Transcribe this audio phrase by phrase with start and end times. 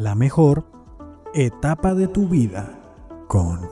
[0.00, 0.64] La mejor
[1.34, 2.80] etapa de tu vida
[3.28, 3.68] con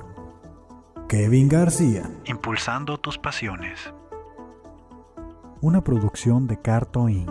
[1.09, 2.03] Kevin García.
[2.27, 3.95] Impulsando tus pasiones.
[5.63, 7.31] Una producción de Carto Inc.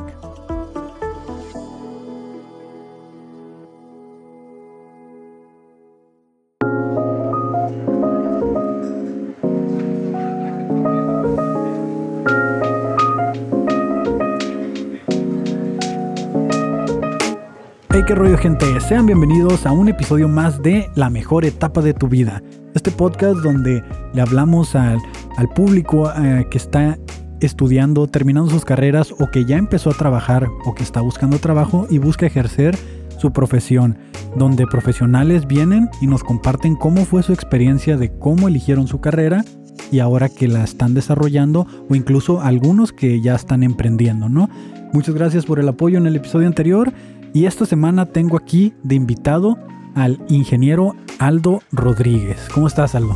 [18.08, 18.66] qué rollo, gente.
[18.80, 22.42] Sean bienvenidos a un episodio más de La mejor etapa de tu vida.
[22.74, 23.84] Este podcast donde
[24.14, 24.98] le hablamos al,
[25.36, 26.98] al público eh, que está
[27.42, 31.86] estudiando, terminando sus carreras o que ya empezó a trabajar o que está buscando trabajo
[31.90, 32.78] y busca ejercer
[33.18, 33.98] su profesión,
[34.38, 39.44] donde profesionales vienen y nos comparten cómo fue su experiencia de cómo eligieron su carrera
[39.92, 44.50] y ahora que la están desarrollando o incluso algunos que ya están emprendiendo, ¿no?
[44.94, 46.94] Muchas gracias por el apoyo en el episodio anterior
[47.34, 49.58] y esta semana tengo aquí de invitado
[49.96, 52.48] al ingeniero Aldo Rodríguez.
[52.54, 53.16] ¿Cómo estás, Aldo?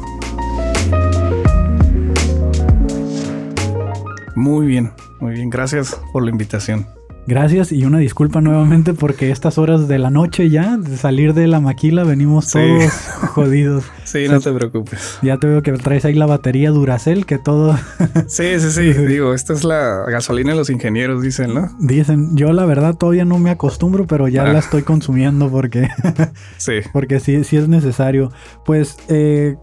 [4.36, 5.50] Muy bien, muy bien.
[5.50, 6.88] Gracias por la invitación.
[7.36, 11.48] Gracias y una disculpa nuevamente porque estas horas de la noche ya, de salir de
[11.48, 12.60] la maquila, venimos Sí.
[12.60, 12.92] todos
[13.32, 13.86] jodidos.
[14.04, 15.18] Sí, no te preocupes.
[15.22, 17.80] Ya te veo que traes ahí la batería Duracell, que todo
[18.28, 18.82] Sí, sí, sí.
[18.92, 21.70] Digo, esta es la gasolina de los ingenieros, dicen, ¿no?
[21.80, 22.36] dicen.
[22.36, 24.52] Yo la verdad todavía no me acostumbro, pero ya Ah.
[24.52, 25.88] la estoy consumiendo porque,
[26.58, 26.80] Sí.
[26.92, 28.30] porque sí, sí es necesario.
[28.66, 29.56] Pues, eh,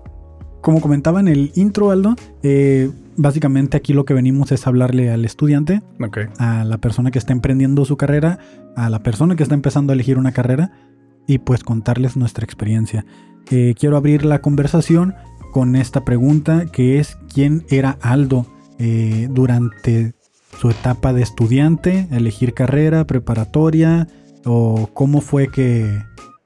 [0.61, 5.25] como comentaba en el intro, Aldo, eh, básicamente aquí lo que venimos es hablarle al
[5.25, 5.83] estudiante
[6.39, 8.39] a la persona que está emprendiendo su carrera,
[8.77, 10.73] a la persona que está empezando a elegir una carrera
[11.27, 13.05] y pues contarles nuestra experiencia.
[13.51, 15.15] Eh, quiero abrir la conversación
[15.53, 18.47] con esta pregunta que es ¿quién era Aldo
[18.79, 20.15] eh, durante
[20.61, 24.09] su etapa de estudiante, elegir carrera, preparatoria
[24.45, 25.99] o cómo fue que...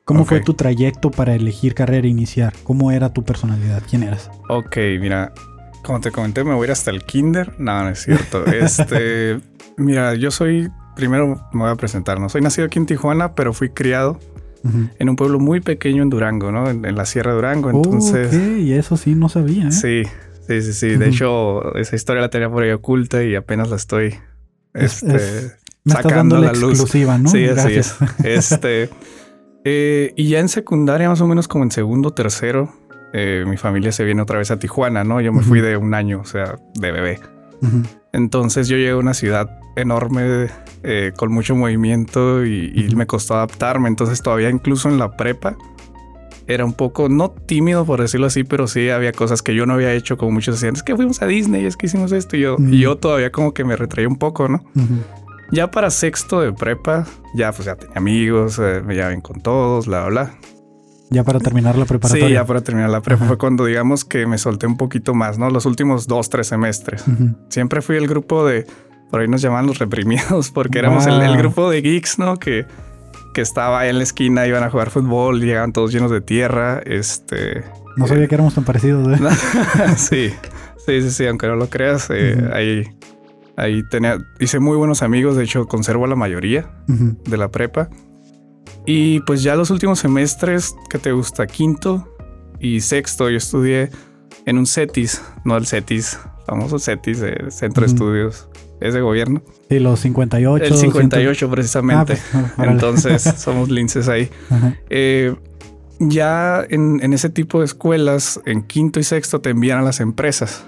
[0.05, 2.53] ¿Cómo fue tu trayecto para elegir carrera e iniciar?
[2.65, 3.83] ¿Cómo era tu personalidad?
[3.89, 4.31] ¿Quién eras?
[4.49, 5.33] Ok, mira.
[5.85, 7.55] Como te comenté, me voy a ir hasta el kinder.
[7.59, 8.45] No, no es cierto.
[8.53, 9.41] Este,
[9.77, 12.29] mira, yo soy, primero me voy a presentar, ¿no?
[12.29, 14.19] Soy nacido aquí en Tijuana, pero fui criado
[15.01, 16.71] en un pueblo muy pequeño en Durango, ¿no?
[16.71, 17.71] En, en la Sierra de Durango.
[17.71, 19.73] Entonces, Ok, y eso sí no sabía, ¿eh?
[19.73, 20.05] sí,
[20.47, 20.89] sí, sí, sí.
[20.97, 24.15] De hecho, esa historia la tenía por ahí oculta y apenas la estoy,
[24.73, 26.71] Es- este, es- Me estás sacando dando la la luz.
[26.79, 27.29] exclusiva, ¿no?
[27.29, 27.97] Sí, así es.
[28.23, 28.89] Este,
[29.65, 32.73] eh, y ya en secundaria, más o menos como en segundo, tercero,
[33.13, 35.21] eh, mi familia se viene otra vez a Tijuana, ¿no?
[35.21, 35.69] Yo me fui Ujú.
[35.69, 37.21] de un año, o sea, de bebé.
[37.63, 37.83] Ujú.
[38.13, 40.49] Entonces yo llegué a una ciudad enorme,
[40.83, 43.89] eh, con mucho movimiento y, y me costó adaptarme.
[43.89, 45.57] Entonces todavía incluso en la prepa
[46.49, 49.75] era un poco, no tímido por decirlo así, pero sí había cosas que yo no
[49.75, 52.41] había hecho, como muchos decían, es que fuimos a Disney, es que hicimos esto y
[52.41, 52.65] yo, Ujú.
[52.65, 54.65] y yo todavía como que me retraía un poco, ¿no?
[55.53, 59.87] Ya para sexto de prepa, ya pues ya tenía amigos, eh, me llevaban con todos,
[59.87, 60.35] bla, bla.
[61.11, 62.27] Ya para terminar la preparatoria.
[62.27, 63.29] Sí, ya para terminar la prepa Ajá.
[63.29, 65.51] fue cuando digamos que me solté un poquito más, ¿no?
[65.51, 67.05] Los últimos dos, tres semestres.
[67.51, 68.67] Siempre fui el grupo de,
[69.11, 71.23] por ahí nos llamaban los reprimidos, porque éramos el, Wow.
[71.23, 72.39] el grupo de geeks, ¿no?
[72.39, 72.65] Que,
[73.35, 76.81] que estaba ahí en la esquina, iban a jugar fútbol, llegaban todos llenos de tierra,
[76.87, 77.63] este...
[77.99, 79.23] No sabía que éramos tan parecidos, ¿eh?
[79.99, 80.31] sí,
[80.87, 82.85] sí, sí, sí, aunque no lo creas, eh, ahí,
[83.57, 86.71] ahí tenía, hice muy buenos amigos, de hecho conservo a la mayoría.
[86.87, 87.89] De la prepa.
[88.87, 91.47] Y pues ya los últimos semestres, que te gusta?
[91.47, 92.09] Quinto
[92.59, 93.91] y sexto, yo estudié
[94.47, 97.93] en un CETIS, no el CETIS, famoso CETIS, de Centro de.
[97.93, 98.49] Estudios,
[98.81, 99.43] es de gobierno.
[99.69, 100.65] Sí, los 58.
[100.65, 102.19] el 58 precisamente.
[102.33, 102.69] Ah, pues.
[102.69, 104.29] Entonces somos linces ahí.
[104.91, 105.35] Eh,
[106.01, 110.01] ya en, en ese tipo de escuelas, en quinto y sexto te envían a las
[110.01, 110.65] empresas.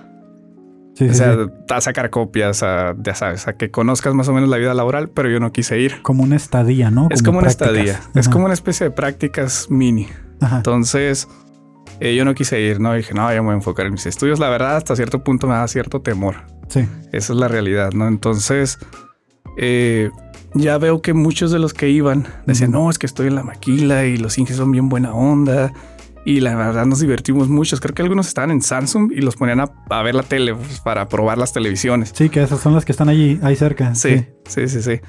[0.94, 1.50] Sí, o sea, sí.
[1.68, 5.08] a sacar copias, a, ya sabes, a que conozcas más o menos la vida laboral,
[5.08, 6.02] pero yo no quise ir.
[6.02, 7.08] Como una estadía, ¿no?
[7.10, 8.00] Es como una estadía.
[8.14, 10.08] Es como una especie de prácticas mini.
[10.40, 10.58] Ajá.
[10.58, 11.28] Entonces,
[12.00, 12.94] eh, yo no quise ir, ¿no?
[12.94, 14.38] Dije, no, ya me voy a enfocar en mis estudios.
[14.38, 16.36] La verdad, hasta cierto punto me da cierto temor.
[16.68, 16.86] Sí.
[17.12, 18.06] Esa es la realidad, ¿no?
[18.06, 18.78] Entonces,
[19.56, 20.10] eh,
[20.54, 23.42] ya veo que muchos de los que iban decían, no, es que estoy en la
[23.42, 25.72] maquila y los inges son bien buena onda.
[26.26, 27.80] Y la verdad nos divertimos muchos.
[27.80, 30.80] Creo que algunos estaban en Samsung y los ponían a, a ver la tele pues,
[30.80, 32.12] para probar las televisiones.
[32.14, 33.94] Sí, que esas son las que están allí, ahí cerca.
[33.94, 35.00] Sí, sí, sí, sí.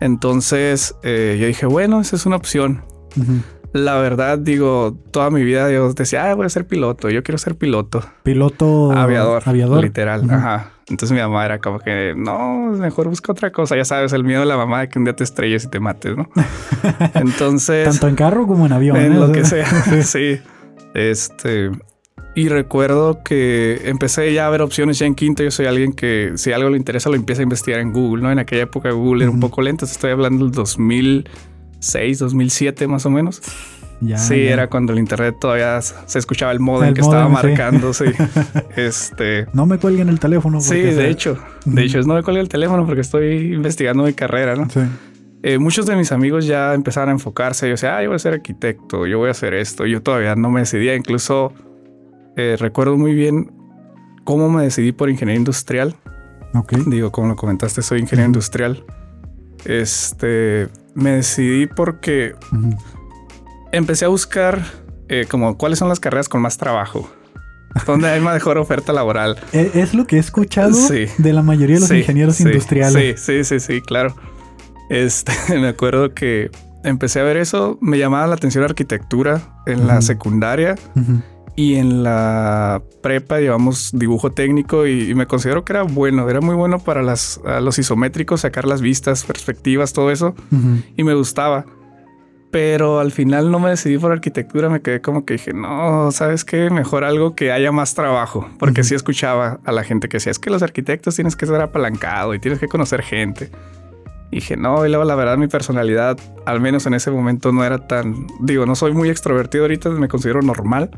[0.00, 2.82] Entonces eh, yo dije, bueno, esa es una opción.
[3.16, 3.40] Ujú.
[3.72, 7.36] La verdad, digo, toda mi vida yo decía, ah, voy a ser piloto, yo quiero
[7.38, 8.02] ser piloto.
[8.22, 8.92] Piloto.
[8.92, 9.82] aviador, Aviador.
[9.82, 10.24] literal.
[10.24, 10.34] Ujú.
[10.34, 10.70] Ajá.
[10.88, 13.76] Entonces mi mamá era como que, no, mejor busca otra cosa.
[13.76, 15.80] Ya sabes, el miedo de la mamá de que un día te estrelles y te
[15.80, 16.28] mates, ¿no?
[17.14, 18.96] Entonces, Tanto en carro como en avión.
[18.96, 19.16] en ¿eh?
[19.16, 19.66] lo que sea,
[20.02, 20.40] sí.
[20.96, 21.70] Este,
[22.34, 25.42] y recuerdo que empecé ya a ver opciones ya en quinto.
[25.42, 28.32] Yo soy alguien que si algo le interesa lo empieza a investigar en Google, ¿no?
[28.32, 29.84] En aquella época Google era un poco lento.
[29.84, 31.28] Estoy hablando del 2000
[31.76, 33.42] 2006, 2007 más o menos.
[34.00, 34.52] Ya, sí, ya.
[34.52, 38.04] era cuando el internet todavía se escuchaba el modem El que estaba marcando, sí.
[38.76, 40.60] este, No me cuelguen el teléfono.
[40.60, 44.54] sí, de hecho, de hecho, no me colgué el teléfono porque estoy investigando mi carrera,
[44.54, 44.68] ¿no?
[44.68, 44.80] Sí.
[45.48, 47.66] Eh, muchos de mis amigos ya empezaron a enfocarse.
[47.66, 49.86] Yo decía, ah, yo voy a ser arquitecto, yo voy a hacer esto.
[49.86, 50.96] Yo todavía no me decidía.
[50.96, 51.52] Incluso
[52.36, 53.52] eh, recuerdo muy bien
[54.24, 55.94] cómo me decidí por ingeniería industrial.
[56.52, 56.72] Ok.
[56.86, 58.84] Digo, como lo comentaste, soy ingeniero industrial.
[59.64, 62.34] Este, me decidí porque
[63.72, 64.64] empecé a buscar
[65.08, 67.08] eh, como cuáles son las carreras con más trabajo.
[67.86, 69.38] ¿Dónde hay mejor oferta laboral?
[69.52, 71.06] E- Es lo que he escuchado Sí.
[71.18, 73.20] de la mayoría de los Sí, ingenieros sí, industriales.
[73.20, 74.14] Sí, sí, sí, sí, claro.
[74.88, 76.50] Este, me acuerdo que
[76.84, 80.76] empecé a ver eso, me llamaba la atención la arquitectura en la secundaria
[81.56, 86.40] y en la prepa llevamos dibujo técnico y, y me considero que era bueno, era
[86.40, 90.34] muy bueno para las, a los isométricos, sacar las vistas, perspectivas, todo eso
[90.96, 91.64] y me gustaba.
[92.52, 96.44] Pero al final no me decidí por arquitectura, me quedé como que dije, no, ¿sabes
[96.44, 96.70] qué?
[96.70, 98.88] Mejor algo que haya más trabajo, porque Ujú.
[98.88, 102.32] sí escuchaba a la gente que decía, es que los arquitectos tienes que ser apalancado
[102.34, 103.50] y tienes que conocer gente.
[104.30, 107.86] Dije, no, y luego la verdad mi personalidad, al menos en ese momento, no era
[107.86, 110.90] tan, digo, no soy muy extrovertido ahorita, me considero normal,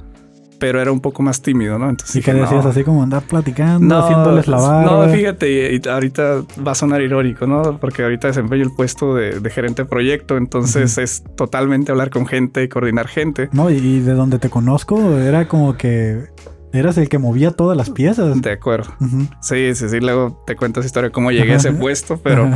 [0.58, 1.88] pero era un poco más tímido, ¿no?
[1.88, 5.04] Entonces Y que dije, decías no, así como andar platicando, haciéndoles la barba.
[5.04, 7.78] no, fíjate, y, y ahorita va a sonar irónico, ¿no?
[7.78, 11.02] Porque ahorita desempeño el puesto de, de gerente de proyecto, entonces Ujú.
[11.02, 13.50] es totalmente hablar con gente y coordinar gente.
[13.52, 16.24] No, y- y de donde te conozco era como que
[16.72, 18.40] eras el que movía todas las piezas.
[18.40, 18.92] De acuerdo.
[19.40, 20.00] Sí, sí, sí.
[20.00, 22.50] Luego te cuento esa historia, cómo llegué a ese puesto, pero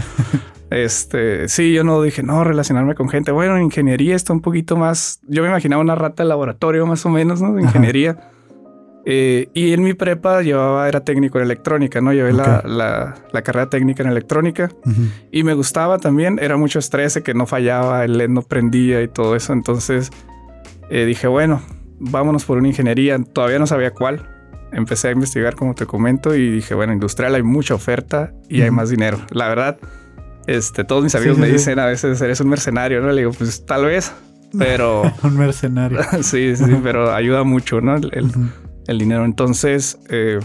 [0.71, 3.33] este, sí, yo no dije, no, relacionarme con gente.
[3.33, 5.21] Bueno, en ingeniería está un poquito más.
[5.29, 7.55] Yo me imaginaba una rata de laboratorio, más o menos, ¿no?
[7.55, 8.29] De ingeniería.
[9.05, 12.13] Eh, y en mi prepa llevaba, era técnico en electrónica, ¿no?
[12.13, 14.71] Llevé la, la, la carrera técnica en electrónica.
[15.31, 19.09] Y me gustaba también, era mucho estrés, que no fallaba, el LED no prendía y
[19.09, 19.53] todo eso.
[19.53, 20.11] Entonces
[20.91, 21.63] eh, dije, bueno,
[22.03, 23.19] vámonos por una ingeniería.
[23.19, 24.29] Todavía no sabía cuál.
[24.73, 28.69] Empecé a investigar, como te comento, y dije, bueno, industrial hay mucha oferta y hay
[28.69, 28.77] Ujú.
[28.77, 29.19] más dinero.
[29.31, 29.79] La verdad,
[30.47, 31.53] este, todos mis amigos Sí, me sí.
[31.55, 33.11] dicen a veces, eres un mercenario, ¿no?
[33.13, 34.13] Le digo, pues tal vez,
[34.59, 36.01] pero Un mercenario.
[36.23, 37.97] sí, sí, pero ayuda mucho, ¿no?
[37.97, 38.11] El,
[38.89, 39.25] el- dinero.
[39.25, 40.39] Entonces, eh,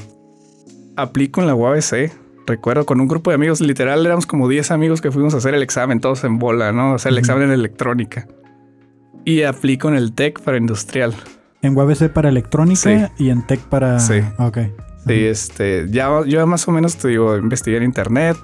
[0.96, 2.12] aplico en la UABC.
[2.46, 5.54] Recuerdo con un grupo de amigos, literal, éramos como 10 amigos que fuimos a hacer
[5.54, 6.94] el examen, todos en bola, ¿no?
[6.94, 8.26] O sea, el examen en electrónica.
[9.26, 11.14] Y aplico en el TEC para industrial.
[11.68, 14.00] En UABC para electrónica y en Tech para.
[14.00, 14.22] Sí.
[14.38, 14.58] Ok.
[15.06, 18.36] Sí, este, ya yo más o menos te digo, investigué en internet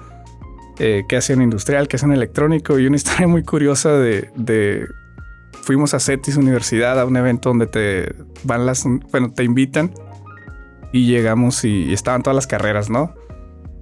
[0.78, 4.30] eh, qué hacía en industrial, qué hacía en electrónico y una historia muy curiosa de,
[4.36, 4.86] de-
[5.62, 9.90] fuimos a CETIS Universidad a un evento donde te van las, bueno, te invitan
[10.92, 13.14] y llegamos y, y estaban todas las carreras, ¿no?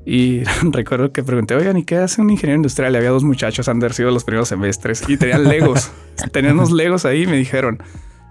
[0.05, 0.43] Y
[0.73, 2.95] recuerdo que pregunté, oigan, ¿y qué hace un ingeniero industrial?
[2.95, 5.91] Y había dos muchachos, han sido los primeros semestres y tenían legos.
[6.33, 7.79] tenían unos legos ahí y me dijeron,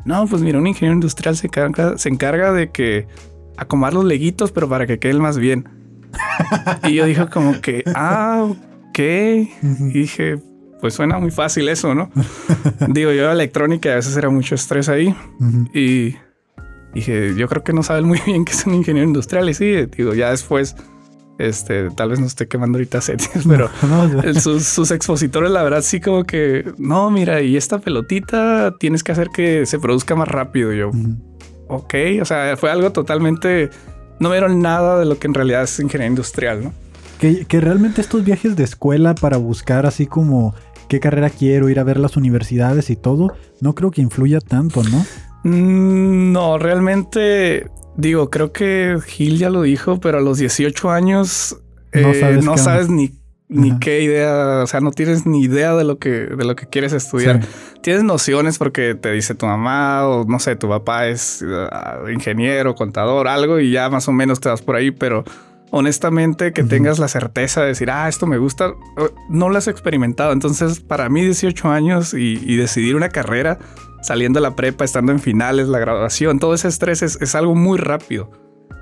[0.05, 3.07] no, pues mira, un ingeniero industrial se encarga, se encarga de que
[3.57, 5.69] acomodar los leguitos, pero para que queden más bien.
[6.87, 8.47] y yo dije como que, ah,
[8.89, 8.99] ok.
[8.99, 10.39] Y dije,
[10.81, 12.11] pues suena muy fácil eso, ¿no?
[12.89, 15.15] Digo, yo era electrónica y a veces era mucho estrés ahí.
[15.39, 15.69] Ujú.
[15.73, 16.15] Y
[16.93, 19.49] dije, yo creo que no saben muy bien que es un ingeniero industrial.
[19.49, 20.75] Y sí, digo, ya después,
[21.47, 25.81] este, tal vez no esté quemando ahorita setis, pero No, sus, sus expositores, la verdad,
[25.81, 30.27] sí como que, no, mira, y esta pelotita tienes que hacer que se produzca más
[30.27, 30.71] rápido.
[30.73, 30.91] Yo,
[31.67, 33.69] ok, o sea, fue algo totalmente,
[34.19, 36.73] no me dieron nada de lo que en realidad es ingeniería industrial, ¿no?
[37.19, 40.55] Que, que realmente estos viajes de escuela para buscar así como
[40.89, 44.81] qué carrera quiero, ir a ver las universidades y todo, no creo que influya tanto,
[44.83, 45.05] ¿no?
[45.43, 47.69] Mm, No, realmente,
[48.01, 51.57] digo, creo que Gil ya lo dijo, pero a los 18 años
[51.93, 53.11] No eh, sabes no qué sabes ni,
[53.47, 56.67] ni qué idea, o sea, no tienes ni idea de lo que, de lo que
[56.67, 57.43] quieres estudiar.
[57.43, 57.49] Sí.
[57.81, 62.75] Tienes nociones porque te dice tu mamá o no sé, tu papá es ah, ingeniero,
[62.75, 65.23] contador, algo y ya más o menos te vas por ahí, pero
[65.71, 69.67] honestamente que tengas la certeza de decir, ah, esto me gusta, eh, no lo has
[69.67, 70.31] experimentado.
[70.31, 73.59] Entonces, para mí 18 años y, y decidir una carrera
[74.01, 77.55] saliendo de la prepa, estando en finales, la graduación, todo ese estrés es, es algo
[77.55, 78.29] muy rápido.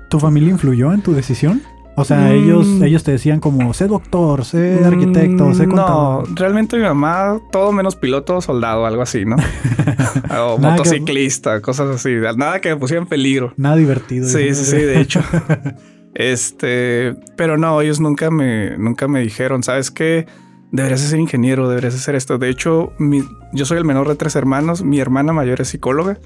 [0.08, 1.62] ¿Tu familia influyó en tu decisión?
[1.96, 2.32] O sea, Mm.
[2.32, 6.28] ellos, ellos te decían como, sé doctor, sé arquitecto, sé Mm, contador.
[6.28, 9.36] No, realmente mi mamá, todo menos piloto, soldado, algo así, ¿no?
[10.40, 12.14] o que- motociclista, cosas así.
[12.36, 13.52] Nada que me pusiera en peligro.
[13.56, 14.26] Nada divertido.
[14.28, 15.20] Sí, sí, sí, de hecho.
[16.14, 20.26] Este, pero no, ellos nunca me, nunca me dijeron, ¿sabes qué?
[20.72, 22.38] Deberías de ser ingeniero, deberías de hacer esto.
[22.38, 24.82] De hecho, mi- yo soy el menor de tres hermanos.
[24.84, 26.18] Mi hermana mayor es psicóloga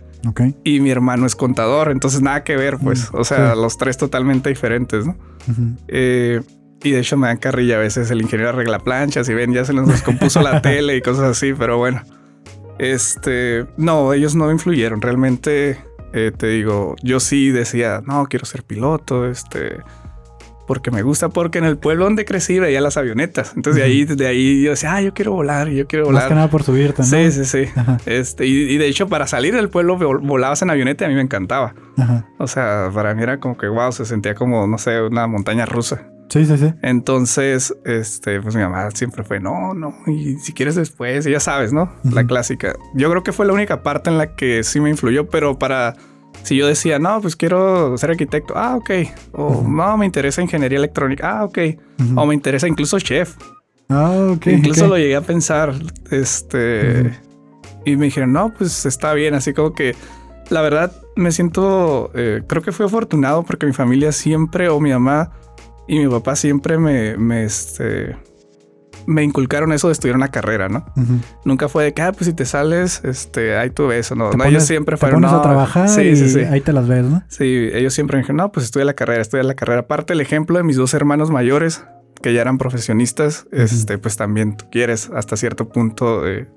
[0.65, 1.91] y mi hermano es contador.
[1.91, 3.11] Entonces, nada que ver, pues.
[3.13, 3.61] Mm, O sea, sí.
[3.61, 5.17] los tres totalmente diferentes, ¿no?
[5.89, 6.43] Eh,
[6.83, 9.65] y de hecho me dan carrilla a veces el ingeniero arregla planchas y ven, ya
[9.65, 12.03] se nos descompuso la tele y cosas así, pero bueno.
[12.79, 15.01] Este, no, ellos no influyeron.
[15.01, 15.79] Realmente,
[16.13, 19.79] eh, te digo, yo sí decía, no, quiero ser piloto, este,
[20.67, 23.53] porque me gusta, porque en el pueblo donde crecí veía las avionetas.
[23.57, 26.23] Entonces de ahí, de ahí yo decía, ah, yo quiero volar, yo quiero volar.
[26.23, 27.09] Más que nada por subirte, ¿no?
[27.09, 27.65] Sí, sí, sí.
[28.07, 31.15] Este, y, y, de hecho, para salir del pueblo volabas en avioneta y a mí
[31.15, 31.75] me encantaba.
[31.97, 32.27] Ajá.
[32.39, 35.67] O sea, para mí era como que wow, se sentía como, no sé, una montaña
[35.67, 36.09] rusa.
[36.29, 36.73] Sí, sí, sí.
[36.83, 41.41] Entonces, este, pues mi mamá siempre fue, no, no, y si quieres después, y ya
[41.41, 41.93] sabes, ¿no?
[42.03, 42.75] La clásica.
[42.95, 45.95] Yo creo que fue la única parte en la que sí me influyó, pero para
[46.45, 48.91] si yo decía, no, pues quiero ser arquitecto, ah, ok.
[49.33, 49.69] O uh -huh.
[49.69, 51.59] no, me interesa ingeniería electrónica, ah, ok.
[51.59, 52.23] Uh -huh.
[52.23, 53.35] O me interesa incluso chef.
[53.89, 54.47] Ah, ok.
[54.47, 54.91] Incluso okay.
[54.91, 55.75] lo llegué a pensar,
[56.11, 57.13] este, uh -huh.
[57.87, 59.95] y me dijeron, no, pues está bien, así como que
[60.51, 64.91] la verdad me siento, eh, creo que fui afortunado porque mi familia siempre, o mi
[64.91, 65.33] mamá
[65.89, 68.17] y mi papá siempre me, me este,
[69.07, 70.85] me inculcaron eso de estudiar una carrera, ¿no?
[70.97, 71.21] Uh -huh.
[71.45, 74.25] Nunca fue de que, ah, pues si te sales, este, ahí tú ves o no.
[74.25, 75.21] No pones, ellos siempre fueron.
[75.21, 76.41] Te pones no, a trabajar sí, y sí, sí.
[76.41, 77.23] ahí te las ves, ¿no?
[77.29, 79.81] Sí, ellos siempre me dijeron, no, pues estudia la carrera, estudia la carrera.
[79.81, 81.85] Aparte, el ejemplo de mis dos hermanos mayores,
[82.23, 83.63] que ya eran profesionistas, uh -huh.
[83.63, 86.49] este, pues también tú quieres hasta cierto punto, eh,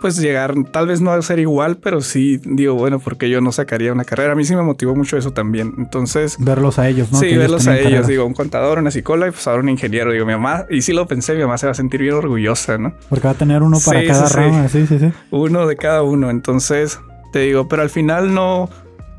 [0.00, 3.52] pues llegar, tal vez no a ser igual, pero sí digo, bueno, porque yo no
[3.52, 4.32] sacaría una carrera.
[4.32, 5.74] A mí sí me motivó mucho eso también.
[5.78, 7.18] Entonces, verlos a ellos, ¿no?
[7.18, 8.06] Sí, verlos a ellos.
[8.06, 10.12] Digo, un contador, una psicóloga y pues ahora un ingeniero.
[10.12, 12.78] Digo, mi mamá, y sí lo pensé, mi mamá se va a sentir bien orgullosa,
[12.78, 12.94] ¿no?
[13.08, 15.12] Porque va a tener uno para sí, cada sí, rama, sí, sí, sí.
[15.30, 16.30] Uno de cada uno.
[16.30, 17.00] Entonces,
[17.32, 18.68] te digo, pero al final no.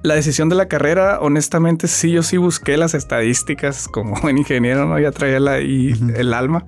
[0.02, 4.88] La decisión de la carrera, honestamente, sí, yo sí busqué las estadísticas como buen ingeniero,
[4.88, 4.98] ¿no?
[4.98, 6.16] Ya traía la, y uh -huh.
[6.16, 6.66] el alma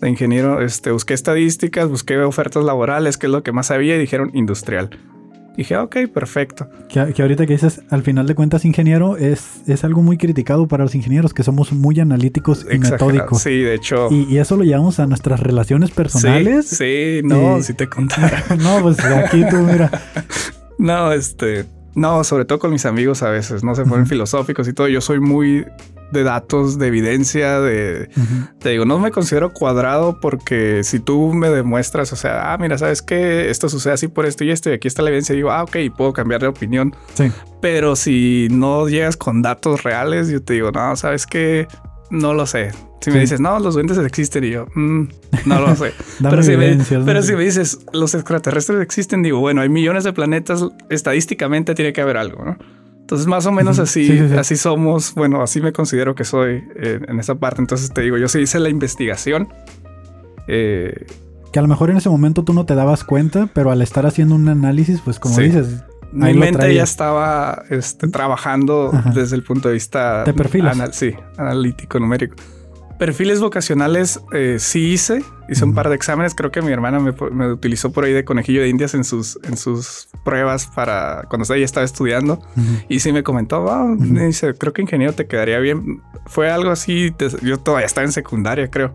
[0.00, 3.98] de ingeniero, este, busqué estadísticas, busqué ofertas laborales, que es lo que más sabía, y
[3.98, 4.90] dijeron industrial.
[5.56, 6.68] Dije, ok, perfecto.
[6.88, 10.68] Que, que, ahorita que dices, al final de cuentas, ingeniero, es, es algo muy criticado
[10.68, 13.06] para los ingenieros, que somos muy analíticos y Exagerado.
[13.06, 13.42] metódicos.
[13.42, 14.08] Sí, de hecho.
[14.10, 16.66] Y, y, eso lo llevamos a nuestras relaciones personales.
[16.66, 18.44] Sí, sí no, si te contara.
[18.58, 19.90] no, pues aquí tú, mira.
[20.78, 21.66] no, este.
[22.00, 24.88] No, sobre todo con mis amigos a veces, no se ponen filosóficos y todo.
[24.88, 25.66] Yo soy muy
[26.12, 28.08] de datos, de evidencia, de...
[28.16, 28.58] Uh -huh.
[28.58, 32.78] Te digo, no me considero cuadrado porque si tú me demuestras, o sea, ah, mira,
[32.78, 33.50] ¿sabes qué?
[33.50, 35.76] Esto sucede así por esto y esto y aquí está la evidencia, digo, ah, ok,
[35.94, 36.96] puedo cambiar de opinión.
[37.12, 37.30] Sí.
[37.60, 41.68] Pero si no llegas con datos reales, yo te digo, no, ¿sabes qué?
[42.10, 42.70] No lo sé.
[43.00, 43.14] Si sí.
[43.14, 45.08] me dices, no, los duendes existen, y yo, mm,
[45.46, 45.92] no lo sé.
[46.22, 50.12] pero, si me, pero si me dices, los extraterrestres existen, digo, bueno, hay millones de
[50.12, 52.58] planetas, estadísticamente tiene que haber algo, ¿no?
[53.10, 54.36] Entonces, más o menos así, sí, sí, sí.
[54.36, 55.14] así somos.
[55.14, 57.60] Bueno, así me considero que soy eh, en esa parte.
[57.60, 59.48] Entonces te digo, yo sí hice la investigación.
[60.46, 61.06] Eh,
[61.52, 64.06] que a lo mejor en ese momento tú no te dabas cuenta, pero al estar
[64.06, 69.10] haciendo un análisis, pues como dices, mi mente ya estaba este, trabajando Ajá.
[69.10, 70.72] desde el punto de vista de perfiles.
[70.72, 72.36] Anal sí, analítico, numérico.
[73.00, 75.70] Perfiles vocacionales eh, sí hice, hice uh -huh.
[75.70, 76.34] un par de exámenes.
[76.34, 79.38] Creo que mi hermana me, me, utilizó por ahí de conejillo de indias en sus,
[79.42, 82.34] en sus pruebas para cuando ella estaba estudiando.
[82.34, 82.84] Uh -huh.
[82.90, 83.98] Y sí me comentó, oh, uh -huh.
[83.98, 86.02] me dice, creo que ingeniero te quedaría bien.
[86.26, 88.92] Fue algo así, te, yo todavía estaba en secundaria, creo.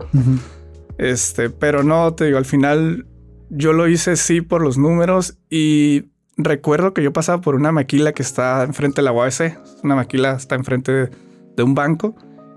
[0.99, 3.07] Este, pero no, te digo, al final
[3.49, 8.13] yo lo hice sí por los números y recuerdo que yo pasaba por una maquila
[8.13, 9.57] que está enfrente de la UABC.
[9.83, 11.09] Una maquila está enfrente de,
[11.57, 12.15] de un banco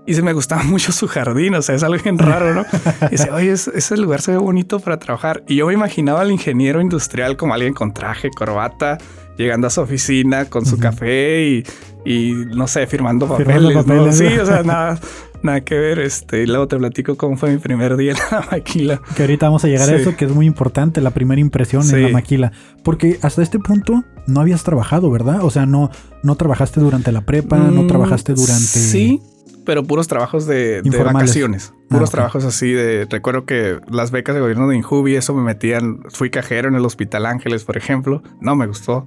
[0.09, 2.65] y se me gustaba mucho su jardín, o sea, es algo bien raro, ¿no?
[3.07, 5.43] Y dice, oye, ese lugar se ve bonito para trabajar.
[5.47, 8.97] Y yo me imaginaba al ingeniero industrial como alguien con traje, corbata,
[9.37, 10.81] llegando a su oficina con su uh -huh.
[10.81, 11.63] café y,
[12.05, 13.53] y, no sé, firmando papeles.
[13.53, 14.29] Firmando papeles ¿no?
[14.29, 14.99] Sí, o sea, nada,
[15.43, 15.99] nada que ver.
[15.99, 19.01] Este, y luego te platico cómo fue mi primer día en la maquila.
[19.15, 19.93] Que ahorita vamos a llegar sí.
[19.93, 21.93] a eso, que es muy importante, la primera impresión sí.
[21.93, 22.51] en la maquila.
[22.83, 25.43] Porque hasta este punto no habías trabajado, ¿verdad?
[25.43, 25.91] O sea, no,
[26.23, 28.63] no trabajaste durante la prepa, mm, no trabajaste durante...
[28.63, 29.21] Sí,
[29.69, 31.75] pero puros trabajos de, de vacaciones.
[31.89, 32.11] Puros ah, okay.
[32.11, 33.05] trabajos así de.
[33.07, 35.99] Recuerdo que las becas de gobierno de Injubi, eso me metían.
[36.09, 38.23] Fui cajero en el Hospital Ángeles, por ejemplo.
[38.41, 39.05] No me gustó.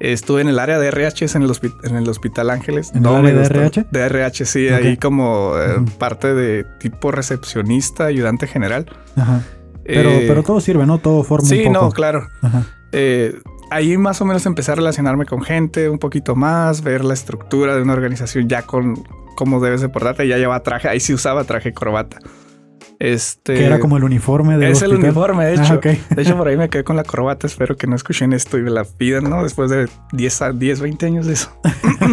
[0.00, 1.52] Estuve en el área de RH en el,
[1.84, 2.90] en el Hospital Ángeles.
[2.96, 3.86] ¿En no el área de RH?
[3.92, 4.66] De RH, sí.
[4.66, 4.88] Okay.
[4.88, 5.90] Ahí como eh, uh -huh.
[5.98, 8.86] parte de tipo recepcionista, ayudante general.
[9.14, 9.44] Ajá.
[9.84, 10.98] Pero, eh, pero todo sirve, ¿no?
[10.98, 11.84] Todo forma Sí, un poco.
[11.84, 12.26] no, claro.
[12.90, 13.38] Eh,
[13.70, 17.76] ahí más o menos empecé a relacionarme con gente un poquito más, ver la estructura
[17.76, 18.96] de una organización ya con
[19.36, 20.26] cómo debes de portarte.
[20.26, 22.18] Ya llevaba traje, ahí sí usaba traje corbata.
[22.98, 23.54] Este.
[23.54, 24.70] Que era como el uniforme de.
[24.70, 25.74] Es el uniforme, de hecho.
[25.74, 26.02] Ah, okay.
[26.10, 27.46] De hecho, por ahí me quedé con la corbata.
[27.46, 29.42] Espero que no escuchen esto y me la pidan, ¿no?
[29.42, 31.50] Después de 10, a 10 20 años de eso.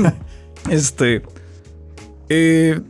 [0.69, 1.23] este.
[2.29, 2.81] Eh,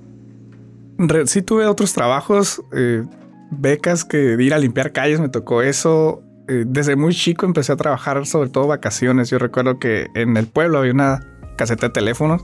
[1.25, 3.03] sí tuve otros trabajos, eh,
[3.51, 6.23] becas que ir a limpiar calles, me tocó eso.
[6.47, 9.29] Eh, desde muy chico empecé a trabajar, sobre todo vacaciones.
[9.29, 12.43] Yo recuerdo que en el pueblo había una caseta de teléfonos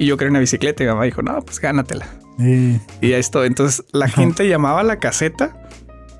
[0.00, 2.06] y yo quería una bicicleta y mi mamá dijo, no, pues gánatela.
[2.38, 2.80] Sí.
[3.02, 5.68] Y esto, entonces la gente llamaba a la caseta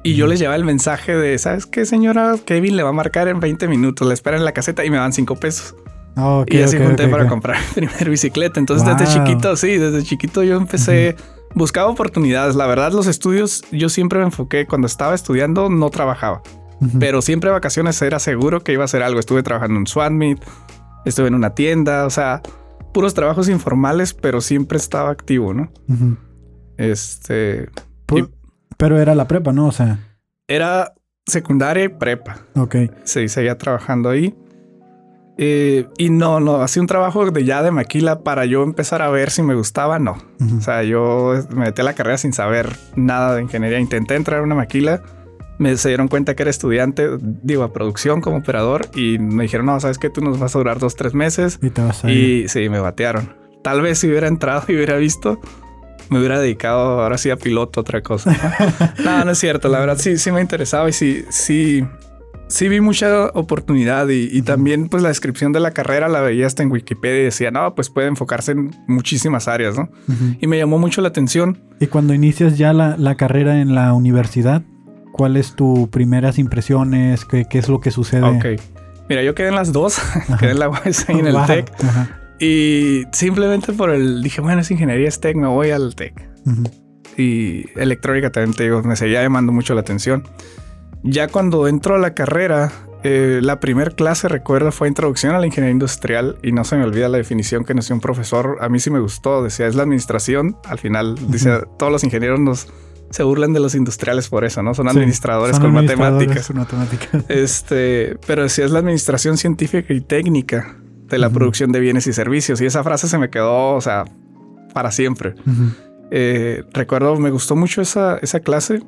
[0.02, 2.36] Y yo les llevaba el mensaje de, ¿sabes qué, señora?
[2.44, 4.98] Kevin le va a marcar en 20 minutos, le espera en la caseta y me
[4.98, 5.74] dan 5 pesos.
[6.14, 8.60] Ah, y así junté para comprar mi primer bicicleta.
[8.60, 11.16] Entonces, desde chiquito, sí, desde chiquito yo empecé,
[11.54, 12.56] buscaba oportunidades.
[12.56, 16.42] La verdad, los estudios, yo siempre me enfoqué, cuando estaba estudiando, no trabajaba.
[16.98, 19.20] Pero siempre vacaciones era seguro que iba a hacer algo.
[19.20, 20.20] Estuve trabajando en Swan
[21.06, 22.42] estuve en una tienda, o sea,
[22.92, 25.72] puros trabajos informales, pero siempre estaba activo, ¿no?
[26.76, 27.68] Este.
[28.76, 29.66] pero era la prepa, ¿no?
[29.66, 29.98] O sea.
[30.48, 30.94] Era
[31.26, 32.38] secundaria y prepa.
[32.56, 32.76] Ok.
[33.04, 34.34] Sí, seguía trabajando ahí.
[35.42, 39.08] Eh, y no, no, hacía un trabajo de ya de maquila para yo empezar a
[39.08, 40.18] ver si me gustaba, no.
[40.58, 43.80] O sea, yo me metí a la carrera sin saber nada de ingeniería.
[43.80, 45.02] Intenté entrar a una maquila,
[45.60, 49.66] me se dieron cuenta que era estudiante, digo, a producción como operador y me dijeron,
[49.66, 51.58] no, sabes que tú nos vas a durar dos, tres meses.
[51.62, 52.44] Y te vas a ir.
[52.44, 53.34] Y sí, me batearon.
[53.62, 55.38] Tal vez si hubiera entrado y hubiera visto,
[56.08, 58.34] me hubiera dedicado ahora sí a piloto, otra cosa.
[59.04, 59.68] no, no es cierto.
[59.68, 61.84] La verdad sí, sí me interesaba y sí, sí,
[62.50, 66.62] sí vi mucha oportunidad y, también pues la descripción de la carrera la veía hasta
[66.62, 69.88] en Wikipedia y decía, no, pues puede enfocarse en muchísimas áreas, ¿no?
[70.40, 71.58] Y me llamó mucho la atención.
[71.80, 74.62] Y cuando inicias ya la, carrera en la universidad,
[75.20, 77.26] ¿cuáles tus primeras impresiones?
[77.26, 78.22] ¿Qué, es lo que sucede?
[78.22, 78.58] Ok.
[79.10, 79.98] Mira, yo quedé en las dos,
[80.40, 81.70] quedé en la UAS y en el TEC.
[82.38, 86.26] Y simplemente por el, dije, bueno, es ingeniería, es TEC, me voy al TEC.
[87.18, 90.26] Y electrónica también, te digo, me seguía llamando mucho la atención.
[91.02, 92.72] Ya cuando entro a la carrera,
[93.02, 96.84] eh, la primera clase, recuerdo, fue Introducción a la Ingeniería Industrial y no se me
[96.84, 98.56] olvida la definición que nos dio un profesor.
[98.62, 100.56] A mí sí me gustó, decía, es la administración.
[100.64, 102.68] Al final, dice, todos los ingenieros nos
[103.10, 104.72] se burlan de los industriales por eso, ¿no?
[104.74, 106.50] Son administradores con matemáticas.
[107.28, 110.76] Este, pero decía, es la administración científica y técnica
[111.08, 112.60] de la producción de bienes y servicios.
[112.60, 114.04] Y esa frase se me quedó, o sea,
[114.72, 115.34] para siempre.
[116.12, 118.80] Eh, recuerdo, me gustó mucho esa, esa clase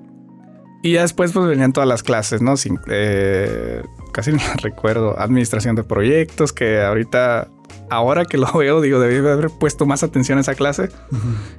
[0.82, 2.56] y ya después pues venían todas las clases, ¿no?
[2.56, 5.18] Sin, eh, casi no recuerdo.
[5.18, 7.48] Administración de proyectos, que ahorita,
[7.88, 10.88] ahora que lo veo, digo, debí haber puesto más atención a esa clase.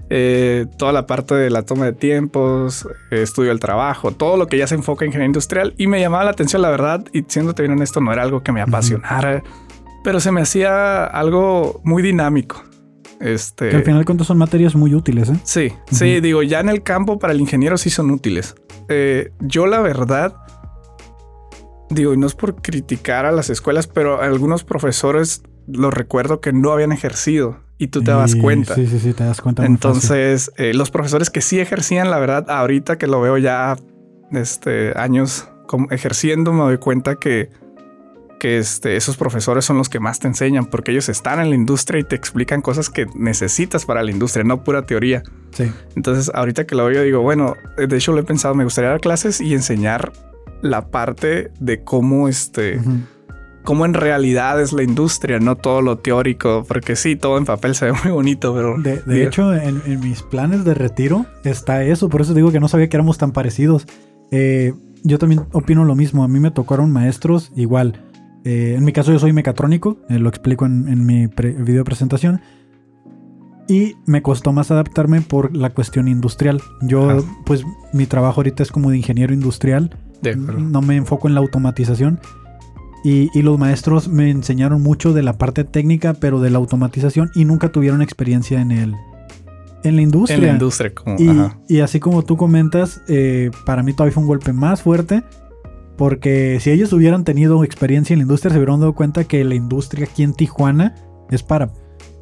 [0.09, 4.57] Eh, toda la parte de la toma de tiempos, estudio del trabajo, todo lo que
[4.57, 5.73] ya se enfoca en ingeniería industrial.
[5.77, 8.51] Y me llamaba la atención, la verdad, y siéndote bien honesto, no era algo que
[8.51, 9.41] me apasionara,
[10.03, 12.62] pero se me hacía algo muy dinámico.
[13.23, 13.69] Este...
[13.69, 15.39] Que al final de cuentas son materias muy útiles, ¿eh?
[15.43, 18.55] Sí, sí, digo, ya en el campo para el ingeniero sí son útiles.
[18.89, 20.36] Eh, yo la verdad,
[21.89, 26.51] digo, y no es por criticar a las escuelas, pero algunos profesores lo recuerdo que
[26.51, 28.75] no habían ejercido y tú te das cuenta.
[28.75, 29.65] Sí, sí, sí, te das cuenta.
[29.65, 33.77] Entonces, eh, los profesores que sí ejercían, la verdad, ahorita que lo veo ya
[34.33, 35.47] este, años
[35.91, 37.49] ejerciendo, me doy cuenta que
[38.39, 41.55] que este, esos profesores son los que más te enseñan porque ellos están en la
[41.55, 45.23] industria y te explican cosas que necesitas para la industria, no pura teoría.
[45.51, 45.71] Sí.
[45.95, 49.01] Entonces, ahorita que lo veo, digo, bueno, de hecho lo he pensado, me gustaría dar
[49.01, 50.11] clases y enseñar
[50.61, 52.79] la parte de cómo este...
[53.63, 57.75] Cómo en realidad es la industria, no todo lo teórico, porque sí, todo en papel
[57.75, 58.77] se ve muy bonito, pero...
[58.77, 62.89] De, hecho, en, mis planes de retiro está eso, por eso digo que no sabía
[62.89, 63.87] que éramos tan parecidos.
[64.31, 68.01] Eh, yo también opino lo mismo, a mí me tocaron maestros igual,
[68.45, 72.41] eh, en mi caso yo soy mecatrónico, eh, lo explico en, mi video presentación.
[73.67, 76.62] Y me costó más adaptarme por la cuestión industrial.
[76.82, 79.97] Yo, pues, mi trabajo ahorita es como de ingeniero industrial.
[80.36, 82.19] no me enfoco en la automatización.
[83.06, 87.45] Y, los maestros me enseñaron mucho de la parte técnica, pero de la automatización y
[87.45, 88.95] nunca tuvieron experiencia en el,
[89.84, 90.38] en la industria.
[90.38, 91.17] En la industria, como.
[91.67, 95.23] Y, así como tú comentas, eh, para mí todavía fue un golpe más fuerte
[95.97, 99.56] porque si ellos hubieran tenido experiencia en la industria, se hubieran dado cuenta que la
[99.56, 100.95] industria aquí en Tijuana
[101.29, 101.71] es para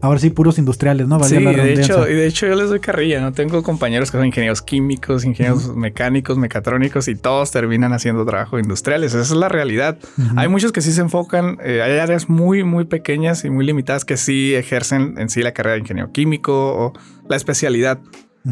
[0.01, 1.23] ahora sí puros industriales, ¿no?
[1.23, 3.31] sí, de hecho, y de hecho yo les doy carrilla, ¿no?
[3.31, 9.13] Tengo compañeros que son ingenieros químicos, ingenieros mecánicos, mecatrónicos y todos terminan haciendo trabajo industriales.
[9.13, 9.97] Esa es la realidad.
[10.35, 14.03] Hay muchos que sí se enfocan, eh, hay áreas muy, muy pequeñas y muy limitadas
[14.03, 16.93] que sí ejercen en sí la carrera de ingeniero químico o
[17.29, 17.99] la especialidad.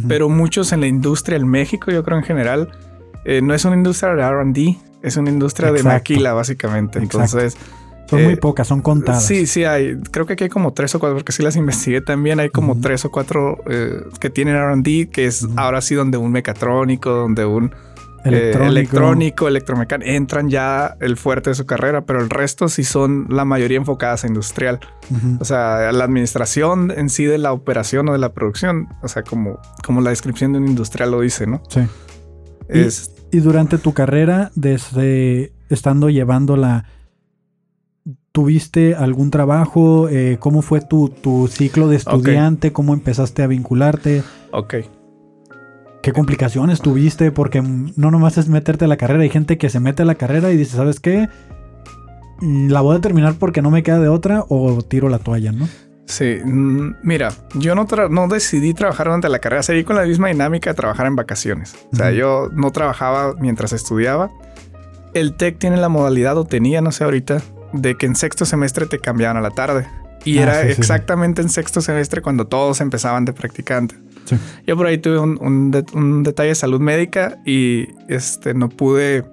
[0.08, 2.69] Pero muchos en la industria, en México, yo creo en general,
[3.25, 6.99] eh, no es una industria de RD, es una industria de maquila, básicamente.
[6.99, 7.57] Entonces.
[8.09, 9.23] Son muy eh, pocas, son contadas.
[9.23, 9.95] Sí, sí, hay.
[10.12, 12.39] Creo que aquí hay como tres o cuatro, porque sí las investigué también.
[12.39, 16.31] Hay como tres o cuatro eh, que tienen RD, que es ahora sí donde un
[16.31, 17.71] mecatrónico, donde un
[18.25, 23.27] eh, electrónico, electromecánico, entran ya el fuerte de su carrera, pero el resto sí son
[23.29, 24.79] la mayoría enfocadas a industrial.
[25.39, 29.23] O sea, la administración en sí de la operación o de la producción, o sea,
[29.23, 31.62] como, como la descripción de un industrial lo dice, ¿no?
[31.69, 31.81] Sí.
[32.67, 36.85] Es, y durante tu carrera, desde estando llevándola,
[38.31, 40.09] ¿tuviste algún trabajo?
[40.09, 42.73] Eh, ¿Cómo fue tu, tu, ciclo de estudiante?
[42.73, 44.23] ¿Cómo empezaste a vincularte?
[44.51, 44.75] Ok.
[46.01, 47.31] ¿Qué complicaciones tuviste?
[47.31, 49.23] Porque no nomás es meterte a la carrera.
[49.23, 51.27] Hay gente que se mete a la carrera y dice, ¿sabes qué?
[52.41, 55.67] La voy a terminar porque no me queda de otra o tiro la toalla, ¿no?
[56.09, 60.29] Sí, mm, mira, yo no, no decidí trabajar durante la carrera, seguí con la misma
[60.29, 61.75] dinámica de trabajar en vacaciones.
[61.93, 64.31] O sea, yo no trabajaba mientras estudiaba.
[65.13, 67.43] El TEC tiene la modalidad, o tenía, no sé ahorita,
[67.73, 69.85] de que en sexto semestre te cambiaban a la tarde.
[70.25, 73.95] Y ah, era exactamente en sexto semestre cuando todos empezaban de practicante.
[74.65, 79.25] Yo por ahí tuve un, detalle de salud médica y este, no pude.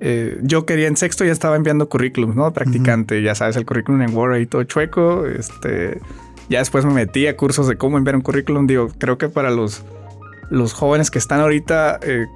[0.00, 2.52] Eh, yo quería en sexto ya estaba enviando currículums, ¿no?
[2.52, 5.26] Practicante, ya sabes, el currículum en Word ahí todo chueco.
[5.26, 6.00] Este,
[6.48, 8.66] ya después me metí a cursos de cómo enviar un currículum.
[8.66, 9.82] Digo, creo que para los,
[10.50, 12.26] los jóvenes que están ahorita, eh,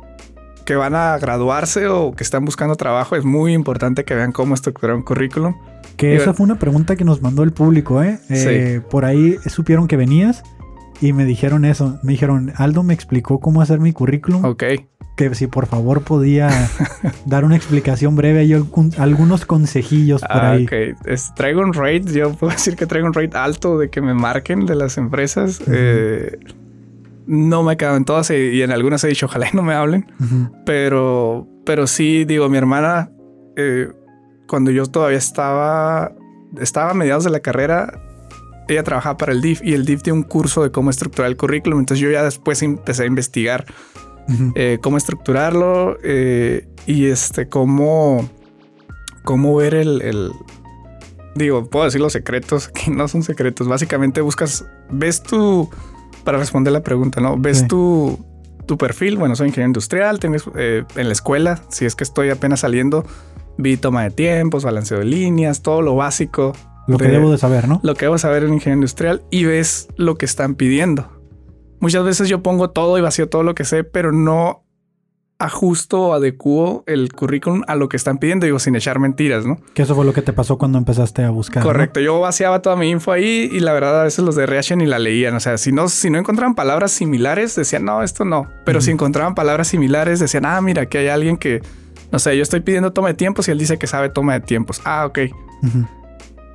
[0.65, 4.55] que van a graduarse o que están buscando trabajo, es muy importante que vean cómo
[4.55, 5.55] estructurar un currículum.
[5.97, 8.21] Que esa fue una pregunta que nos mandó el público, ¿eh?
[8.29, 10.45] eh por ahí supieron que venías
[11.01, 11.99] y me dijeron eso.
[12.05, 14.45] Me dijeron, Aldo me explicó cómo hacer mi currículum.
[14.45, 14.65] Ok.
[15.19, 16.49] Que si por favor podía
[17.27, 20.65] dar una explicación breve y algunos consejillos por ah, ahí.
[20.65, 21.35] Ok.
[21.35, 24.65] traigo un rate, yo puedo decir que traigo un rate alto de que me marquen
[24.65, 25.61] de las empresas.
[25.67, 26.39] Eh,
[27.27, 30.07] no me quedo en todas y, en algunas he dicho, ojalá y no me hablen.
[30.65, 33.11] Pero, pero sí, digo, mi hermana,
[33.57, 33.89] eh,
[34.47, 36.13] cuando yo todavía estaba,
[36.61, 38.01] estaba a mediados de la carrera,
[38.69, 41.37] ella trabajaba para el DIF y el DIF tiene un curso de cómo estructurar el
[41.37, 41.81] currículum.
[41.81, 43.67] Entonces yo ya después empecé a investigar
[44.55, 48.29] eh, cómo estructurarlo eh, y este, cómo,
[49.25, 50.33] cómo ver el,
[51.35, 53.69] digo, puedo decir los secretos, que no son secretos.
[53.69, 55.71] Básicamente buscas, ves tu,
[56.25, 57.37] para responder la pregunta, ¿no?
[57.39, 58.19] Ves tu,
[58.67, 59.17] tu perfil.
[59.17, 63.07] Bueno, soy ingeniero industrial, tengo eh, en la escuela, si es que estoy apenas saliendo,
[63.57, 66.53] vi toma de tiempos, balanceo de líneas, todo lo básico
[66.89, 67.81] lo que debo de saber, ¿no?
[67.83, 71.18] Lo que debo saber en ingeniería industrial y ves lo que están pidiendo.
[71.81, 74.65] Muchas veces yo pongo todo y vacío todo lo que sé, pero no
[75.39, 79.59] ajusto o adecuo el currículum a lo que están pidiendo, digo, sin echar mentiras, ¿no?
[79.73, 81.63] Que eso fue lo que te pasó cuando empezaste a buscar.
[81.63, 84.77] Correcto, yo vaciaba toda mi info ahí y la verdad a veces los de RH
[84.77, 88.25] ni la leían, o sea, si no, si no encontraban palabras similares, decían, no, esto
[88.25, 91.63] no, pero si encontraban palabras similares, decían, ah, mira, aquí hay alguien que,
[92.11, 94.41] no sé, yo estoy pidiendo toma de tiempos y él dice que sabe toma de
[94.41, 94.81] tiempos.
[94.85, 95.19] Ah, ok.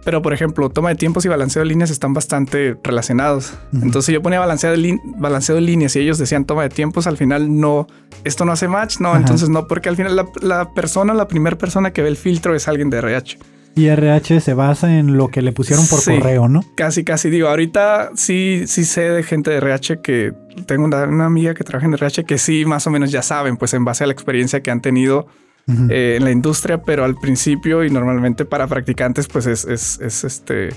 [0.04, 3.54] Pero, por ejemplo, toma de tiempos y balanceo de líneas están bastante relacionados.
[3.74, 7.18] Entonces yo ponía balanceo de, balanceo de líneas y ellos decían toma de tiempos, al
[7.18, 7.88] final no,
[8.24, 11.92] esto no hace match, no, entonces no, porque al final la, persona, la primera persona
[11.92, 13.38] que ve el filtro es alguien de RH.
[13.76, 16.62] Y RH se basa en lo que le pusieron por correo, ¿no?
[16.76, 17.48] Casi, casi digo.
[17.48, 20.32] Ahorita sí, sí sé de gente de RH que
[20.68, 23.58] tengo una, una, amiga que trabaja en RH que sí más o menos ya saben,
[23.58, 25.26] pues en base a la experiencia que han tenido
[25.68, 30.70] eh, en la industria, pero al principio y normalmente para practicantes, pues es, es, este.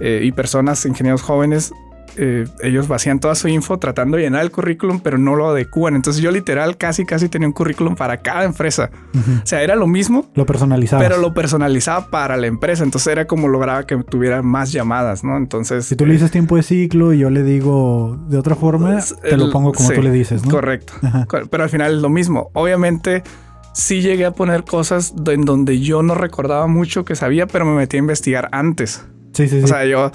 [0.00, 1.72] Eh, y personas, ingenieros jóvenes,
[2.20, 5.94] eh, ellos vacían toda su info tratando de llenar el currículum, pero no lo adecuan.
[5.94, 8.90] Entonces yo literal casi casi tenía un currículum para cada empresa.
[9.14, 10.28] O sea, era lo mismo.
[10.34, 11.00] Lo personalizaba.
[11.00, 12.82] Pero lo personalizaba para la empresa.
[12.82, 15.36] Entonces era como lograba que tuviera más llamadas, ¿no?
[15.36, 15.84] Entonces...
[15.84, 19.36] Si tú le dices tiempo de ciclo y yo le digo de otra forma, te
[19.36, 20.50] lo pongo como tú le dices, ¿no?
[20.50, 20.94] Correcto.
[21.50, 22.50] Pero al final es lo mismo.
[22.52, 23.22] Obviamente
[23.78, 27.76] sí llegué a poner cosas en donde yo no recordaba mucho que sabía, pero me
[27.76, 29.04] metí a investigar antes.
[29.32, 29.64] Sí, sí, sí.
[29.64, 30.10] O sea, yo,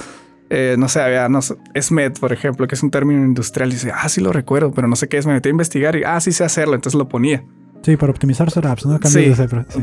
[0.49, 3.73] eh, no sé, había, no sé, SMED, por ejemplo, que es un término industrial, y
[3.73, 5.25] dice, ah, sí lo recuerdo, pero no sé qué es.
[5.25, 7.45] Me metí a investigar y, ah, sí sé hacerlo, entonces lo ponía.
[7.83, 8.99] Sí, para optimizar setups, ¿no?
[9.03, 9.33] sí,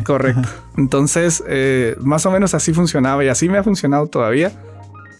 [0.04, 0.48] correcto.
[0.76, 4.52] Entonces, eh, más o menos así funcionaba y así me ha funcionado todavía.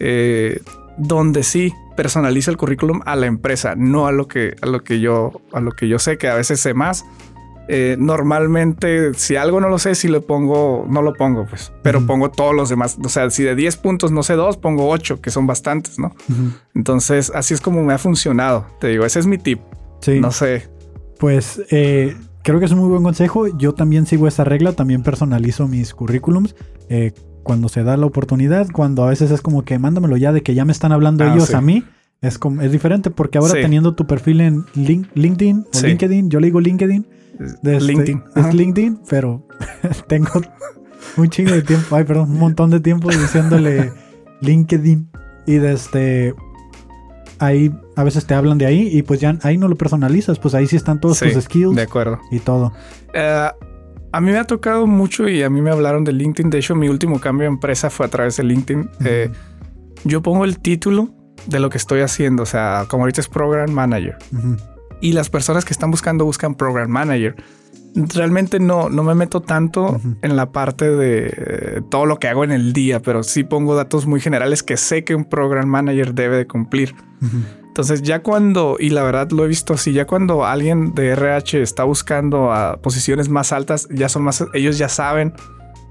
[0.00, 0.60] Eh,
[0.98, 5.00] donde sí personaliza el currículum a la empresa, no a lo que a lo que
[5.00, 7.04] yo a lo que yo sé que a veces sé más
[7.72, 12.04] eh, normalmente, si algo no lo sé, si lo pongo, no lo pongo, pues, pero
[12.04, 12.98] pongo todos los demás.
[13.04, 16.12] O sea, si de 10 puntos no sé dos, pongo 8, que son bastantes, ¿no?
[16.74, 18.66] Entonces, así es como me ha funcionado.
[18.80, 19.60] Te digo, ese es mi tip.
[20.00, 20.18] Sí.
[20.18, 20.68] No sé.
[21.20, 23.46] Pues eh, creo que es un muy buen consejo.
[23.56, 26.56] Yo también sigo esa regla, también personalizo mis currículums.
[26.88, 27.12] Eh,
[27.44, 30.54] cuando se da la oportunidad, cuando a veces es como que mándamelo ya de que
[30.54, 31.84] ya me están hablando ah, ellos a mí.
[32.20, 36.48] Es, como, es diferente porque ahora teniendo tu perfil en LinkedIn o LinkedIn, yo le
[36.48, 37.06] digo LinkedIn,
[37.62, 38.22] LinkedIn.
[38.36, 39.46] Es LinkedIn, pero
[40.08, 40.40] tengo
[41.16, 43.92] un chingo de tiempo, ay, perdón, un montón de tiempo diciéndole
[44.40, 45.08] LinkedIn.
[45.46, 46.34] Y desde este,
[47.38, 50.54] ahí a veces te hablan de ahí y pues ya ahí no lo personalizas, pues
[50.54, 51.74] ahí sí están todos tus skills.
[51.74, 52.20] De acuerdo.
[52.30, 52.72] Y todo.
[53.14, 53.48] Eh,
[54.12, 56.50] a mí me ha tocado mucho y a mí me hablaron de LinkedIn.
[56.50, 58.90] De hecho, mi último cambio de empresa fue a través de LinkedIn.
[59.04, 59.30] Eh,
[60.04, 61.10] yo pongo el título
[61.46, 62.42] de lo que estoy haciendo.
[62.42, 64.16] O sea, como ahorita es Program Manager
[65.00, 67.36] y las personas que están buscando buscan Program Manager.
[67.94, 72.44] Realmente no, no me meto tanto en la parte de eh, todo lo que hago
[72.44, 76.14] en el día, pero sí pongo datos muy generales que sé que un Program Manager
[76.14, 76.94] debe de cumplir.
[77.66, 81.62] Entonces ya cuando, y la verdad lo he visto así, ya cuando alguien de RH
[81.62, 85.32] está buscando a posiciones más altas, ya son más, ellos ya saben,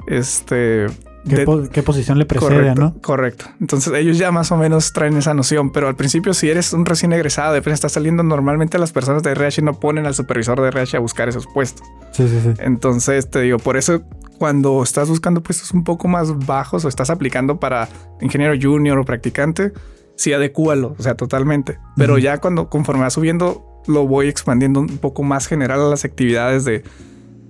[0.07, 0.87] este...
[1.27, 2.93] ¿Qué, qué posición le precede, no?
[3.01, 3.45] Correcto.
[3.59, 6.85] Entonces ellos ya más o menos traen esa noción, pero al principio si eres un
[6.85, 10.69] recién egresado, de estás saliendo, normalmente las personas de RH no ponen al supervisor de
[10.69, 11.85] RH a buscar esos puestos.
[12.11, 12.53] Sí, sí, sí.
[12.59, 14.01] Entonces te digo, por eso
[14.39, 17.89] cuando estás buscando puestos un poco más bajos o estás aplicando para
[18.21, 19.73] ingeniero junior o practicante,
[20.15, 21.77] sí adecúalo, o sea, totalmente.
[21.95, 26.05] Pero ya cuando conforme va subiendo, lo voy expandiendo un poco más general a las
[26.05, 26.83] actividades de,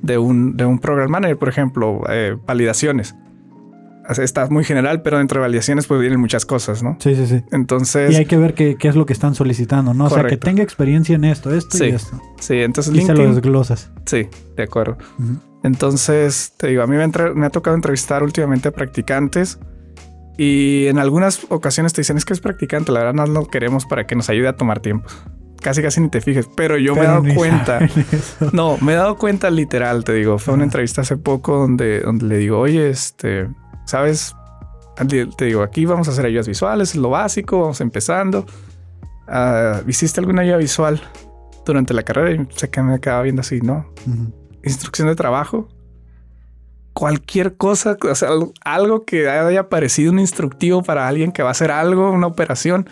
[0.02, 3.16] de, un, de un program manager, por ejemplo, eh, validaciones.
[4.18, 6.98] Está muy general, pero dentro de validaciones pues vienen muchas cosas, ¿no?
[7.00, 7.44] Sí, sí, sí.
[7.52, 8.12] Entonces...
[8.12, 10.06] Y hay que ver qué, qué es lo que están solicitando, ¿no?
[10.06, 12.20] O sea, que tenga experiencia en esto, esto y esto.
[12.40, 12.94] Sí, entonces...
[12.96, 13.92] Y se lo desglosas.
[14.06, 14.98] Sí, de acuerdo.
[15.64, 19.60] Entonces, te digo, a mí me, me, ha tocado entrevistar últimamente a practicantes
[20.38, 23.86] y en algunas ocasiones te dicen es que es practicante, la verdad no lo queremos
[23.86, 25.10] para que nos ayude a tomar tiempo.
[25.62, 27.80] Casi casi ni te fijes, pero yo me he dado cuenta.
[28.54, 30.40] No, me he dado cuenta literal, te digo.
[30.40, 33.50] Fue una entrevista hace poco donde, donde le digo, oye, este,
[33.90, 34.36] ¿sabes?
[35.38, 38.46] Te digo, aquí vamos a hacer ayudas visuales, es lo básico, vamos empezando.
[39.28, 41.02] Uh, ¿Hiciste alguna ayuda visual
[41.66, 42.32] durante la carrera?
[42.42, 43.94] Y sé que me acaba viendo así, ¿no?
[44.64, 45.70] Instrucción de trabajo
[47.00, 48.30] cualquier cosa, o sea,
[48.66, 52.90] algo que haya parecido un instructivo para alguien que va a hacer algo, una operación.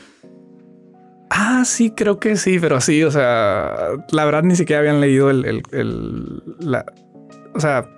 [1.30, 5.30] Ah, sí, creo que sí, pero sí, o sea, la verdad ni siquiera habían leído
[5.30, 5.62] el,
[6.60, 6.86] la,
[7.54, 7.90] o sea,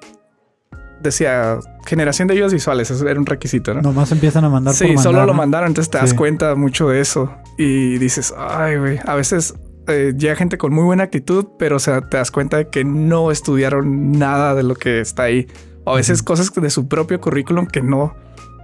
[1.01, 3.81] decía generación de ayudas visuales, eso era un requisito, ¿no?
[3.81, 4.73] Nomás empiezan a mandar.
[4.73, 8.99] Sí, solo lo mandaron, entonces te das cuenta mucho de eso y dices, ay, güey,
[9.05, 9.53] a veces
[9.87, 12.83] eh, llega gente con muy buena actitud, pero o sea, te das cuenta de que
[12.83, 15.47] no estudiaron nada de lo que está ahí.
[15.85, 18.15] O a veces cosas de su propio currículum que no.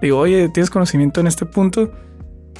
[0.01, 1.91] Digo, oye, ¿tienes conocimiento en este punto?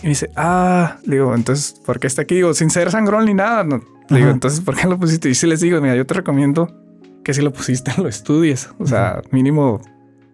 [0.02, 2.36] Y me dice, ah, digo, entonces, ¿por qué está aquí?
[2.36, 3.64] Digo, sin ser sangrón ni nada.
[3.64, 3.82] No.
[4.10, 5.30] Digo, entonces, ¿por qué lo pusiste?
[5.30, 6.85] Y si les digo, mira, yo te recomiendo
[7.26, 8.70] que si lo pusiste, lo estudies.
[8.80, 9.82] O sea, mínimo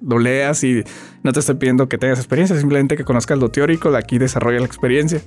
[0.05, 0.83] lo leas y
[1.23, 4.59] no te estoy pidiendo que tengas experiencia, simplemente que conozcas lo teórico, de aquí desarrolla
[4.59, 5.21] la experiencia.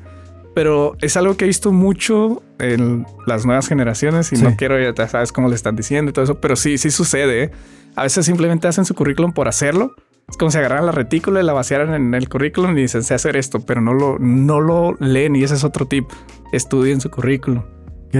[0.54, 5.08] Pero es algo que he visto mucho en las nuevas generaciones y no quiero, ya
[5.08, 7.44] sabes cómo le están diciendo y todo eso, pero sí, sí sucede.
[7.44, 7.50] ¿eh?
[7.96, 9.96] A veces simplemente hacen su currículum por hacerlo.
[10.28, 13.14] Es como si agarraran la retícula y la vaciaran en el currículum y dicen, sé
[13.14, 16.06] hacer esto, pero no lo, no lo leen y ese es otro tip.
[16.52, 17.64] Estudien su currículum.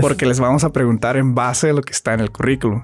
[0.00, 2.82] Porque les vamos a preguntar en base a lo que está en el currículum.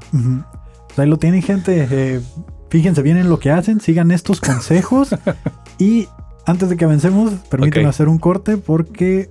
[0.97, 1.87] ahí lo tienen gente.
[1.91, 2.21] Eh,
[2.69, 5.15] fíjense bien en lo que hacen, sigan estos consejos.
[5.79, 6.09] y
[6.47, 9.31] antes de que avancemos, permítanme hacer un corte porque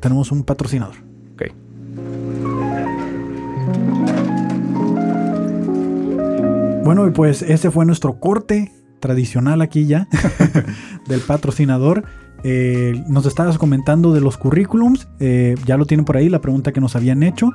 [0.00, 0.96] tenemos un patrocinador.
[6.84, 10.06] Bueno, y pues ese fue nuestro corte tradicional aquí ya
[11.08, 12.04] del patrocinador.
[12.44, 16.72] Eh, nos estabas comentando de los currículums, eh, ya lo tienen por ahí, la pregunta
[16.72, 17.50] que nos habían hecho.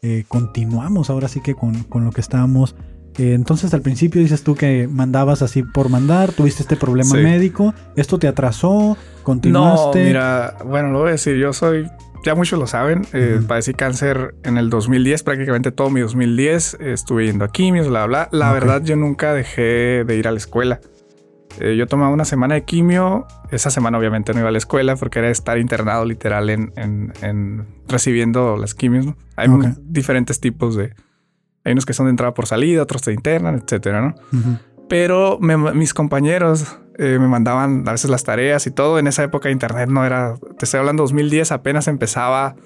[0.00, 2.76] Eh, continuamos ahora sí que con, lo que estábamos.
[3.18, 8.18] entonces al principio dices tú que mandabas así por mandar, tuviste este problema médico, ¿esto
[8.18, 8.96] te atrasó?
[9.24, 9.98] ¿Continuaste?
[9.98, 11.88] No, mira, bueno, lo voy a decir, yo soy
[12.24, 16.78] ya muchos lo saben, eh, padecí cáncer en el 2010, prácticamente todo mi 2010.
[16.80, 18.28] estuve yendo a quimios, bla, bla.
[18.32, 20.80] La verdad, yo nunca dejé de ir a la escuela.
[21.60, 23.26] Eh, yo tomaba una semana de quimio.
[23.50, 28.56] Esa semana, obviamente, no iba a la escuela porque era estar internado literal en, recibiendo
[28.56, 29.06] las quimios.
[29.36, 29.48] Hay
[29.82, 30.94] diferentes tipos de.
[31.64, 34.14] Hay unos que son de entrada por salida, otros de interna, etcétera, ¿no?
[34.88, 38.98] Pero mis compañeros eh, me mandaban a veces las tareas y todo.
[38.98, 42.56] En esa época internet no era, te estoy hablando 2010, apenas empezaba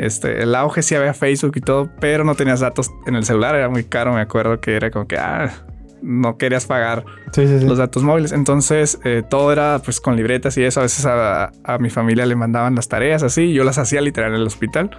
[0.00, 3.54] este, el auge, sí había Facebook y todo, pero no tenías datos en el celular,
[3.54, 5.52] era muy caro, me acuerdo que era como que, ah,
[6.02, 7.04] no querías pagar
[7.36, 8.32] los datos móviles.
[8.32, 10.80] Entonces eh, todo era pues con libretas y eso.
[10.80, 13.52] A veces a, mi familia le mandaban las tareas así.
[13.52, 14.90] Yo las hacía literal en el hospital.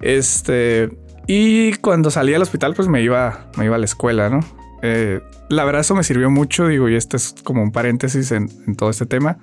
[0.00, 0.90] Este.
[1.26, 4.40] Y cuando salía al hospital, pues me iba, me iba a la escuela, ¿no?
[4.82, 8.48] Eh, la verdad eso me sirvió mucho, digo, y este es como un paréntesis en,
[8.76, 9.38] todo este tema,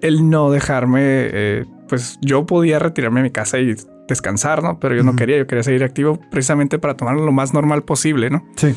[0.00, 3.76] el no dejarme, eh, pues yo podía retirarme a mi casa y
[4.08, 4.78] descansar, ¿no?
[4.80, 8.30] Pero yo no quería, yo quería seguir activo precisamente para tomarlo lo más normal posible,
[8.30, 8.44] ¿no?
[8.56, 8.74] Sí.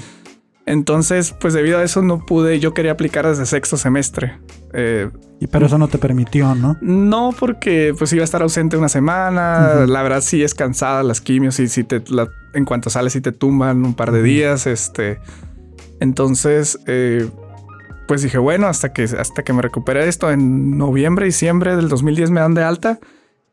[0.66, 4.40] Entonces, pues debido a eso no pude, yo quería aplicar desde sexto semestre.
[4.74, 6.78] Eh, y pero eso no te permitió, ¿no?
[6.82, 9.86] No, porque pues iba a estar ausente una semana.
[9.86, 12.02] La verdad sí es cansada las quimios y si te
[12.54, 15.20] en cuanto sales y te tumban un par de días, este
[16.00, 17.30] entonces, eh,
[18.08, 22.32] pues dije, bueno, hasta que, hasta que me recupere esto, en noviembre, diciembre del 2010
[22.32, 23.00] me dan de alta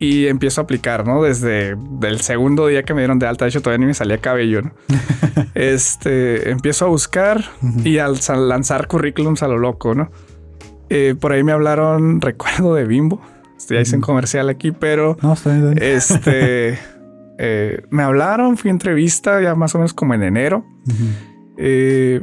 [0.02, 1.22] y empiezo a aplicar, ¿no?
[1.22, 4.18] Desde el segundo día que me dieron de alta, de hecho todavía ni me salía
[4.18, 4.72] cabello, ¿no?
[5.54, 7.44] este, empiezo a buscar
[7.84, 8.16] y al
[8.48, 10.10] lanzar currículums a lo loco, ¿no?
[10.90, 13.22] Eh, por ahí me hablaron, recuerdo de Bimbo.
[13.70, 15.78] Ya hice un comercial aquí, pero No, bien.
[15.80, 16.80] este
[17.38, 20.66] eh, me hablaron, fui a entrevista ya más o menos como en enero
[21.58, 22.22] eh,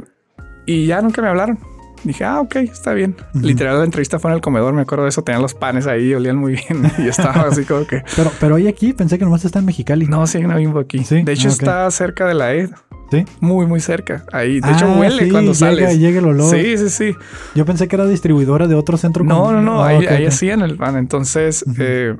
[0.66, 1.58] y ya nunca me hablaron.
[2.04, 3.14] Dije, ah, ok, está bien.
[3.34, 3.46] Ujú.
[3.46, 5.22] Literal, la entrevista fue en el comedor, me acuerdo de eso.
[5.22, 6.90] Tenían los panes ahí, olían muy bien.
[6.98, 8.02] y estaba así como que.
[8.16, 10.06] Pero, pero hay aquí, pensé que nomás está en Mexicali.
[10.06, 11.04] No, sí hay una bimbo aquí.
[11.04, 12.70] Sí, De hecho, ah, está cerca de la E.
[13.10, 13.24] ¿Sí?
[13.40, 14.24] Muy, muy cerca.
[14.32, 14.60] Ahí.
[14.60, 15.98] De Ah, hecho, huele sí, cuando sales.
[15.98, 16.48] Llega el olor.
[16.54, 17.14] Sí, sí, sí.
[17.56, 19.24] Yo pensé que era distribuidora de otro centro.
[19.24, 19.82] No, no, no.
[19.82, 20.28] Ah, ahí ok, ahí ok.
[20.28, 20.96] hacían el pan.
[20.96, 22.16] Entonces, eh,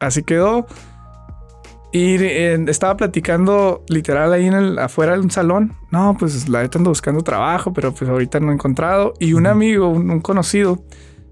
[0.00, 0.66] así quedó.
[1.90, 5.74] Y eh, estaba platicando literal ahí en el afuera de un salón.
[5.90, 9.14] No, pues la neta ando buscando trabajo, pero pues ahorita no he encontrado.
[9.18, 10.84] Y un amigo, un, un conocido,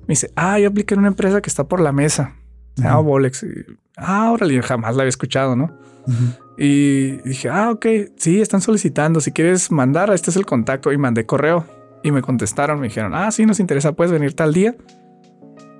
[0.03, 2.35] me dice, ah, yo apliqué en una empresa que está por la mesa.
[2.77, 3.09] Se llama Ujú.
[3.09, 3.42] Bolex.
[3.42, 3.49] Y,
[3.97, 5.64] ah, órale, yo jamás la había escuchado, ¿no?
[6.07, 6.55] Ujú.
[6.59, 9.21] Y dije, ah, ok, sí, están solicitando.
[9.21, 10.90] Si quieres mandar, este es el contacto.
[10.90, 11.66] Y mandé correo.
[12.03, 14.75] Y me contestaron, me dijeron, ah, sí, nos interesa, puedes venir tal día.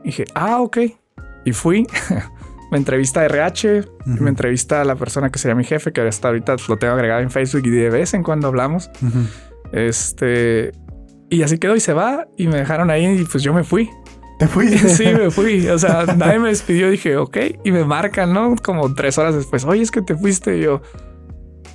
[0.03, 0.79] Y dije, ah, ok.
[1.47, 1.87] Y fui.
[2.77, 4.23] me entrevista a RH, Ujú.
[4.23, 7.23] me entrevista a la persona que sería mi jefe, que hasta ahorita lo tengo agregado
[7.23, 8.91] en Facebook y de vez en cuando hablamos.
[9.03, 9.21] Ujú.
[9.73, 10.73] Este.
[11.31, 12.27] Y así quedó y se va.
[12.37, 13.91] Y me dejaron ahí y pues yo me fui.
[14.39, 14.89] Te fuiste.
[14.91, 15.67] Sí, me fui.
[15.69, 16.91] O sea, nadie me despidió.
[16.91, 17.37] Dije, ok.
[17.65, 18.55] Y me marcan, ¿no?
[18.63, 19.65] Como tres horas después.
[19.65, 20.59] Oye, es que te fuiste.
[20.59, 20.83] Y yo,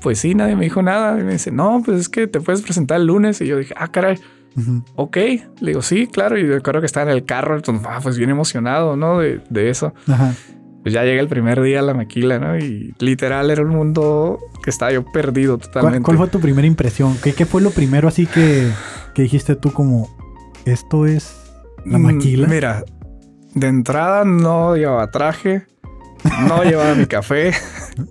[0.02, 1.20] pues sí, nadie me dijo nada.
[1.20, 3.42] Y me dice, no, pues es que te puedes presentar el lunes.
[3.42, 4.20] Y yo dije, ah, caray,
[4.56, 4.84] Ujú.
[4.96, 5.18] ok.
[5.18, 6.38] Le digo, sí, claro.
[6.38, 7.56] Y recuerdo que estaba en el carro.
[7.56, 9.20] Entonces, ah, pues bien emocionado, ¿no?
[9.20, 9.94] De, de eso.
[10.08, 10.34] Ajá.
[10.84, 12.58] Pues ya llega el primer día a la maquila, ¿no?
[12.58, 16.04] Y literal era un mundo que estaba yo perdido ¿Cuál, totalmente.
[16.06, 17.16] cuál fue tu primera impresión?
[17.24, 18.72] ¿Qué, qué fue lo primero así que,
[19.14, 20.10] que dijiste tú como
[20.66, 21.36] esto es
[21.86, 22.48] la Mm, maquila?
[22.48, 22.84] Mira,
[23.54, 25.64] de entrada no llevaba traje,
[26.48, 27.52] no llevaba mi café.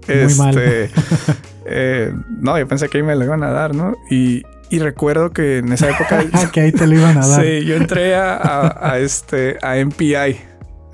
[0.08, 0.56] Muy mal.
[0.56, 0.90] este,
[1.66, 3.96] eh, no, yo pensé que ahí me lo iban a dar, ¿no?
[4.10, 6.22] Y, y recuerdo que en esa época.
[6.32, 7.44] Ah, que ahí te lo iban a dar.
[7.44, 10.36] sí, yo entré a, a- a este a MPI.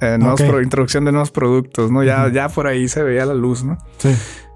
[0.01, 2.03] Eh, nuevos pro- introducción de nuevos productos, ¿no?
[2.05, 3.79] Ya, ya por ahí se veía la luz, ¿no?
[3.99, 4.11] Sí.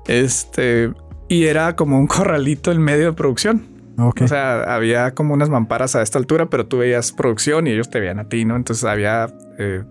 [0.07, 0.92] Este,
[1.29, 3.66] y era como un corralito en medio de producción.
[3.98, 4.22] Ok.
[4.22, 7.90] O sea, había como unas mamparas a esta altura, pero tú veías producción y ellos
[7.90, 8.57] te veían a ti, ¿no?
[8.57, 9.85] Entonces había, eh,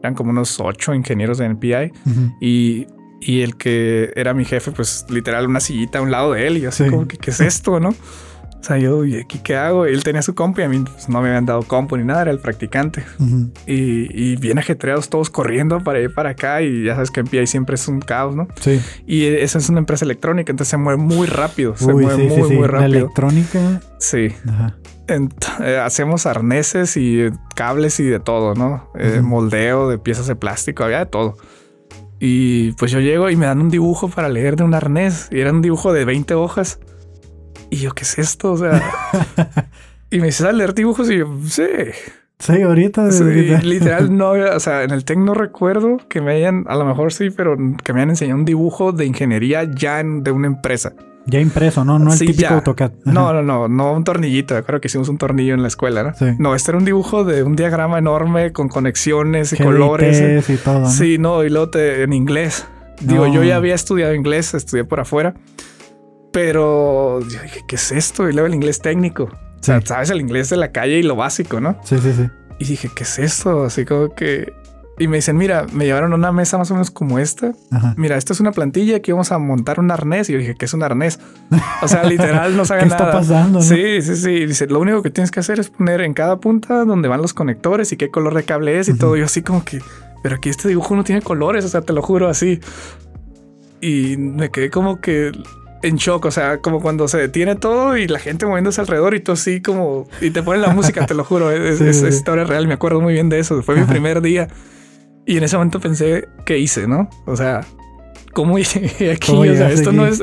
[0.00, 2.32] eran como unos ocho ingenieros de NPI Ujú.
[2.40, 2.86] y,
[3.20, 6.56] y el que era mi jefe, pues literal una sillita a un lado de él
[6.58, 6.90] y yo así Sí.
[6.90, 7.94] como que, ¿qué es esto, no?
[8.60, 9.86] O sea, yo, ¿y aquí qué hago?
[9.86, 12.22] Él tenía su compu y a mí pues, no me habían dado compu ni nada,
[12.22, 13.02] era el practicante.
[13.18, 13.50] Ujú.
[13.66, 17.46] Y, y bien ajetreados todos corriendo para ir para acá y ya sabes que NPI
[17.46, 18.48] siempre es un caos, ¿no?
[18.60, 18.78] Sí.
[19.06, 22.34] Y esa es una empresa electrónica, entonces se mueve muy rápido, se Uy, mueve sí,
[22.34, 22.54] sí, muy, sí.
[22.54, 22.98] muy La rápido.
[22.98, 23.80] electrónica.
[23.98, 24.76] Sí, Ajá.
[25.08, 28.90] Ent- eh, hacemos arneses y eh, cables y de todo, ¿no?
[28.94, 29.26] Eh, Ujú.
[29.26, 31.36] Moldeo de piezas de plástico, había de todo.
[32.18, 35.28] Y pues yo llego y me dan un dibujo para leer de un arnés.
[35.32, 36.78] Y era un dibujo de 20 hojas.
[37.70, 38.52] Y yo, ¿qué es esto?
[38.52, 38.82] O sea...
[40.10, 41.10] y me dice, ¿sabes leer dibujos?
[41.10, 41.62] Y yo, sí.
[42.38, 43.10] Sí, ahorita.
[43.12, 46.86] Sí, literal, no, o sea, en el TEC no recuerdo que me hayan, a lo
[46.86, 47.54] mejor sí, pero
[47.84, 50.94] que me hayan enseñado un dibujo de ingeniería ya en- de una empresa.
[51.26, 51.98] Ya impreso, ¿no?
[51.98, 52.54] No el Sí, típico ya.
[52.54, 52.92] AutoCAD.
[53.04, 53.12] Ajá.
[53.12, 54.64] No, no, no, no un tornillito.
[54.64, 56.14] Creo que hicimos un tornillo en la escuela, ¿no?
[56.14, 56.24] Sí.
[56.38, 60.48] No, este era un dibujo de un diagrama enorme con conexiones y GDTs colores.
[60.50, 60.80] y todo.
[60.80, 60.90] ¿no?
[60.90, 62.66] Sí, no, y luego te- en inglés.
[63.02, 63.34] Digo, No.
[63.34, 65.34] yo ya había estudiado inglés, estudié por afuera,
[66.32, 68.28] pero yo dije, ¿qué es esto?
[68.28, 69.24] Y luego el inglés técnico.
[69.24, 69.86] O sea, Sí.
[69.88, 71.76] sabes el inglés de la calle y lo básico, ¿no?
[71.84, 72.28] Sí, sí, sí.
[72.58, 73.64] Y dije, ¿qué es esto?
[73.64, 74.52] Así como que...
[74.98, 77.52] Y me dicen, mira, me llevaron a una mesa más o menos como esta.
[77.70, 77.94] Ajá.
[77.96, 80.28] Mira, esta es una plantilla, aquí vamos a montar un arnés.
[80.28, 81.18] Y yo dije, ¿qué es un arnés?
[81.80, 83.12] O sea, literal, no ¿Qué saben está nada.
[83.12, 83.60] pasando?
[83.60, 83.64] no?
[83.64, 84.44] Sí, sí, sí.
[84.44, 87.32] Dice, lo único que tienes que hacer es poner en cada punta donde van los
[87.32, 89.16] conectores y qué color de cable es y todo.
[89.16, 89.80] Yo así como que,
[90.22, 92.60] pero aquí este dibujo no tiene colores, o sea, te lo juro así.
[93.80, 95.32] Y me quedé como que
[95.82, 99.20] en shock, o sea, como cuando se detiene todo y la gente moviéndose alrededor y
[99.20, 102.14] tú así como, y te ponen la música, te lo juro, es, Sí, es- es
[102.16, 104.48] historia real, me acuerdo muy bien de eso, fue mi primer día.
[105.26, 107.08] Y en ese momento pensé, ¿qué hice, no?
[107.26, 107.60] O sea...
[108.32, 109.26] ¿Cómo llegué aquí?
[109.32, 110.22] ¿Cómo o sea, esto no es.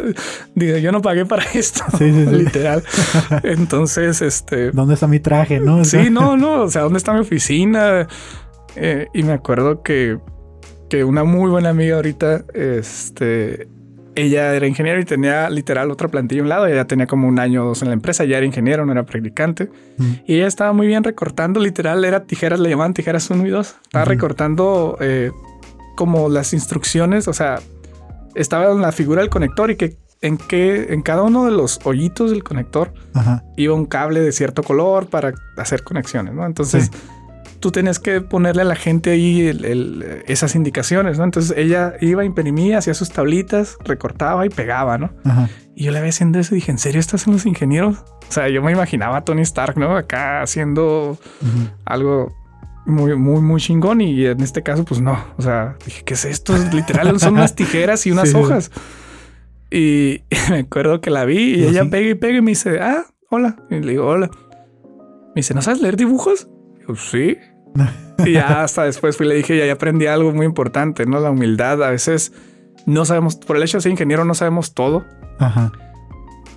[0.56, 1.84] Digo, yo no pagué para esto.
[1.98, 2.06] Sí.
[2.10, 2.82] Literal.
[3.44, 4.72] Entonces, este.
[4.72, 5.84] ¿Dónde está mi traje, no?
[5.84, 6.62] Sí, no, no.
[6.64, 8.08] O sea, ¿dónde está mi oficina?
[8.78, 10.20] Eh, y me acuerdo que,
[10.90, 13.68] que una muy buena amiga ahorita, este,
[14.18, 16.66] ella era ingeniero y tenía literal otra plantilla a un lado.
[16.66, 18.26] Ella tenía como un año o dos en la empresa.
[18.26, 19.70] Ya era ingeniero, no era practicante.
[19.98, 20.12] Mm.
[20.26, 23.76] Y ella estaba muy bien recortando, literal, era tijeras, le llamaban tijeras 1 y 2.
[23.84, 25.32] Estaba recortando eh,
[25.96, 27.60] como las instrucciones, o sea,
[28.34, 31.80] estaba en la figura del conector y que en que en cada uno de los
[31.84, 33.44] hoyitos del conector Ajá.
[33.56, 36.44] iba un cable de cierto color para hacer conexiones, ¿no?
[36.44, 36.90] Entonces
[37.68, 41.26] tú tenías que ponerle a la gente ahí el- el- esas indicaciones, ¿no?
[41.26, 45.12] Entonces ella iba, imprimía, hacía sus tablitas, recortaba y pegaba, ¿no?
[45.26, 45.50] Ajá.
[45.76, 47.98] Y yo le había haciendo eso y dije, ¿en serio estás en los ingenieros?
[48.30, 49.98] O sea, yo me imaginaba a Tony Stark, ¿no?
[49.98, 51.18] Acá haciendo
[51.86, 52.34] algo
[52.86, 54.00] muy, muy, muy chingón.
[54.00, 55.18] Y en este caso, pues no.
[55.38, 56.54] O sea, dije, ¿qué es esto?
[56.72, 58.72] Literal, son unas tijeras y unas hojas.
[59.70, 63.06] Y, me acuerdo que la vi y ella pega y pega y me dice, ah,
[63.30, 63.58] hola.
[63.70, 64.30] Y le digo, hola.
[65.36, 66.48] Me dice, ¿no sabes leer dibujos?
[66.82, 67.38] Y yo, sí.
[68.26, 71.20] Y ya hasta después fui y le dije, ya aprendí algo muy importante, ¿no?
[71.20, 71.84] La humildad.
[71.84, 72.34] A veces
[72.86, 75.06] no sabemos, por el hecho de ser ingeniero, no sabemos todo.
[75.40, 75.72] Ajá.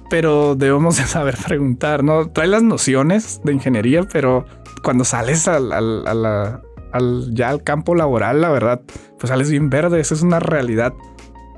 [0.08, 2.30] Pero debemos de saber preguntar, ¿no?
[2.30, 4.46] Trae las nociones de ingeniería, pero
[4.82, 8.80] cuando sales al, al, ya al campo laboral, la verdad,
[9.18, 10.00] pues sales bien verde.
[10.00, 10.94] Esa es una realidad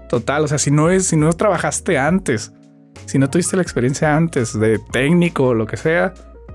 [0.08, 0.44] total.
[0.44, 2.52] O sea, si no es, si no trabajaste antes,
[3.06, 6.12] si no tuviste la experiencia antes de técnico o lo que sea,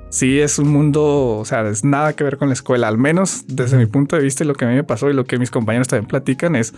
[0.09, 2.87] sí es un mundo, o sea, es nada que ver con la escuela.
[2.87, 5.13] Al menos desde mi punto de vista y lo que a mí me pasó y
[5.13, 6.73] lo que mis compañeros también platican es,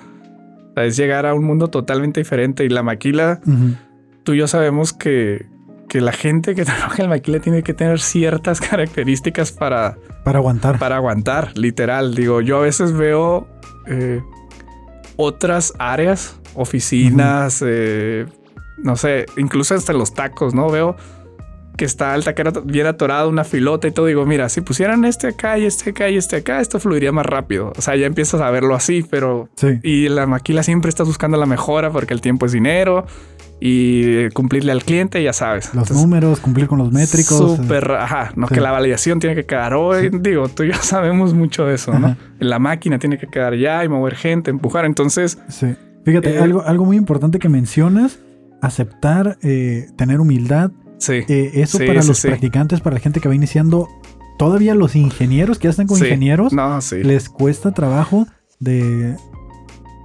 [0.75, 2.63] es llegar a un mundo totalmente diferente.
[2.65, 3.41] Y la maquila,
[4.23, 5.47] tú y yo sabemos que,
[5.87, 9.97] que la gente que trabaja en la maquila tiene que tener ciertas características para...
[10.23, 10.79] Para aguantar.
[10.79, 12.15] Para aguantar, literal.
[12.15, 13.47] Digo, yo a veces veo
[13.87, 14.21] eh,
[15.17, 18.25] otras áreas, oficinas, eh,
[18.77, 20.69] no sé, incluso hasta los tacos, ¿no?
[20.69, 20.95] Veo
[21.79, 24.07] que está el taquero bien atorado, una filota y todo.
[24.07, 27.25] Digo, mira, si pusieran este acá y este acá y este acá, esto fluiría más
[27.25, 27.71] rápido.
[27.77, 29.47] O sea, ya empiezas a verlo así, pero...
[29.55, 29.79] Sí.
[29.81, 33.05] Y la maquila siempre está buscando la mejora porque el tiempo es dinero
[33.61, 35.73] y cumplirle al cliente, ya sabes.
[35.73, 37.37] Los números, cumplir con los métricos.
[37.37, 40.09] Súper, ajá, no que la validación tiene que quedar hoy.
[40.11, 42.17] Digo, tú ya sabemos mucho de eso, ¿no?
[42.39, 44.83] La máquina tiene que quedar ya y mover gente, empujar.
[44.83, 45.39] Entonces...
[45.47, 45.75] Sí.
[46.03, 48.19] Fíjate, eh, algo, algo muy importante que mencionas,
[48.61, 51.23] aceptar, eh, tener humildad Sí.
[51.27, 53.87] Eh, eso para los practicantes, para la gente que va iniciando,
[54.37, 56.53] todavía los ingenieros que ya están con ingenieros,
[56.91, 58.27] les cuesta trabajo
[58.59, 59.15] de,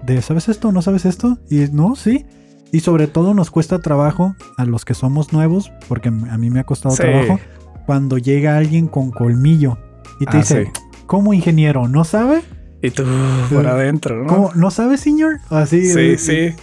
[0.04, 0.72] de, ¿sabes esto?
[0.72, 1.38] ¿No sabes esto?
[1.50, 2.24] Y no, sí.
[2.72, 6.60] Y sobre todo nos cuesta trabajo a los que somos nuevos, porque a mí me
[6.60, 7.38] ha costado trabajo,
[7.86, 9.78] cuando llega alguien con colmillo
[10.20, 10.72] y te ah, dice,
[11.06, 11.86] ¿cómo ingeniero?
[11.86, 12.42] ¿No sabe?
[12.82, 13.04] Y tú
[13.50, 14.50] por adentro, ¿no?
[14.54, 15.38] ¿No sabe, señor?
[15.50, 15.86] Así.
[15.86, 16.54] Sí, sí.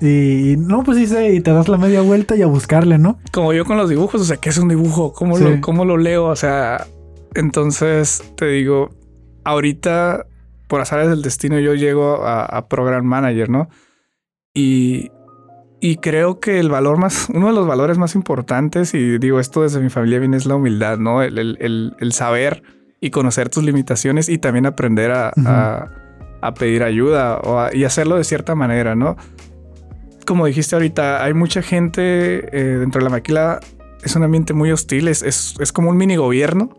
[0.00, 3.18] Y no, pues dice, y te das la media vuelta y a buscarle, ¿no?
[3.32, 5.12] Como yo con los dibujos, o sea, ¿qué es un dibujo?
[5.12, 6.26] ¿Cómo, lo, cómo lo leo?
[6.26, 6.86] O sea,
[7.34, 8.90] entonces te digo,
[9.44, 10.26] ahorita,
[10.68, 13.68] por azares del destino, yo llego a, Program Manager, ¿no?
[14.52, 15.10] Y,
[15.80, 19.62] y creo que el valor más, uno de los valores más importantes, y digo esto
[19.62, 21.22] desde mi familia viene, es la humildad, ¿no?
[21.22, 22.62] El, saber
[23.00, 25.32] y conocer tus limitaciones y también aprender a,
[26.42, 29.16] a, pedir ayuda o y hacerlo de cierta manera, ¿no?
[30.26, 33.60] Como dijiste ahorita, hay mucha gente eh, dentro de la maquila.
[34.04, 36.70] Es un ambiente muy hostil, es, es, como un mini gobierno.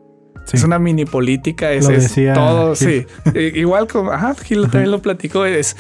[0.53, 1.87] Es una mini política, es,
[2.33, 3.05] todo, sí.
[3.35, 5.75] Igual como, ajá, Gil también lo platicó, es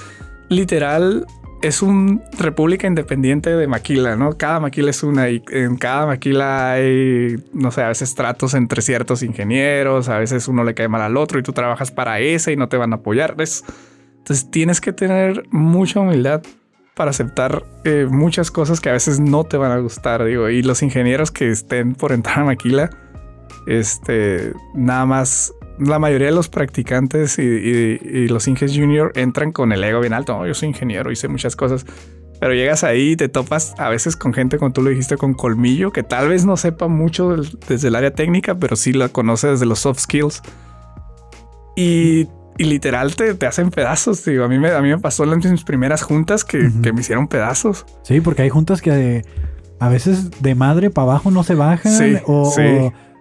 [0.49, 1.25] literal,
[1.61, 4.37] es una república independiente de maquila, ¿no?
[4.37, 8.81] Cada maquila es una y en cada maquila hay, no sé, a veces tratos entre
[8.81, 12.51] ciertos ingenieros, a veces uno le cae mal al otro y tú trabajas para ese
[12.51, 13.31] y no te van a apoyar.
[13.31, 16.41] entonces tienes que tener mucha humildad
[16.97, 20.63] para aceptar eh, muchas cosas que a veces no te van a gustar, digo, y
[20.63, 22.89] los ingenieros que estén por entrar a Maquila,
[23.67, 29.83] este, nada más, la mayoría de los practicantes y, los Inges Junior entran con el
[29.83, 31.85] ego bien alto, yo soy ingeniero, hice muchas cosas,
[32.39, 35.35] pero llegas ahí y te topas a veces con gente, como tú lo dijiste, con
[35.35, 37.35] colmillo, que tal vez no sepa mucho
[37.69, 40.41] desde el área técnica, pero sí la conoce desde los soft skills.
[41.75, 42.27] Y
[42.57, 44.23] y literal te, te, hacen pedazos.
[44.25, 47.01] Digo, a mí me, a mí me pasó en mis primeras juntas que, que me
[47.01, 47.85] hicieron pedazos.
[48.03, 49.23] Sí, porque hay juntas que
[49.79, 52.21] a veces de madre para abajo no se bajan.
[52.25, 52.51] o,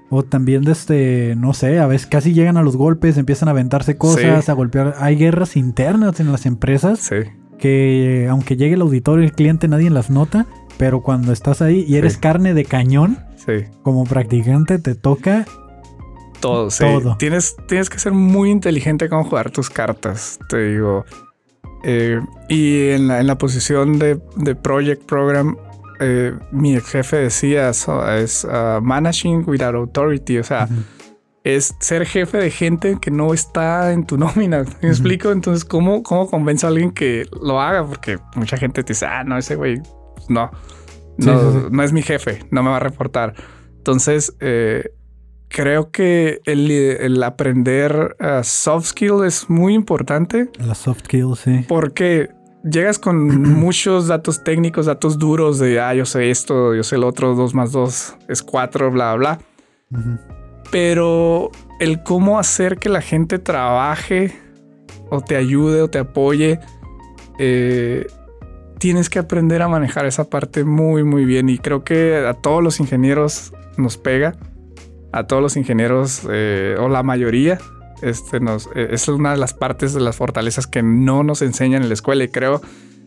[0.08, 3.96] O, también desde, no sé, a veces casi llegan a los golpes, empiezan a aventarse
[3.96, 4.94] cosas, a golpear.
[5.00, 7.00] Hay guerras internas en las empresas.
[7.00, 7.16] Sí.
[7.58, 10.46] Que aunque llegue el auditorio y el cliente, nadie las nota.
[10.78, 13.18] Pero cuando estás ahí y eres carne de cañón,
[13.82, 15.46] como practicante, te toca
[16.46, 16.84] todo, sí.
[17.18, 21.04] Tienes, tienes que ser muy inteligente con jugar tus cartas, te digo.
[21.82, 25.56] Eh, y en la, en la, posición de, de Project Program,
[25.98, 30.68] eh, mi ex jefe decía, es uh, managing without authority, o sea,
[31.42, 34.64] es ser jefe de gente que no está en tu nómina.
[34.82, 35.32] ¿Me explico?
[35.32, 37.84] Entonces, ¿cómo, ¿cómo convenzo a alguien que lo haga?
[37.84, 39.80] Porque mucha gente te dice, ah, no, ese güey,
[40.28, 40.50] no,
[41.18, 43.34] no, no es mi jefe, no me va a reportar.
[43.78, 44.90] Entonces, eh,
[45.48, 50.50] creo que el, aprender uh, soft skill es muy importante.
[50.58, 51.64] La soft skill, sí.
[51.68, 52.30] Porque
[52.62, 57.04] llegas con muchos datos técnicos, datos duros de, ah, yo sé esto, yo sé el
[57.04, 59.38] otro, dos más dos es cuatro, bla, bla.
[60.70, 64.32] Pero el cómo hacer que la gente trabaje
[65.10, 66.58] o te ayude o te apoye,
[67.38, 68.06] eh,
[68.78, 71.48] tienes que aprender a manejar esa parte muy, muy bien.
[71.48, 74.34] Y creo que a todos los ingenieros nos pega
[75.12, 77.58] a todos los ingenieros, eh, o la mayoría,
[78.02, 81.82] Este nos, eh, es una de las partes de las fortalezas que no nos enseñan
[81.82, 82.60] en la escuela y creo,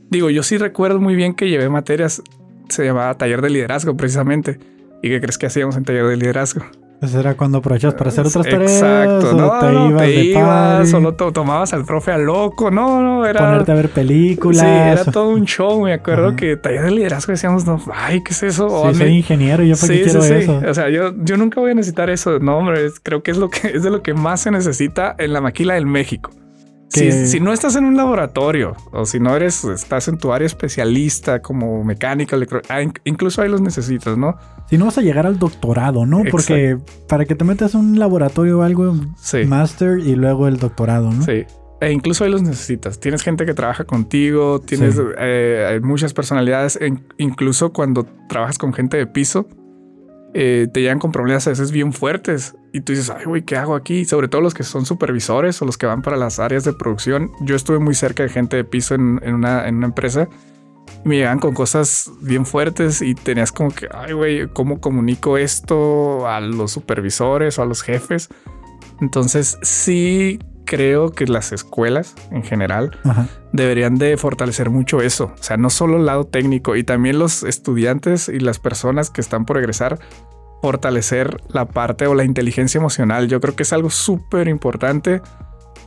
[0.10, 2.24] digo, yo sí recuerdo muy bien que llevé materias,
[2.70, 4.60] se llamaba taller de liderazgo precisamente.
[5.04, 6.66] ¿Y qué crees que hacíamos en taller de liderazgo?
[7.00, 8.74] Pues era cuando aprovechas para hacer otras tareas.
[8.74, 12.18] Exacto, o no, te no, ibas te de ibas, solo to- tomabas al profe a
[12.18, 13.40] loco, no, no, era...
[13.40, 14.60] ponerte a ver películas.
[14.62, 15.82] Sí, era todo un show.
[15.86, 16.36] Me acuerdo Ajá.
[16.36, 18.68] que taller de liderazgo decíamos, no, ay, ¿qué es eso?
[18.68, 20.62] O Sí, hazme- soy ingeniero, yo para qué quiero eso.
[20.70, 22.38] O sea, yo, yo nunca voy a necesitar eso.
[22.40, 25.32] No, hombre, creo que es lo que es de lo que más se necesita en
[25.32, 26.32] la maquila del México.
[26.90, 30.34] Si, Que- si no estás en un laboratorio o si no eres, estás en tu
[30.34, 34.36] área especialista como mecánica, electro, ah, in- incluso ahí los necesitas, ¿no?
[34.70, 36.24] Si no vas a llegar al doctorado, ¿no?
[36.32, 36.78] Porque
[37.08, 39.46] para que te metas a un laboratorio o algo, Sí.
[39.46, 41.24] master y luego el doctorado, ¿no?
[41.24, 41.46] Sí.
[41.82, 43.00] E incluso ahí los necesitas.
[43.00, 45.02] Tienes gente que trabaja contigo, tienes Sí.
[45.18, 46.78] eh, muchas personalidades.
[46.82, 49.48] en- incluso cuando trabajas con gente de piso,
[50.34, 52.56] eh, te llegan con problemas a veces bien fuertes.
[52.72, 54.06] Y tú dices, ay, güey, ¿qué hago aquí?
[54.06, 57.32] Sobre todo los que son supervisores o los que van para las áreas de producción.
[57.42, 60.30] Yo estuve muy cerca de gente de piso en, una, en una empresa.
[61.04, 65.38] Y me llegaban con cosas bien fuertes y tenías como que, ay, güey, ¿cómo comunico
[65.38, 68.30] esto a los supervisores o a los jefes?
[69.02, 70.40] Entonces, sí
[70.70, 73.28] creo que las escuelas en general Ajá.
[73.52, 75.34] deberían de fortalecer mucho eso.
[75.40, 79.22] O sea, no solo el lado técnico y también los estudiantes y las personas que
[79.22, 79.98] están por egresar,
[80.62, 83.28] fortalecer la parte o la inteligencia emocional.
[83.28, 85.22] Yo creo que es algo súper importante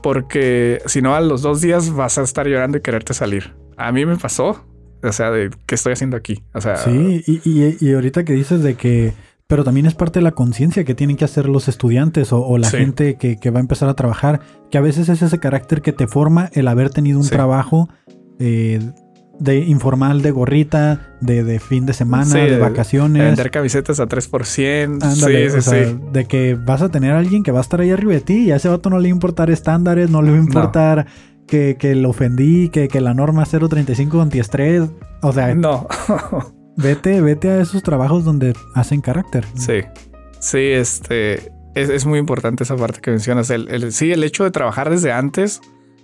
[0.02, 3.54] porque si no, a los dos días vas a estar llorando y quererte salir.
[3.76, 4.64] A mí me pasó.
[5.04, 6.44] O sea, de qué estoy haciendo aquí.
[6.54, 9.12] O sea, Sí, y, y- y ahorita que dices de que,
[9.52, 12.56] pero también es parte de la conciencia que tienen que hacer los estudiantes o, o
[12.56, 12.78] la Sí.
[12.78, 14.40] gente que, que va a empezar a trabajar,
[14.70, 17.32] que a veces es ese carácter que te forma el haber tenido un Sí.
[17.32, 17.90] trabajo
[18.38, 18.80] eh,
[19.38, 23.22] de informal, de gorrita, de, de fin de semana, Sí, de de- vacaciones.
[23.22, 25.02] vender camisetas a 3%.
[25.04, 25.98] Ándale, sí, sí, sea, sí.
[26.12, 28.44] de que vas a tener a alguien que va a estar ahí arriba de ti
[28.44, 31.06] y a ese vato no le va a importar estándares, no le va a importar
[31.46, 34.88] que, que lo ofendí, que, que la norma 035 antiestrés.
[35.20, 35.86] O sea, No.
[36.76, 39.44] vete, vete a esos trabajos donde hacen carácter.
[39.54, 39.80] Sí,
[40.40, 43.50] sí, este es, es muy importante esa parte que mencionas.
[43.50, 45.60] El, el- sí, el hecho de trabajar desde antes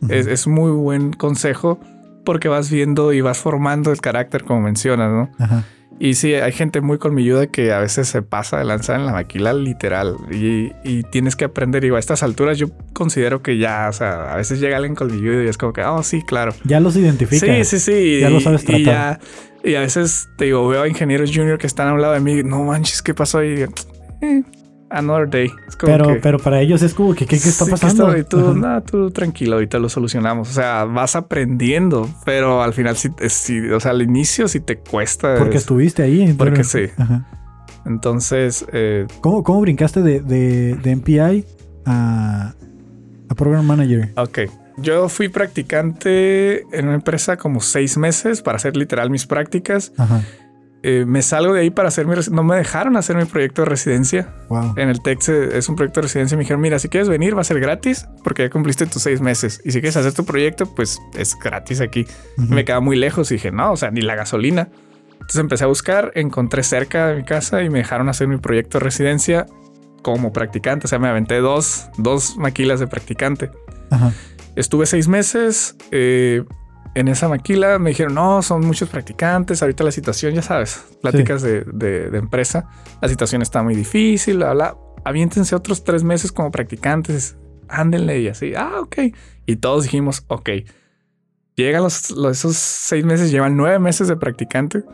[0.09, 1.79] es, es muy buen consejo
[2.25, 5.31] porque vas viendo y vas formando el carácter, como mencionas, ¿no?
[5.45, 5.65] Ajá.
[6.01, 9.13] Y sí, hay gente muy colmilluda que a veces se pasa de lanzar en la
[9.13, 11.85] maquila literal y, y tienes que aprender.
[11.85, 15.43] Y a estas alturas yo considero que ya, o sea, a veces llega alguien colmilludo
[15.43, 16.55] y es como que, oh, sí, claro.
[16.65, 17.47] Ya los identifica.
[17.47, 18.21] Sí, sí, sí.
[18.21, 18.85] Ya y, lo sabes y tratar.
[18.85, 19.21] ya,
[19.65, 22.21] y a veces te digo, veo a ingenieros junior que están a un lado de
[22.21, 22.43] mí.
[22.45, 23.65] No manches, ¿qué pasó ahí?
[24.21, 24.43] Eh,
[24.91, 25.51] another day.
[25.69, 27.77] Es como Pero, que, pero para ellos es como que, ¿qué, qué está sí, ¿qué
[27.79, 28.17] pasando?
[28.17, 30.51] Y tú, nada, tú tranquilo, ahorita lo solucionamos.
[30.51, 34.79] O sea, vas aprendiendo, pero al final sí, sí, o sea, al inicio sí te
[34.79, 35.37] cuesta.
[35.39, 36.33] Porque es- estuviste ahí.
[36.37, 37.03] Porque entonces- sí.
[37.03, 37.27] Ajá.
[37.87, 41.45] Entonces, eh, ¿Cómo, cómo brincaste de, de, de MPI
[41.87, 42.55] a,
[43.29, 44.13] a Program Manager?
[44.17, 44.39] ok.
[44.81, 49.93] Yo fui practicante en una empresa como seis meses para hacer literal mis prácticas.
[49.97, 50.23] Ajá.
[50.83, 52.15] Eh, me salgo de ahí para hacer mi...
[52.31, 54.35] No me dejaron hacer mi proyecto de residencia.
[54.49, 54.75] Wow.
[54.77, 56.37] En el TEC es un proyecto de residencia.
[56.37, 59.21] Me dijeron, mira, si quieres venir va a ser gratis porque ya cumpliste tus seis
[59.21, 59.61] meses.
[59.65, 62.07] Y si quieres hacer tu proyecto, pues es gratis aquí.
[62.37, 64.69] Me quedaba muy lejos y dije, no, o sea, ni la gasolina.
[65.13, 68.79] Entonces empecé a buscar, encontré cerca de mi casa y me dejaron hacer mi proyecto
[68.79, 69.47] de residencia
[70.03, 70.87] como practicante.
[70.87, 73.51] O sea, me aventé dos, dos maquilas de practicante.
[73.91, 74.13] Ajá.
[74.55, 76.45] Estuve seis meses eh,
[76.95, 77.79] en esa maquila.
[77.79, 79.63] Me dijeron, no, son muchos practicantes.
[79.63, 82.69] Ahorita la situación, ya sabes, pláticas de, de- de empresa.
[83.01, 84.77] La situación está muy difícil, bla, bla.
[85.05, 87.37] Aviéntense otros tres meses como practicantes.
[87.69, 88.53] Ándenle y así.
[88.57, 88.97] Ah, ok.
[89.47, 90.51] Y todos dijimos, ok.
[91.57, 94.85] Llegan los, los- esos seis meses, llevan nueve meses de practicante.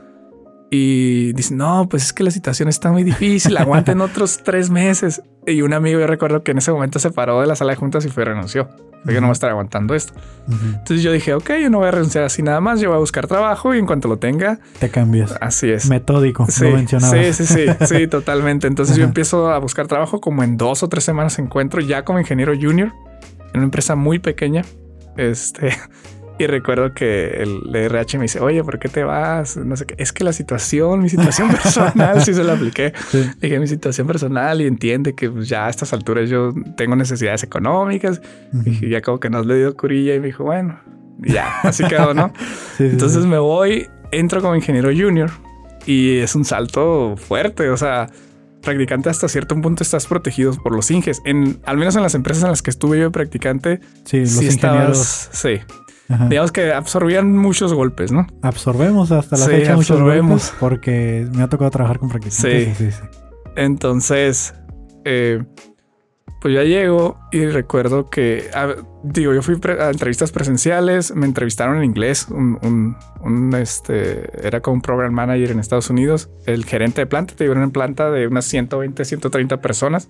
[0.71, 5.23] Y dicen, no, pues es que la situación está muy difícil, aguanten otros tres meses.
[5.47, 7.77] Y un amigo, yo recuerdo que en ese momento se paró de la sala de
[7.77, 8.69] juntas y fue renunció.
[9.07, 10.15] Yo no voy a estar aguantando esto.
[10.49, 13.01] Entonces yo dije, ok, yo no voy a renunciar así nada más, yo voy a
[13.01, 15.35] buscar trabajo y en cuanto lo tenga, Te cambias.
[15.41, 15.89] así es.
[15.89, 18.67] Metódico, Sí, sí, sí, sí, sí, totalmente.
[18.67, 22.19] Entonces yo empiezo a buscar trabajo como en dos o tres semanas encuentro ya como
[22.19, 22.93] ingeniero junior
[23.53, 24.63] en una empresa muy pequeña.
[25.17, 25.77] Este,
[26.39, 29.57] y recuerdo que el RH me dice, oye, ¿por qué te vas?
[29.57, 29.95] No sé qué.
[29.99, 32.93] Es que la situación, mi situación personal, sí se la apliqué.
[33.11, 33.25] Sí.
[33.41, 37.43] Dije mi situación personal y entiende que pues, ya a estas alturas yo tengo necesidades
[37.45, 38.21] económicas.
[38.53, 38.69] Ujú.
[38.69, 40.81] Y ya como que nos le dio curilla y me dijo, bueno,
[41.21, 42.33] ya, así quedó, ¿no?
[42.77, 43.29] Sí, sí, Entonces sí.
[43.29, 45.31] me voy, entro como ingeniero junior
[45.87, 47.69] y es un salto fuerte.
[47.71, 48.09] O sea,
[48.61, 51.21] practicante hasta cierto punto estás protegido por los inges.
[51.25, 54.31] En, al menos en las empresas en las que estuve yo de practicante, Sí, los
[54.31, 54.99] sí ingenieros.
[54.99, 55.61] estabas, sí,
[56.09, 56.29] ajá.
[56.29, 58.27] digamos que absorbían muchos golpes, ¿no?
[58.43, 60.31] Absorbemos hasta la Sí, fecha muchos absorbemos.
[60.43, 62.69] golpes porque me ha tocado trabajar con practicantes.
[62.69, 62.75] Sí.
[62.77, 63.19] Sí, sí, sí.
[63.57, 64.55] Entonces,
[65.05, 65.43] eh,
[66.41, 71.79] Pues ya llego y recuerdo que, a- digo, yo fui a entrevistas presenciales, me entrevistaron
[71.79, 76.67] en inglés, un, un- un, este, era como un program manager en Estados Unidos, el
[76.67, 80.09] gerente de planta, te digo, una planta de unas 120, 130 personas,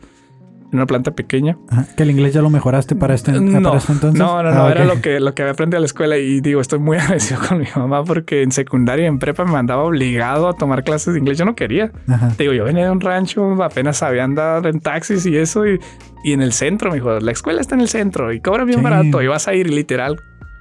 [0.74, 1.56] una planta pequeña.
[1.70, 4.18] Ajá, Que el inglés ya lo mejoraste para este, No, para este entonces.
[4.18, 4.94] no, no, no, Ah, era ok.
[4.94, 7.58] lo que, lo que había aprendido a la escuela y digo, estoy muy agradecido con
[7.58, 11.20] mi mamá porque en secundaria y en prepa me mandaba obligado a tomar clases de
[11.20, 11.90] inglés, yo no quería.
[12.08, 12.28] Ajá.
[12.36, 15.78] Te digo, yo venía de un rancho, apenas sabía andar en taxis y eso, y,
[16.24, 18.78] y en el centro, me dijo, la escuela está en el centro y cobra bien
[18.80, 18.84] Sí.
[18.84, 20.16] barato y vas a ir literal.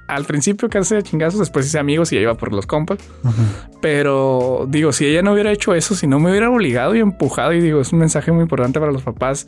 [0.06, 2.98] Al principio casi de chingazos, después hice amigos y ya iba por los compas.
[3.24, 3.42] Ajá.
[3.80, 7.52] Pero digo, si ella no hubiera hecho eso, si no me hubiera obligado y empujado,
[7.52, 9.46] y digo, es un mensaje muy importante para los papás.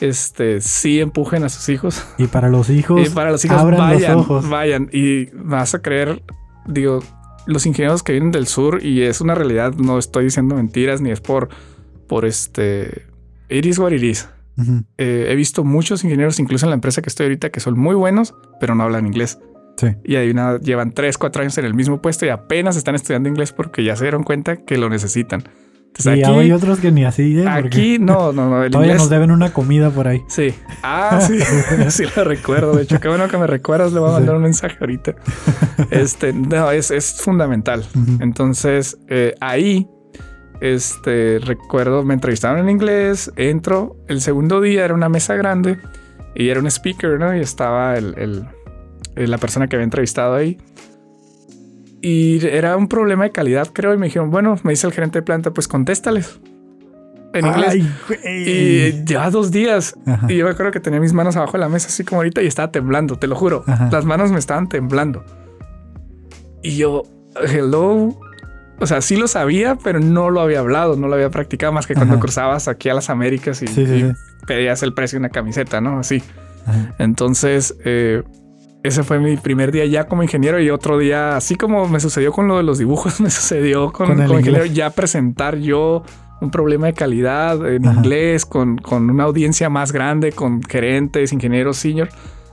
[0.00, 2.04] Este sí empujen a sus hijos.
[2.18, 4.48] Y para los hijos, Y para los hijos, abran vayan, los ojos.
[4.48, 4.88] vayan.
[4.92, 6.22] Y vas a creer,
[6.66, 7.00] digo,
[7.46, 11.10] los ingenieros que vienen del sur, y es una realidad, no estoy diciendo mentiras, ni
[11.10, 11.48] es por,
[12.06, 13.06] por este.
[13.48, 14.28] It is what it is.
[14.56, 14.84] Ujú.
[14.98, 17.94] Eh, he visto muchos ingenieros, incluso en la empresa que estoy ahorita, que son muy
[17.94, 19.38] buenos, pero no hablan inglés.
[19.76, 19.88] Sí.
[20.04, 23.28] Y hay una, llevan 3, 4 años en el mismo puesto y apenas están estudiando
[23.28, 25.42] inglés porque ya se dieron cuenta que lo necesitan.
[25.96, 27.46] Entonces Y aquí, hay otros que ni así, ¿eh?
[27.48, 28.64] Aquí no, no, no.
[28.64, 30.22] El todavía inglés, nos deben una comida por ahí.
[30.26, 30.52] Sí.
[30.82, 31.38] Ah, sí.
[31.90, 32.74] sí lo recuerdo.
[32.74, 33.92] De hecho, qué bueno que me recuerdas.
[33.92, 34.18] Le voy a Sí.
[34.18, 35.14] mandar un mensaje ahorita.
[35.90, 37.84] Este, no, es, es fundamental.
[38.20, 39.86] Entonces, eh, ahí,
[40.60, 43.96] este, recuerdo, me entrevistaron en inglés, entro.
[44.08, 45.78] El segundo día era una mesa grande
[46.34, 47.36] y era un speaker, ¿no?
[47.36, 48.44] Y estaba el, el-
[49.16, 50.58] el- la persona que había entrevistado ahí.
[52.06, 53.94] Y era un problema de calidad, creo.
[53.94, 56.38] Y me dijeron, bueno, me dice el gerente de planta, pues contéstales.
[57.32, 57.70] En inglés.
[57.70, 57.90] Ay.
[58.26, 59.96] Y ya dos días.
[60.06, 60.26] Ajá.
[60.30, 62.42] Y yo me acuerdo que tenía mis manos abajo de la mesa, así como ahorita,
[62.42, 63.64] y estaba temblando, te lo juro.
[63.66, 63.88] Ajá.
[63.90, 65.24] Las manos me estaban temblando.
[66.62, 67.04] Y yo,
[67.42, 68.10] hello.
[68.80, 71.86] O sea, sí lo sabía, pero no lo había hablado, no lo había practicado más
[71.86, 72.20] que cuando Ajá.
[72.20, 74.12] cruzabas aquí a las Américas y, Sí, sí, y sí.
[74.46, 75.98] pedías el precio de una camiseta, ¿no?
[75.98, 76.22] Así.
[76.98, 78.22] Entonces, eh,
[78.84, 82.32] ese fue mi primer día ya como ingeniero y otro día, así como me sucedió
[82.32, 86.04] con lo de los dibujos, me sucedió con, Con el como ingeniero ya presentar yo
[86.42, 87.96] un problema de calidad en Ajá.
[87.96, 92.10] inglés con, con una audiencia más grande, con gerentes, ingenieros senior.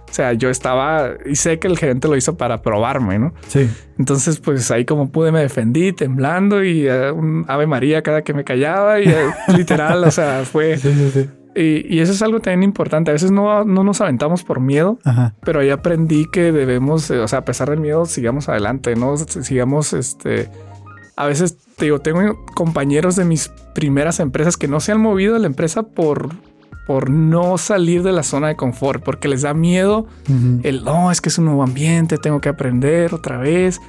[0.10, 3.34] O sea, yo estaba y sé que el gerente lo hizo para probarme, ¿no?
[3.48, 3.70] Sí.
[3.98, 8.34] Entonces, pues ahí como pude me defendí temblando y eh, un Ave María cada que
[8.34, 9.16] me callaba y eh,
[9.56, 10.78] literal, o sea, fue...
[10.82, 11.30] Sí, sí, sí.
[11.56, 13.12] Y, y eso es algo también importante.
[13.12, 15.34] A veces no, no nos aventamos por miedo, Ajá.
[15.44, 19.18] pero ahí aprendí que debemos, eh, o sea, a pesar del miedo, sigamos adelante, ¿no?
[19.18, 20.50] Sigamos, este,
[21.16, 25.34] a veces, te digo, tengo compañeros de mis primeras empresas que no se han movido
[25.34, 26.30] de la empresa por,
[26.88, 30.08] por no salir de la zona de confort, porque les da miedo
[30.64, 33.80] el, no, es que es un nuevo ambiente, tengo que aprender otra vez.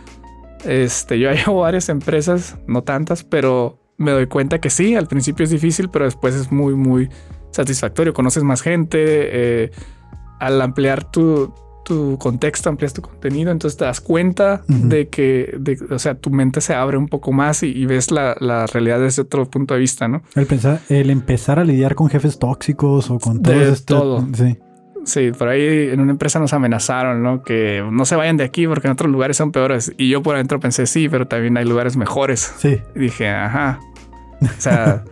[0.64, 5.44] Este, yo llevo varias empresas, no tantas, pero me doy cuenta que sí, al principio
[5.44, 7.08] es difícil, pero después es muy, muy
[7.52, 8.12] satisfactorio.
[8.12, 9.70] Conoces más gente, eh,
[10.40, 15.78] al ampliar tu, tu contexto, amplias tu contenido, entonces te das cuenta de que, de-
[15.90, 18.98] o sea, tu mente se abre un poco más y, y ves la, la realidad
[19.00, 20.22] desde otro punto de vista, ¿no?
[20.34, 23.98] El, pensar, el empezar a lidiar con jefes tóxicos o con todo esto.
[24.00, 24.26] todo.
[24.34, 24.58] Sí.
[25.04, 27.42] Sí, por ahí en una empresa nos amenazaron, ¿no?
[27.42, 29.92] Que no se vayan de aquí porque en otros lugares son peores.
[29.98, 32.54] Y yo por adentro pensé, sí, pero también hay lugares mejores.
[32.58, 32.78] Sí.
[32.94, 33.80] Y dije, ajá.
[34.40, 35.02] O sea,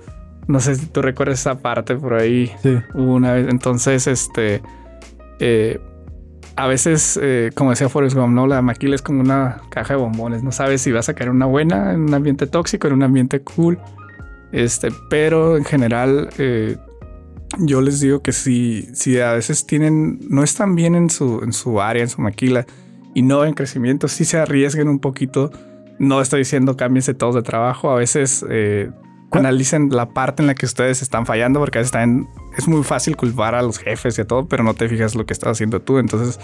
[0.50, 2.52] no sé si tú recuerdas esa parte por ahí.
[2.62, 2.76] Sí.
[2.94, 3.46] Una vez.
[3.48, 4.62] Entonces, este.
[5.38, 5.80] eh,
[6.56, 8.46] a veces, eh, como decía Forrest Gump, ¿no?
[8.46, 10.42] La maquila es como una caja de bombones.
[10.42, 13.40] No sabes si vas a caer una buena en un ambiente tóxico, en un ambiente
[13.40, 13.78] cool.
[14.52, 16.76] Este, pero en general, eh,
[17.58, 21.52] yo les digo que si, si a veces tienen, no están bien en su, en
[21.52, 22.66] su área, en su maquila
[23.14, 25.50] y no en crecimiento, sí se arriesguen un poquito.
[25.98, 27.90] No estoy diciendo cámbiense todos de trabajo.
[27.90, 28.90] A veces eh.
[29.38, 32.82] Analicen la parte en la que ustedes están fallando, porque a veces también es muy
[32.82, 35.50] fácil culpar a los jefes y a todo, pero no te fijas lo que estás
[35.52, 35.98] haciendo tú.
[35.98, 36.38] Entonces,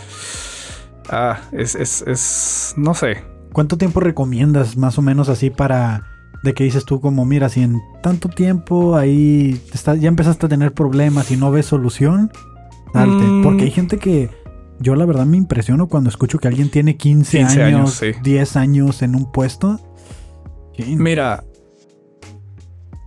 [1.11, 3.25] ah, es, es, es, no sé.
[3.53, 6.05] ¿Cuánto tiempo recomiendas más o menos así para
[6.43, 10.49] de que dices tú como, mira, si en tanto tiempo ahí está- ya empezaste a
[10.49, 12.31] tener problemas y no ves solución,
[12.93, 13.25] salte.
[13.25, 13.43] Mm.
[13.43, 14.31] Porque hay gente que
[14.79, 18.21] yo la verdad me impresiono cuando escucho que alguien tiene 15, 15 años, años, sí.
[18.23, 19.81] 10 años en un puesto.
[20.79, 21.43] Mira,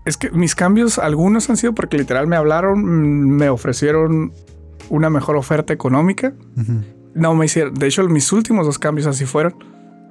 [0.10, 4.34] es que mis cambios, algunos han sido porque literal me hablaron, mm, me ofrecieron
[4.90, 6.34] una mejor oferta económica.
[6.58, 6.82] Ujú.
[7.16, 9.56] No me hicieron, de hecho, mis últimos dos cambios así fueron.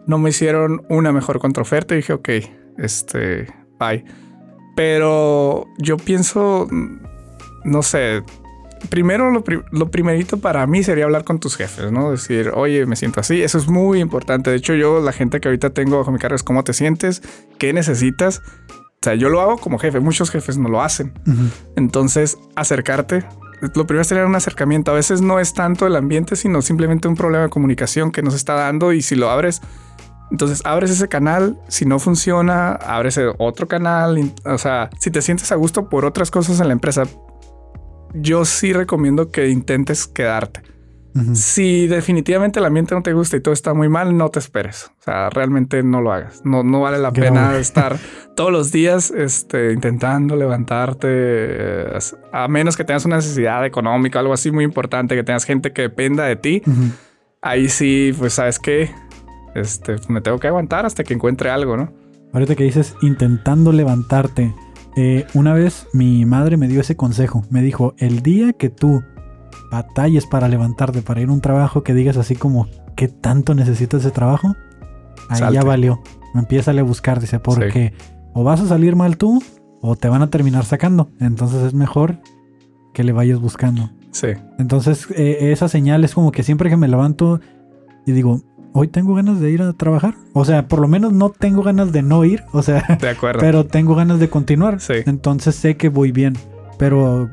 [0.07, 2.29] No me hicieron una mejor contraoferta y dije, ok,
[2.79, 3.47] este,
[3.79, 4.05] bye.
[4.77, 6.99] Pero yo pienso, mm,
[7.65, 8.23] no sé,
[8.91, 12.11] primero lo, pri- lo primerito para mí sería hablar con tus jefes, ¿no?
[12.13, 13.43] Decir, oye, me siento así.
[13.43, 14.51] Eso es muy importante.
[14.51, 17.23] De hecho, yo, la gente que ahorita tengo bajo mi cargo es cómo te sientes,
[17.59, 18.41] qué necesitas.
[19.09, 21.15] Sea, yo lo hago como jefe, muchos jefes no lo hacen.
[21.77, 23.25] Entonces, acercarte,
[23.75, 24.91] lo primero es tener un acercamiento.
[24.91, 28.35] A veces no es tanto el ambiente, sino simplemente un problema de comunicación que nos
[28.35, 29.63] está dando y si lo abres,
[30.31, 34.31] entonces abres ese canal, si no funciona, abres otro canal.
[34.45, 37.05] O sea, si te sientes a gusto por otras cosas en la empresa,
[38.13, 40.61] yo sí recomiendo que intentes quedarte.
[41.35, 44.91] Si definitivamente el ambiente no te gusta y todo está muy mal, no te esperes.
[45.01, 46.43] O sea, realmente no lo hagas.
[46.45, 47.97] No, no vale la pena estar
[48.37, 51.99] todos los días este, intentando levantarte, eh,
[52.33, 55.83] a menos que tengas una necesidad económica, algo así muy importante, que tengas gente que
[55.83, 56.63] dependa de ti.
[57.41, 58.91] Ahí sí, pues sabes qué,
[59.55, 61.93] este, me tengo que aguantar hasta que encuentre algo, ¿no?
[62.33, 64.55] Ahorita que dices intentando levantarte,
[64.97, 67.45] eh, una vez mi madre me dio ese consejo.
[67.51, 69.03] Me dijo, el día que tú
[69.71, 74.01] batalles para levantarte, para ir a un trabajo que digas así como, ¿qué tanto necesitas
[74.01, 74.55] ese trabajo?
[75.29, 76.01] Ahí ya valió.
[76.35, 77.93] Empieza a buscar, dice, porque
[78.35, 79.43] o vas a salir mal tú
[79.81, 81.11] o te van a terminar sacando.
[81.21, 82.19] Entonces es mejor
[82.95, 83.91] que le vayas buscando.
[84.13, 84.29] Sí.
[84.59, 87.41] Entonces eh, esa señal es como que siempre que me levanto
[88.07, 88.43] y digo,
[88.73, 90.15] hoy tengo ganas de ir a trabajar.
[90.33, 92.45] O sea, por lo menos no tengo ganas de no ir.
[92.53, 93.41] O sea, de acuerdo.
[93.41, 94.81] pero tengo ganas de continuar.
[94.81, 94.95] Sí.
[95.07, 96.35] Entonces sé que voy bien.
[96.79, 97.31] Pero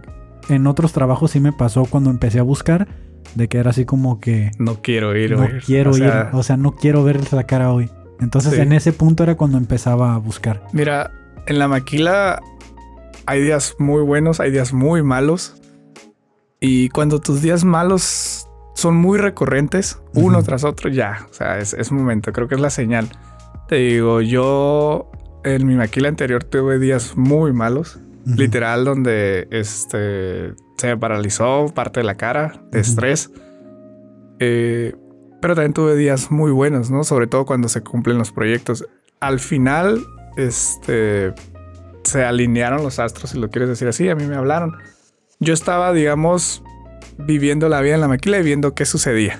[0.49, 2.87] en otros trabajos sí me pasó cuando empecé a buscar
[3.35, 6.75] de que era así como que no quiero ir no quiero ir o sea no
[6.75, 7.89] quiero ver la cara hoy.
[8.19, 10.63] Entonces en ese punto era cuando empezaba a buscar.
[10.71, 11.11] Mira
[11.47, 12.41] en la maquila
[13.25, 15.55] hay días muy buenos hay días muy malos.
[16.61, 21.73] Y cuando tus días malos son muy recurrentes uno tras otro ya o sea es,
[21.73, 23.09] es momento creo que es la señal.
[23.67, 25.11] Te digo yo
[25.43, 32.01] en mi maquila anterior tuve días muy malos literal donde este se me paralizó parte
[32.01, 33.31] de la cara de estrés.
[34.39, 34.93] Eh,
[35.41, 37.03] pero también tuve días muy buenos, ¿no?
[37.03, 38.85] Sobre todo cuando se cumplen los proyectos.
[39.19, 40.03] Al final,
[40.37, 41.33] este,
[42.03, 44.09] se alinearon los astros, si lo quieres decir así.
[44.09, 44.77] A mí me hablaron.
[45.39, 46.63] Yo estaba, digamos,
[47.17, 49.39] viviendo la vida en la maquila y viendo qué sucedía.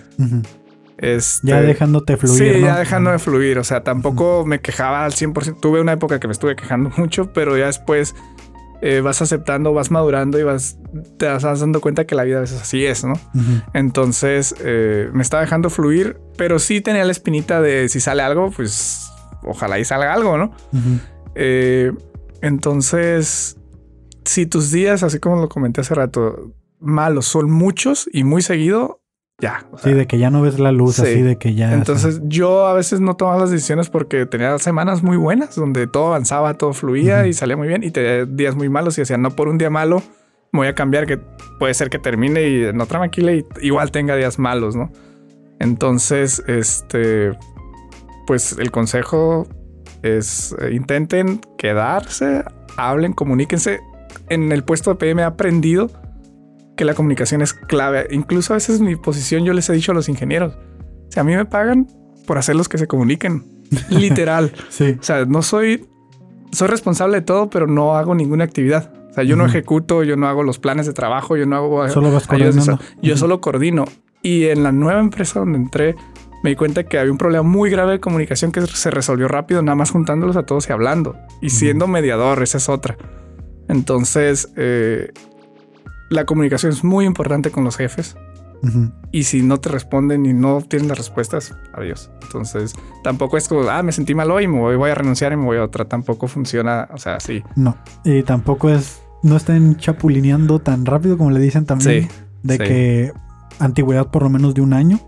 [0.97, 2.55] Este, ya dejándote fluir.
[2.55, 3.59] Sí, ya dejándome fluir.
[3.59, 5.59] O sea, tampoco me quejaba al 100%.
[5.59, 8.15] Tuve una época que me estuve quejando mucho, pero ya después
[8.87, 10.77] eh, vas aceptando, vas madurando y vas,
[11.17, 13.13] te vas dando cuenta que la vida a veces así es, ¿no?
[13.73, 18.51] Entonces eh, me estaba dejando fluir, pero sí tenía la espinita de si sale algo,
[18.51, 19.09] pues
[19.41, 20.51] ojalá y salga algo, ¿no?
[21.33, 21.93] Eh,
[22.43, 23.57] entonces,
[24.23, 29.01] si tus días, así como lo comenté hace rato, malos son muchos y muy seguido,
[29.39, 29.65] ya.
[29.83, 31.73] sí, de que ya no ves la luz, así de que ya.
[31.73, 36.07] Entonces yo a veces no tomaba las decisiones porque tenía semanas muy buenas donde todo
[36.07, 39.31] avanzaba, todo fluía y salía muy bien y tenía días muy malos y decía, no
[39.31, 40.01] por un día malo
[40.51, 41.19] me voy a cambiar, que
[41.59, 44.89] puede ser que termine y en otra maquila y igual tenga días malos, ¿no?
[45.59, 47.31] Entonces, este,
[48.25, 49.47] pues el consejo
[50.01, 52.43] es eh, intenten quedarse,
[52.77, 53.81] hablen, comuníquense.
[54.29, 55.89] En el puesto de PM he aprendido
[56.75, 58.07] que la comunicación es clave.
[58.11, 60.57] Incluso a veces mi posición yo les he dicho a los ingenieros,
[61.09, 61.87] si a mí me pagan
[62.25, 63.45] por hacerlos que se comuniquen,
[63.89, 64.51] literal.
[64.69, 64.97] sí.
[64.99, 65.87] O sea, no soy,
[66.51, 68.91] soy responsable de todo, pero no hago ninguna actividad.
[69.09, 71.87] O sea, yo no ejecuto, yo no hago los planes de trabajo, yo no hago...
[71.89, 72.79] Solo vas coordinando.
[73.01, 73.85] Yo solo coordino.
[74.21, 75.95] Y en la nueva empresa donde entré,
[76.43, 79.61] me di cuenta que había un problema muy grave de comunicación que se resolvió rápido,
[79.61, 81.15] nada más juntándolos a todos y hablando.
[81.41, 82.97] Y siendo mediador, esa es otra.
[83.69, 85.11] Entonces, eh,
[86.09, 88.15] la comunicación es muy importante con los jefes.
[89.11, 92.09] Y si no te responden y no tienen las respuestas, adiós.
[92.23, 95.45] Entonces, tampoco es como, ah, me sentí mal hoy, me voy, a renunciar y me
[95.45, 95.85] voy a otra.
[95.85, 97.43] Tampoco funciona, o sea, sí.
[97.55, 102.07] No, y tampoco es, no estén chapulineando tan rápido como le dicen también.
[102.41, 103.13] de que
[103.59, 104.99] antigüedad por lo menos de un año.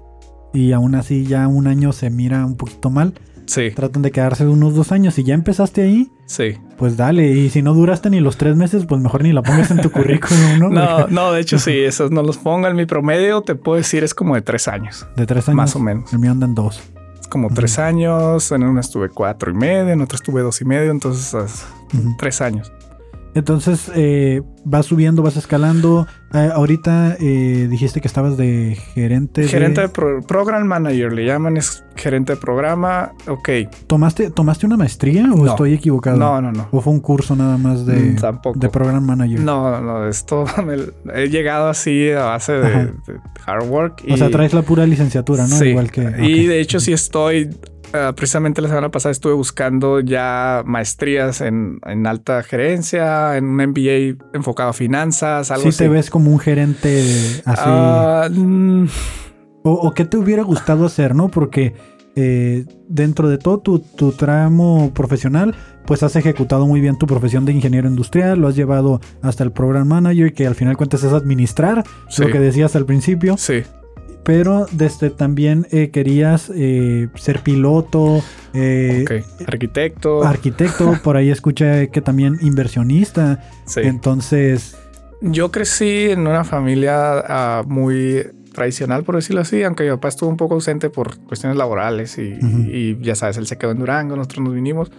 [0.53, 3.15] Y aún así ya un año se mira un poquito mal.
[3.47, 3.71] Sí.
[3.71, 5.17] Tratan de quedarse unos dos años.
[5.17, 6.57] y ya empezaste ahí, sí.
[6.77, 7.31] pues dale.
[7.31, 9.91] Y si no duraste ni los tres meses, pues mejor ni la pongas en tu
[9.91, 10.69] currículum, ¿no?
[10.69, 12.75] no, no, de hecho sí, esos no los pongan.
[12.75, 15.07] Mi promedio te puedo decir es como de tres años.
[15.15, 15.55] De tres años.
[15.57, 16.11] Más o menos.
[16.13, 16.81] El mío anda en dos.
[17.19, 18.51] Es como tres años.
[18.51, 20.91] En una estuve cuatro y medio, en otra estuve dos y medio.
[20.91, 21.65] Entonces,
[22.17, 22.71] tres años.
[23.37, 26.07] Entonces eh, vas subiendo, vas escalando.
[26.33, 29.47] Eh, ahorita eh, dijiste que estabas de gerente.
[29.47, 33.11] Gerente de, program manager, le llaman, es gerente de programa.
[33.27, 33.49] Ok.
[33.85, 36.17] ¿Tomaste, ¿tomaste una maestría o estoy equivocado?
[36.17, 36.67] No, no, no.
[36.71, 39.39] ¿O fue un curso nada más de, mm, de program manager?
[39.41, 40.45] No, no, esto
[41.13, 42.93] he llegado así a base de,
[43.45, 44.03] hard work.
[44.09, 45.55] O sea, traes la pura licenciatura, ¿no?
[45.55, 45.65] Sí.
[45.65, 46.01] Igual que.
[46.23, 47.51] Y de hecho, sí estoy
[47.93, 54.17] Ah, precisamente la semana pasada estuve buscando ya maestrías en, alta gerencia, en un MBA
[54.33, 57.01] enfocado a finanzas, algo sí te ves como un gerente
[57.45, 57.63] así.
[57.65, 58.87] Ah, mm.
[59.63, 61.29] o, qué te hubiera gustado hacer, ¿no?
[61.29, 61.73] Porque
[62.15, 67.45] eh, dentro de todo tu, tu tramo profesional, pues has ejecutado muy bien tu profesión
[67.45, 71.13] de ingeniero industrial, lo has llevado hasta el program manager, que al final cuentas es
[71.13, 72.21] administrar, Sí.
[72.21, 73.63] lo que decías al principio, Sí.
[74.27, 78.21] Pero desde también eh, querías eh, ser piloto,
[78.53, 79.23] eh.
[79.47, 80.21] Arquitecto.
[80.21, 83.79] arquitecto, por ahí escuché que también inversionista, sí.
[83.85, 84.75] entonces,
[85.21, 90.29] Yo crecí en una familia ah, muy tradicional, por decirlo así, aunque mi papá estuvo
[90.29, 94.17] un poco ausente por cuestiones laborales y, y ya sabes, él se quedó en Durango,
[94.17, 94.91] nosotros nos vinimos.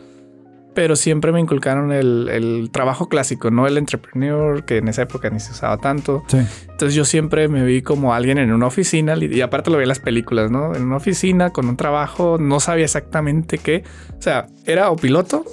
[0.79, 5.29] Pero siempre me inculcaron el, el trabajo clásico, no el entrepreneur, que en esa época
[5.29, 6.23] ni se usaba tanto.
[6.29, 6.37] sí,
[6.71, 9.89] Entonces yo siempre me vi como alguien en una oficina, y aparte lo veía en
[9.89, 10.77] las películas, ¿no?
[10.77, 13.83] En una oficina con un trabajo, no sabía exactamente qué.
[14.17, 15.45] O sea, era o piloto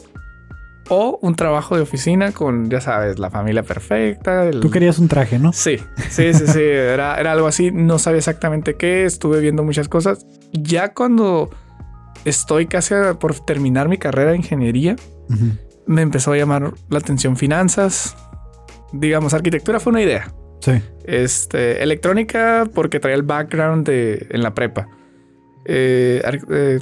[0.90, 4.46] o un trabajo de oficina con, ya sabes, la familia perfecta.
[4.48, 5.52] el- tú querías un traje, ¿no?
[5.54, 5.78] Sí,
[6.12, 6.60] sí, sí, sí.
[6.62, 7.72] Era, era algo así.
[7.72, 9.06] No sabía exactamente qué.
[9.06, 10.24] Estuve viendo muchas cosas.
[10.52, 11.50] Ya cuando
[12.26, 14.96] estoy casi a- por terminar mi carrera de ingeniería,
[15.88, 18.16] me empezó a llamar la atención finanzas.
[18.92, 20.34] Digamos, arquitectura fue una idea.
[20.62, 20.72] Sí,
[21.04, 24.88] Este, electrónica porque traía el background de, en la prepa.
[25.66, 26.80] Eh, eh,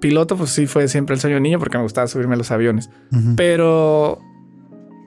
[0.00, 2.50] piloto, pues sí, fue siempre el sueño de niño porque me gustaba subirme a los
[2.50, 2.90] aviones.
[3.36, 4.18] Pero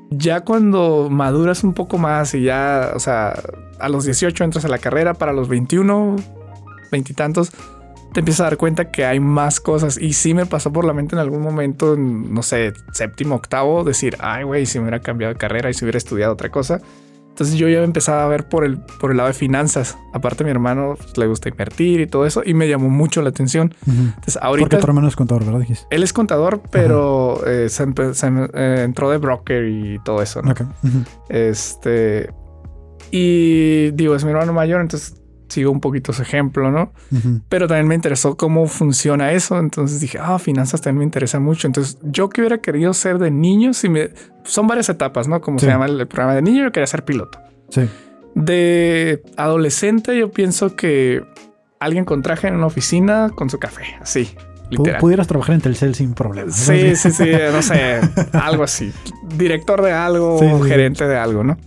[0.10, 3.40] ya cuando maduras un poco más y ya, o sea,
[3.80, 6.16] a los 18 entras a la carrera, para los 21,
[6.92, 7.52] veintitantos,
[8.16, 9.98] te empiezas a dar cuenta que hay más cosas.
[10.02, 13.84] Y sí me pasó por la mente en algún momento, en, no sé, séptimo, octavo,
[13.84, 16.80] decir, ay, güey, si me hubiera cambiado de carrera y si hubiera estudiado otra cosa.
[17.28, 19.98] Entonces yo ya empezaba a ver por el, por el lado de finanzas.
[20.14, 23.28] Aparte, mi hermano pues, le gusta invertir y todo eso, y me llamó mucho la
[23.28, 23.76] atención.
[23.86, 23.92] Ujú.
[23.92, 25.60] Entonces, Porque ahorita tu hermano es contador, ¿verdad?
[25.60, 25.86] Dijiste.
[25.90, 30.52] él es contador, pero eh, se, se, eh, entró de broker y todo eso, ¿no?
[30.52, 30.62] Ok.
[30.62, 31.00] Ujú.
[31.28, 32.34] Este.
[33.12, 36.92] Y digo, es mi hermano mayor, entonces sigo un poquito su ejemplo, ¿no?
[37.12, 37.42] Ujú.
[37.50, 39.58] Pero también me interesó cómo funciona eso.
[39.60, 41.68] Entonces dije, ah, finanzas también me interesa mucho.
[41.68, 44.10] Entonces yo que hubiera querido ser de niño, si me.
[44.44, 45.42] Son varias etapas, ¿no?
[45.42, 45.66] Como Sí.
[45.66, 47.40] se llama el, programa de niño, yo quería ser piloto.
[47.70, 47.88] Sí.
[48.36, 51.24] De adolescente, yo pienso que
[51.80, 54.30] alguien con traje en una oficina con su café, así,
[54.70, 55.00] literal.
[55.00, 56.56] Pudieras trabajar en Telcel sin problemas.
[56.56, 58.02] Sí, sí, sí, no sé,
[58.34, 58.92] algo así.
[59.38, 60.68] Director de algo, Sí, sí.
[60.70, 61.58] gerente de algo, ¿no?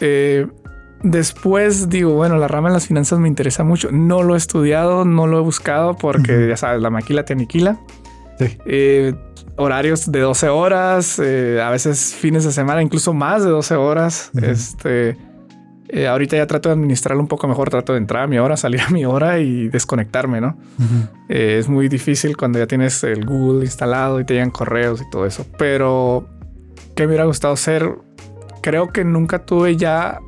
[0.00, 0.46] Eh,
[1.04, 3.90] después digo, bueno, la rama de las finanzas me interesa mucho.
[3.92, 7.78] No lo he estudiado, no lo he buscado porque ya sabes, la maquila te aniquila.
[8.38, 8.58] Sí.
[8.66, 9.14] Eh,
[9.56, 14.30] horarios de 12 horas, eh, a veces fines de semana, incluso más de 12 horas.
[14.42, 15.16] Este,
[15.88, 18.56] eh, ahorita ya trato de administrarlo un poco mejor, trato de entrar a mi hora,
[18.56, 20.56] salir a mi hora y desconectarme, ¿no?
[21.28, 25.26] Es muy difícil cuando ya tienes el Google instalado y te llegan correos y todo
[25.26, 25.46] eso.
[25.58, 26.26] Pero,
[26.96, 27.98] ¿qué me hubiera gustado ser?
[28.62, 30.18] Creo que nunca tuve ya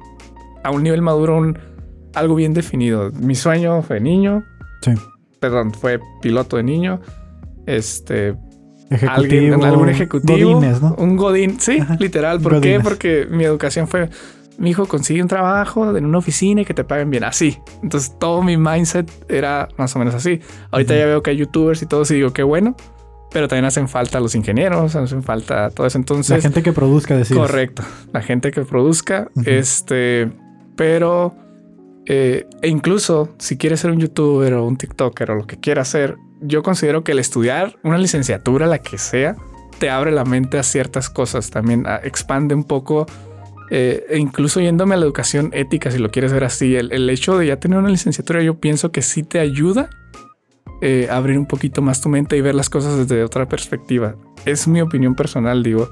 [0.67, 1.59] a un nivel maduro un,
[2.15, 3.11] algo bien definido.
[3.13, 4.43] Mi sueño fue niño,
[4.83, 4.93] Sí.
[5.41, 7.01] perdón, fue piloto de niño.
[7.67, 8.35] Este,
[8.91, 9.13] Ejecutivo.
[9.13, 10.95] alguien, algún ejecutivo, Godínez, ¿no?
[10.99, 11.97] un godín, sí, Ajá.
[12.01, 12.41] literal.
[12.41, 12.81] ¿Por qué?
[12.81, 14.09] Porque mi educación fue,
[14.59, 17.59] mi hijo consigue un trabajo en una oficina y que te paguen bien, así.
[17.83, 20.41] Entonces todo mi mindset era más o menos así.
[20.71, 22.77] Ahorita ya veo que hay youtubers y todo, y digo qué bueno,
[23.33, 25.99] pero también hacen falta los ingenieros, hacen falta todo eso.
[25.99, 27.37] Entonces, La gente que produzca, decir.
[27.37, 27.83] Correcto.
[28.13, 29.29] La gente que produzca.
[29.45, 30.31] Este.
[30.77, 31.35] Pero.
[32.07, 35.89] eh, e incluso si quieres ser un youtuber o un TikToker o lo que quieras
[35.89, 39.37] hacer, yo considero que el estudiar una licenciatura, la que sea,
[39.79, 41.51] te abre la mente a ciertas cosas.
[41.51, 43.07] También expande un poco.
[43.71, 47.37] eh, e incluso yéndome a la educación ética, si lo quieres ver así, el, hecho
[47.37, 49.91] de ya tener una licenciatura, yo pienso que sí te ayuda
[50.83, 54.15] eh, abrir un poquito más tu mente y ver las cosas desde otra perspectiva.
[54.45, 55.91] Es mi opinión personal, digo.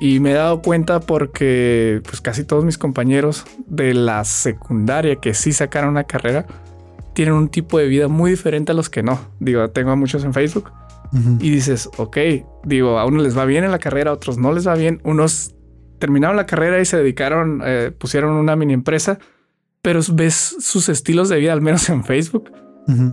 [0.00, 5.34] Y me he dado cuenta porque pues casi todos mis compañeros de la secundaria que
[5.34, 6.46] sí sacaron una carrera
[7.12, 9.20] tienen un tipo de vida muy diferente a los que no.
[9.40, 10.70] Digo, tengo a muchos en Facebook
[11.40, 12.16] y dices, ok,
[12.64, 15.00] digo, a unos les va bien en la carrera, a otros no les va bien.
[15.04, 15.54] Unos
[15.98, 19.18] terminaron la carrera y se dedicaron, eh, pusieron una mini empresa,
[19.82, 22.50] pero ves sus estilos de vida, al menos en Facebook,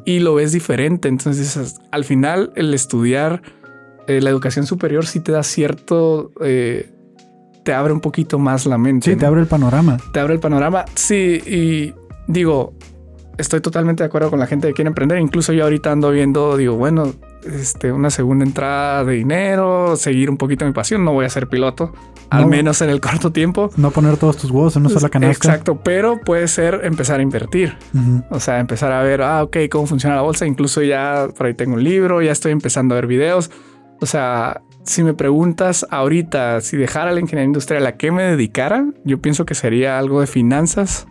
[0.05, 1.07] y lo ves diferente.
[1.07, 3.41] Entonces al final el estudiar
[4.07, 6.89] eh, la educación superior sí te da cierto, eh,
[7.63, 9.11] te abre un poquito más la mente.
[9.11, 9.97] Sí, te abre el panorama.
[10.13, 10.85] te abre el panorama.
[10.95, 11.93] Sí, y
[12.27, 12.73] digo,
[13.37, 15.19] estoy totalmente de acuerdo con la gente que quiere emprender.
[15.19, 17.13] Incluso yo ahorita ando viendo, digo, bueno,
[17.45, 21.03] este, una segunda entrada de dinero, seguir un poquito mi pasión.
[21.05, 21.93] No voy a ser piloto,
[22.29, 22.47] al No.
[22.47, 23.69] menos en el corto tiempo.
[23.77, 25.49] No poner todos tus huevos en una sola canasta.
[25.49, 27.75] Exacto, pero puede ser empezar a invertir.
[28.29, 30.45] O sea, empezar a ver, ah, ok, cómo funciona la bolsa.
[30.47, 33.51] Incluso ya por ahí tengo un libro, ya estoy empezando a ver videos.
[33.99, 38.85] O sea, si me preguntas ahorita si dejara la ingeniería industrial a qué me dedicara,
[39.03, 41.07] yo pienso que sería algo de finanzas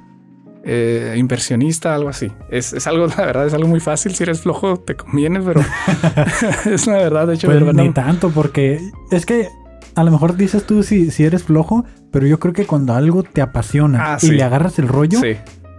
[0.64, 2.32] eh, inversionista, algo así.
[2.50, 4.14] Es, es, algo, la verdad, es algo muy fácil.
[4.14, 5.60] Si eres flojo, te conviene, pero
[6.66, 7.26] es la verdad.
[7.26, 8.80] De hecho, pues ni tanto, porque
[9.10, 9.48] es que
[9.94, 13.22] a lo mejor dices tú si, si eres flojo, pero yo creo que cuando algo
[13.22, 15.36] te apasiona ah, y le agarras el rollo, sí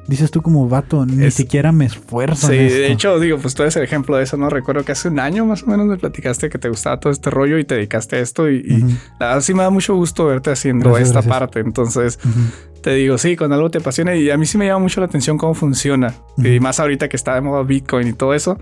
[0.07, 2.47] dices tú como vato, ni siquiera me esfuerzo.
[2.47, 4.49] Sí, de hecho, digo, pues tú eres el ejemplo de eso, ¿no?
[4.49, 7.29] Recuerdo que hace un año más o menos me platicaste que te gustaba todo este
[7.29, 8.63] rollo y te dedicaste a esto y,
[9.19, 11.59] la verdad sí me da mucho gusto verte haciendo esta parte.
[11.59, 12.19] Entonces,
[12.81, 15.07] te digo, sí, cuando algo te apasiona y a mí sí me llama mucho la
[15.07, 16.13] atención cómo funciona.
[16.37, 18.57] Y más ahorita que está de moda Bitcoin y todo eso.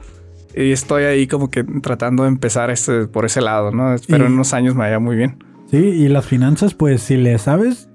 [0.55, 3.93] Y estoy ahí como que tratando de empezar este, por ese lado, ¿no?
[3.93, 5.43] Espero en unos años me vaya muy bien.
[5.69, 7.89] Sí, y las finanzas, pues si le sabes,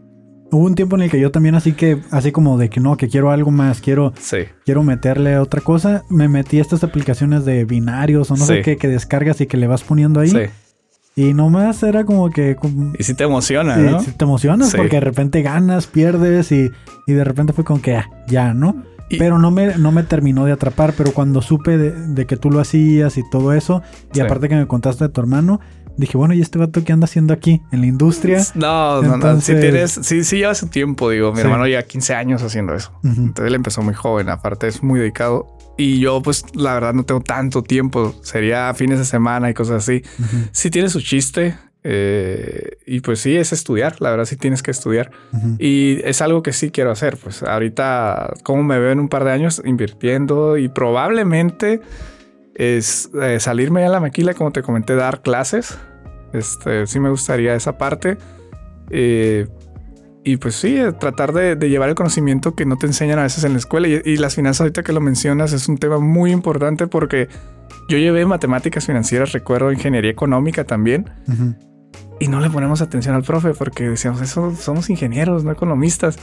[0.53, 2.97] Hubo un tiempo en el que yo también así que, así como de que no,
[2.97, 4.13] que quiero algo más, quiero,
[4.65, 8.77] quiero meterle otra cosa, me metí a estas aplicaciones de binarios o no sé qué,
[8.77, 10.31] que descargas y que le vas poniendo ahí.
[10.31, 10.39] Sí.
[11.17, 12.57] Y nomás era como que...
[12.99, 14.01] y si te emociona, ¿no?
[14.01, 16.71] Si te emocionas porque de repente ganas, pierdes y,
[17.07, 18.83] y de repente fue como que ah, ya, ¿no?
[19.19, 22.51] pero no me, no me terminó de atrapar, pero cuando supe de, de que tú
[22.51, 23.83] lo hacías y todo eso,
[24.15, 25.61] y aparte que me contaste de tu hermano,
[26.01, 27.63] dije, bueno, ¿y este vato qué anda haciendo aquí?
[27.71, 28.45] ¿En la industria?
[28.55, 29.41] No, no, no.
[29.41, 31.33] Sí, tienes, sí, sí lleva su tiempo, digo.
[31.33, 32.93] Mi hermano lleva 15 años haciendo eso.
[33.05, 35.57] Entonces él empezó muy joven, aparte es muy dedicado.
[35.77, 38.15] Y yo, pues, la verdad, no tengo tanto tiempo.
[38.23, 40.03] Sería fines de semana y cosas así.
[40.53, 41.57] Sí tiene su chiste.
[41.83, 43.97] Eh, y pues sí, es estudiar.
[44.01, 45.11] La verdad, sí tienes que estudiar.
[45.59, 47.17] Y es algo que sí quiero hacer.
[47.17, 51.81] Pues ahorita, como me veo en un par de años invirtiendo y probablemente
[52.55, 55.79] es eh, salirme a la maquila, como te comenté, dar clases.
[56.33, 58.19] Este, sí me gustaría esa parte.
[58.91, 59.49] Eh,
[60.23, 63.45] y pues sí, eh, tratar de, llevar el conocimiento que no te enseñan a veces
[63.45, 63.89] en la escuela.
[63.89, 67.29] Y, las finanzas, ahorita que lo mencionas, es un tema muy importante porque
[67.89, 71.11] yo llevé matemáticas financieras, recuerdo ingeniería económica también.
[72.19, 76.19] Y no le ponemos atención al profe porque decíamos, eso somos ingenieros, no economistas.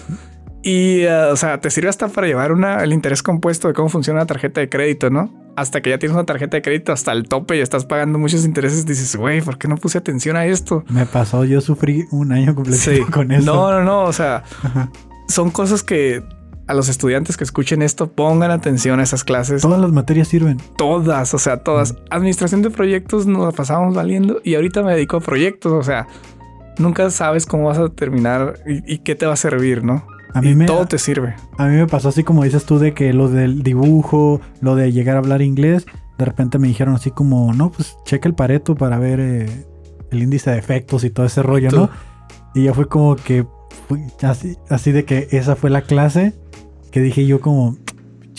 [0.64, 4.20] Y, o sea, te sirve hasta para llevar una, el interés compuesto de cómo funciona
[4.22, 5.48] la tarjeta de crédito, ¿no?
[5.58, 8.46] hasta que ya tienes una tarjeta de crédito hasta el tope y estás pagando muchos
[8.46, 10.84] intereses, dices, güey, ¿por qué no puse atención a esto?
[10.88, 13.44] Me pasó, yo sufrí un año completo con eso.
[13.44, 14.44] No, no, no, o sea,
[15.28, 16.24] son cosas que
[16.68, 19.64] a los estudiantes que escuchen esto pongan atención a esas clases.
[19.64, 20.58] Todas las materias sirven.
[20.78, 21.96] Todas, o sea, todas.
[22.12, 26.08] Administración de proyectos nos la pasábamos valiendo y ahorita me dedico a proyectos, o sea,
[26.78, 30.06] nunca sabes cómo vas a terminar y qué te va a servir, ¿no?
[30.38, 31.36] A mí me, todo te sirve.
[31.58, 34.92] A mí me pasó así como dices tú de que lo del dibujo, lo de
[34.92, 35.86] llegar a hablar inglés,
[36.18, 39.66] de repente me dijeron así como, no, pues checa el pareto para ver eh,
[40.12, 41.90] el índice de efectos y todo ese rollo, ¿no?
[42.54, 43.46] Y ya fue como que,
[44.22, 46.34] así, así de que esa fue la clase
[46.92, 47.78] que dije yo como,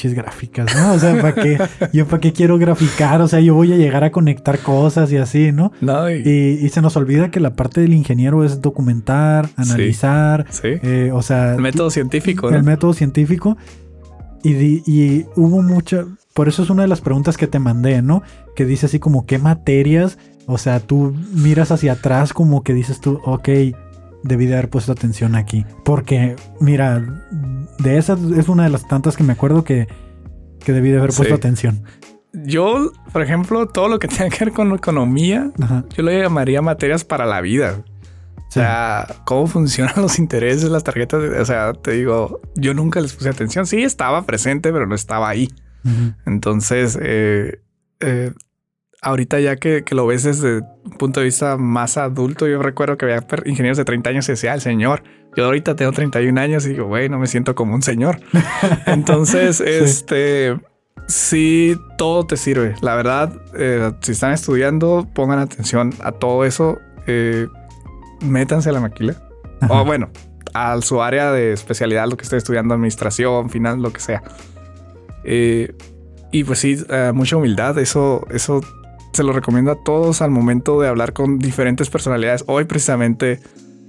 [0.07, 0.93] gráficas, ¿no?
[0.93, 1.59] O sea, ¿para qué?
[1.93, 5.17] Yo para qué quiero graficar, o sea, yo voy a llegar a conectar cosas y
[5.17, 5.73] así, ¿no?
[5.81, 6.69] no y...
[6.69, 11.55] se nos olvida que la parte del ingeniero es documentar, analizar, sí, eh, o sea...
[11.55, 12.57] El método científico, ¿no?
[12.57, 13.57] El método científico.
[14.43, 14.53] Y,
[14.91, 16.05] y hubo mucha...
[16.35, 18.23] Por eso es una de las preguntas que te mandé, ¿no?
[18.55, 20.19] Que dice así como, ¿qué materias?
[20.47, 23.49] O sea, tú miras hacia atrás como que dices tú, ok,
[24.23, 25.65] debí de haber puesto atención aquí.
[25.85, 27.25] Porque, mira,
[27.79, 29.89] de esas es una de las tantas que me acuerdo que,
[30.61, 31.83] que debí de haber puesto atención.
[32.33, 35.51] Yo, por ejemplo, todo lo que tenga que ver con economía,
[35.97, 37.83] yo lo llamaría materias para la vida.
[38.49, 41.23] O sea, cómo funcionan los intereses, las tarjetas.
[41.23, 43.67] o sea, te digo, yo nunca les puse atención.
[43.67, 45.49] Sí, estaba presente, pero no estaba ahí.
[46.27, 47.63] Entonces, eh,
[48.01, 48.33] eh,
[49.03, 53.07] ahorita ya que, lo ves desde un punto de vista más adulto, yo recuerdo que
[53.07, 55.03] había ingenieros de 30 años y decía, el señor,
[55.37, 58.21] yo ahorita tengo 31 años y digo, güey, no me siento como un señor.
[58.87, 60.59] Entonces, este,
[61.07, 62.75] sí, todo te sirve.
[62.83, 66.79] La verdad, eh, si están estudiando, pongan atención a todo eso.
[67.07, 67.47] Eh,
[68.21, 69.23] métanse a la maquila.
[69.69, 70.11] O bueno,
[70.55, 74.23] a su área de especialidad, lo que esté estudiando, administración, final, lo que sea.
[75.25, 75.75] Eh,
[76.33, 77.79] y pues sí, mucha humildad.
[77.79, 78.61] Eso, eso
[79.19, 82.45] se lo recomiendo a todos al momento de hablar con diferentes personalidades.
[82.47, 83.41] Hoy precisamente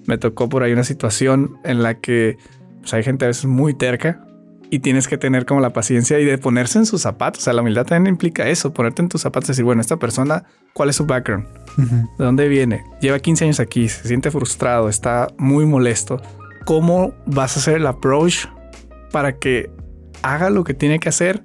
[0.07, 2.36] me tocó por ahí una situación en la que
[2.82, 4.25] pues, hay gente a veces muy terca
[4.71, 7.43] y tienes que tener como la paciencia y de ponerse en sus zapatos.
[7.43, 9.97] O sea, la humildad también implica eso, ponerte en tus zapatos y decir, bueno, esta
[9.97, 11.45] persona, ¿cuál es su background?
[11.77, 12.84] ¿De dónde viene?
[12.99, 16.19] Lleva 15 años aquí, se siente frustrado, está muy molesto.
[16.65, 18.47] ¿Cómo vas a hacer el approach
[19.11, 19.69] para que
[20.23, 21.43] haga lo que tiene que hacer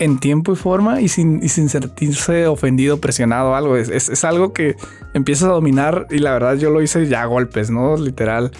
[0.00, 3.76] en tiempo y forma y sin, sin sentirse ofendido, presionado algo.
[3.76, 4.74] Es, algo que
[5.12, 7.96] empiezas a dominar y la verdad yo lo hice ya a golpes, ¿no?
[7.96, 8.50] Literal.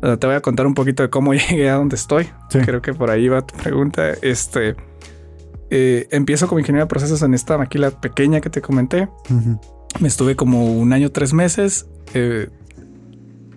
[0.00, 2.28] Te voy a contar un poquito de cómo llegué a donde estoy.
[2.50, 4.10] Creo que por ahí va tu pregunta.
[4.22, 4.74] Este,
[5.70, 9.08] eh, empiezo como ingeniero de procesos en esta maquila pequeña que te comenté.
[10.00, 11.86] Me estuve como un año, tres meses.
[12.12, 12.50] Eh,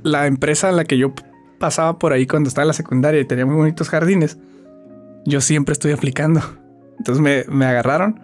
[0.03, 1.13] la empresa en la que yo
[1.59, 4.37] pasaba por ahí cuando estaba en la secundaria y tenía muy bonitos jardines,
[5.25, 6.41] yo siempre estoy aplicando.
[6.97, 8.21] Entonces me, me agarraron.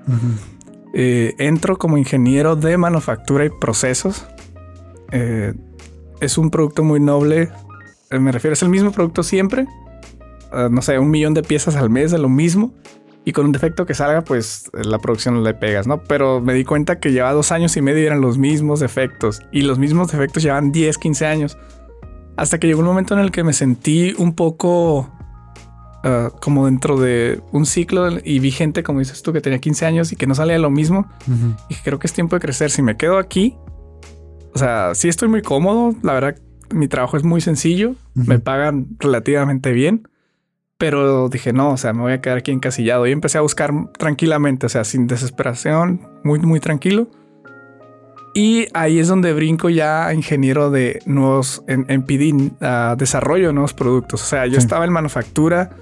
[0.94, 4.26] Eh, entro como ingeniero de manufactura y procesos.
[5.12, 5.54] Eh,
[6.20, 7.50] es un producto muy noble.
[8.10, 9.68] Eh, me refiero, es el mismo producto siempre.
[10.52, 12.74] Ah, no sé, un millón de piezas al mes de lo mismo.
[13.24, 16.02] Y con un defecto que salga, pues la producción le pegas, ¿no?
[16.04, 19.44] Pero me di cuenta que llevaba dos años y medio y eran los mismos defectos.
[19.52, 21.58] Y los mismos defectos llevan 10, 15 años.
[22.36, 25.12] Hasta que llegó un momento en el que me sentí un poco
[26.04, 29.86] ah, como dentro de un ciclo y vi gente, como dices tú, que tenía 15
[29.86, 31.10] años y que no salía lo mismo.
[31.70, 32.72] Y creo que es tiempo de crecer.
[32.72, 33.56] Si me quedo aquí,
[34.54, 35.96] o sea, sí estoy muy cómodo.
[36.04, 36.36] La verdad,
[36.72, 37.96] mi trabajo es muy sencillo.
[38.14, 40.08] Me pagan relativamente bien.
[40.78, 43.06] Pero dije, no, o sea, me voy a quedar aquí encasillado.
[43.06, 47.08] Y empecé a buscar tranquilamente, o sea, sin desesperación, muy, muy tranquilo.
[48.34, 53.54] Y ahí es donde brinco ya a ingeniero de nuevos, en, en a desarrollo de
[53.54, 54.24] nuevos productos.
[54.24, 55.76] O sea, yo estaba en manufactura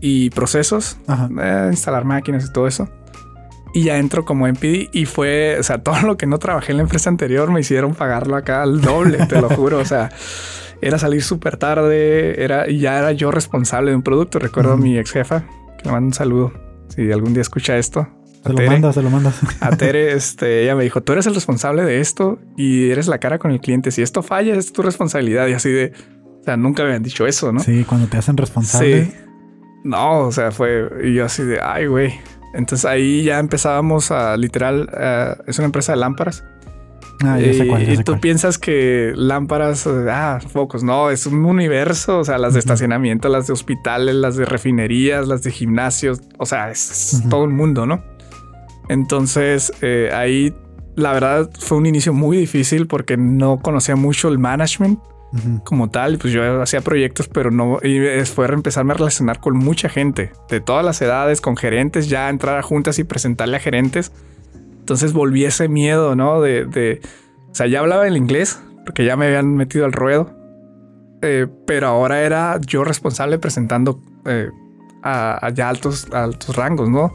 [0.00, 2.88] y procesos, eh, instalar máquinas y todo eso.
[3.72, 6.78] Y ya entro como MPD y fue, o sea, todo lo que no trabajé en
[6.78, 9.78] la empresa anterior me hicieron pagarlo acá al doble, te lo juro.
[9.78, 10.10] O sea,
[10.80, 14.38] era salir súper tarde, era, y ya era yo responsable de un producto.
[14.38, 15.44] Recuerdo a mi ex jefa,
[15.78, 16.52] que le mando un saludo.
[16.88, 18.08] Si algún día escucha esto.
[18.44, 19.38] Se lo mandas, se lo mandas.
[19.60, 23.18] A Tere, este, ella me dijo, tú eres el responsable de esto y eres la
[23.18, 23.90] cara con el cliente.
[23.90, 25.46] Si esto falla, es tu responsabilidad.
[25.46, 25.92] Y así de,
[26.40, 27.60] o sea, nunca me habían dicho eso, ¿no?
[27.60, 29.04] Sí, cuando te hacen responsable.
[29.04, 29.12] Sí.
[29.84, 32.20] No, o sea, fue, y yo así de, ay, güey.
[32.52, 36.44] Entonces ahí ya empezábamos a literal, eh, es una empresa de lámparas.
[37.22, 42.20] Ah, ya sé cuál, y tú piensas que lámparas, ah, focos, no, es un universo,
[42.20, 46.46] o sea, las de estacionamiento, las de hospitales, las de refinerías, las de gimnasios, o
[46.46, 48.02] sea, es, todo el mundo, ¿no?
[48.88, 50.54] Entonces eh, ahí,
[50.96, 54.98] la verdad, fue un inicio muy difícil porque no conocía mucho el management
[55.64, 56.18] como tal.
[56.18, 57.78] Pues yo hacía proyectos, pero no.
[57.82, 62.28] Y fue empezarme a relacionar con mucha gente de todas las edades, con gerentes, ya
[62.28, 64.12] entrar a juntas y presentarle a gerentes.
[64.80, 66.40] Entonces volví ese miedo, ¿no?
[66.40, 67.00] De, de
[67.50, 70.30] o sea, ya hablaba el inglés porque ya me habían metido al ruedo,
[71.22, 74.50] eh, pero ahora era yo responsable presentando eh,
[75.02, 77.12] a, ya altos, altos rangos, ¿no?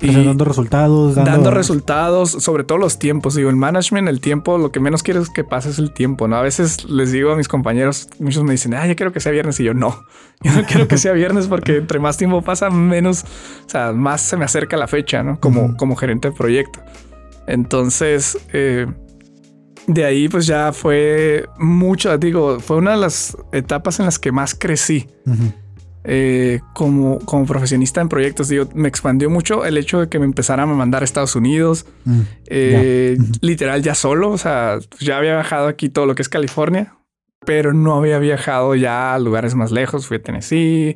[0.00, 1.14] Y dando resultados.
[1.14, 1.50] Dando...
[1.50, 3.34] resultados, sobre todo los tiempos.
[3.34, 6.36] Digo, el management, el tiempo, lo que menos quieres que pase es el tiempo, ¿no?
[6.36, 9.32] A veces les digo a mis compañeros, muchos me dicen, ah, yo quiero que sea
[9.32, 9.58] viernes.
[9.60, 10.04] Y yo, no,
[10.42, 13.24] yo no quiero que sea viernes porque entre más tiempo pasa, menos,
[13.66, 15.40] o sea, más se me acerca la fecha, ¿no?
[15.40, 16.80] Como, como gerente de proyecto.
[17.46, 18.86] Entonces, eh,
[19.86, 24.32] de ahí pues ya fue mucho, digo, fue una de las etapas en las que
[24.32, 25.06] más crecí.
[26.06, 30.26] Eh, como, como profesionista en proyectos, digo, me expandió mucho el hecho de que me
[30.26, 35.32] empezaran a mandar a Estados Unidos, mm, eh, literal ya solo, o sea, ya había
[35.32, 36.94] viajado aquí todo lo que es California,
[37.46, 40.94] pero no había viajado ya a lugares más lejos, fui a Tennessee,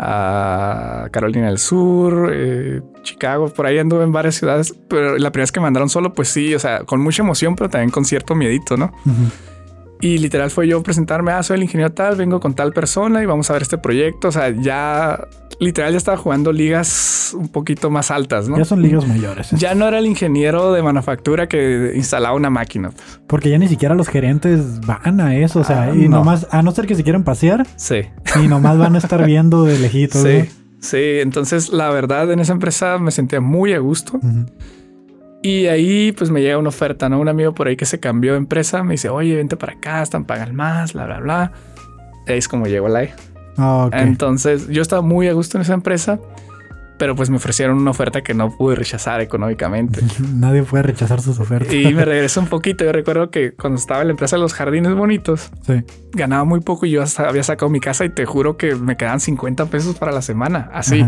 [0.00, 5.44] a Carolina del Sur, eh, Chicago, por ahí anduve en varias ciudades, pero la primera
[5.44, 8.04] vez que me mandaron solo, pues sí, o sea, con mucha emoción, pero también con
[8.04, 8.92] cierto miedito, ¿no?
[10.00, 13.26] Y literal fue yo presentarme, ah, soy el ingeniero tal, vengo con tal persona y
[13.26, 14.28] vamos a ver este proyecto.
[14.28, 15.28] O sea, ya
[15.60, 18.56] literal ya estaba jugando ligas un poquito más altas, ¿no?
[18.56, 19.52] Ya son ligas mayores.
[19.52, 19.56] ¿eh?
[19.58, 22.90] Ya no era el ingeniero de manufactura que instalaba una máquina.
[23.26, 26.62] Porque ya ni siquiera los gerentes van a eso, o sea, ah, y nomás, a
[26.62, 27.66] no ser que se quieran pasear.
[27.76, 28.02] Sí.
[28.42, 30.26] Y nomás van a estar viendo de lejitos.
[30.30, 30.48] Sí.
[30.80, 34.18] Sí, entonces la verdad en esa empresa me sentía muy a gusto.
[35.42, 37.18] Y ahí pues me llega una oferta, ¿no?
[37.18, 40.02] Un amigo por ahí que se cambió de empresa me dice, oye, vente para acá,
[40.02, 41.52] están pagan más, bla, bla, bla.
[42.26, 43.08] ahí es como llegó la
[43.56, 46.20] ah, Entonces yo estaba muy a gusto en esa empresa,
[46.98, 50.02] pero pues me ofrecieron una oferta que no pude rechazar económicamente.
[50.34, 51.72] Nadie puede rechazar sus ofertas.
[51.72, 52.84] Y me regresó un poquito.
[52.84, 55.50] Yo recuerdo que cuando estaba en la empresa de los jardines bonitos,
[56.12, 59.20] ganaba muy poco y yo había sacado mi casa y te juro que me quedaban
[59.20, 60.68] 50 pesos para la semana.
[60.74, 61.02] Así.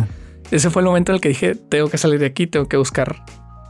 [0.51, 2.79] Ese fue el momento en el que dije, tengo que salir de aquí, tengo que
[2.79, 3.23] buscar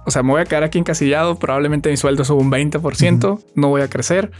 [0.04, 3.68] o sea, me voy a quedar aquí encasillado, probablemente mi sueldo sube un 20%, no
[3.68, 4.30] voy a crecer,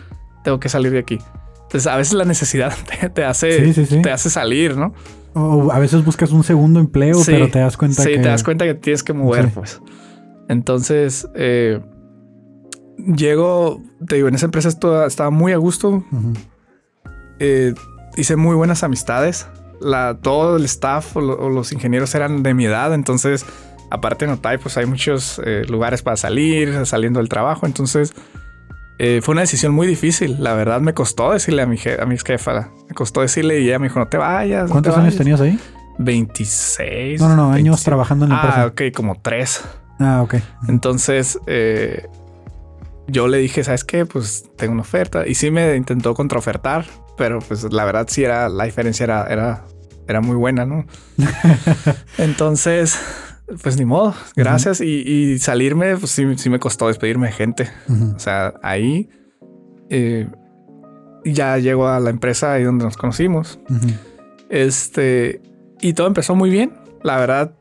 [0.45, 1.19] tengo que salir de aquí.
[1.63, 2.75] Entonces, a veces la necesidad
[3.15, 4.93] te, hace, te hace salir, ¿no?
[5.35, 8.17] O a veces buscas un segundo empleo, pero te das cuenta que...
[8.17, 9.81] Sí, te das cuenta que tienes que mover, pues.
[10.49, 11.81] Entonces, eh,
[12.99, 16.05] llego, te digo, en esa empresa estaba muy a gusto.
[17.39, 17.73] Eh,
[18.17, 19.49] hice muy buenas amistades.
[19.81, 23.47] La, todo el staff o los ingenieros eran de mi edad, entonces
[23.93, 27.67] aparte en Otay, pues hay muchos eh, lugares para salir, saliendo del trabajo.
[27.67, 28.15] Entonces,
[28.99, 30.43] eh, fue una decisión muy difícil.
[30.43, 32.71] La verdad, me costó decirle a mi, a mi jefa.
[32.89, 34.71] Me costó decirle y ella me dijo, no te vayas.
[34.71, 35.59] ¿Cuántos años tenías ahí?
[35.99, 37.21] 26.
[37.21, 38.63] No, no, no, años trabajando en la empresa.
[38.63, 39.63] Ah, ok, como tres.
[40.01, 40.37] Ah, ok.
[40.69, 42.09] Entonces, eh,
[43.09, 44.07] yo le dije, ¿sabes qué?
[44.07, 45.27] Pues tengo una oferta.
[45.27, 46.87] Y sí me intentó contraofertar,
[47.19, 49.65] pero pues la verdad sí era, la diferencia era, era,
[50.09, 50.87] era muy buena, ¿no?
[52.17, 52.99] Entonces,
[53.63, 54.81] pues ni modo, gracias.
[54.81, 57.71] y, salirme, pues sí, sí, me costó despedirme de gente.
[58.15, 59.09] O sea, ahí
[59.91, 60.29] eh,
[61.25, 63.59] ya llego a la empresa ahí donde nos conocimos.
[64.49, 65.41] Este,
[65.81, 66.73] y todo empezó muy bien.
[67.03, 67.55] La verdad,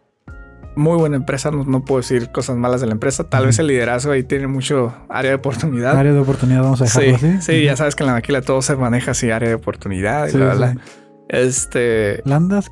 [0.75, 1.51] muy buena empresa.
[1.51, 3.29] No, puedo decir cosas malas de la empresa.
[3.29, 5.97] Tal vez el liderazgo ahí tiene mucho área de oportunidad.
[5.97, 7.41] Área de oportunidad, vamos a dejarlo sí, así.
[7.41, 10.37] Sí, ya sabes que en la maquila todo se maneja así, área de oportunidad y
[10.37, 10.75] bla,
[11.27, 12.21] Este.
[12.25, 12.71] Landas,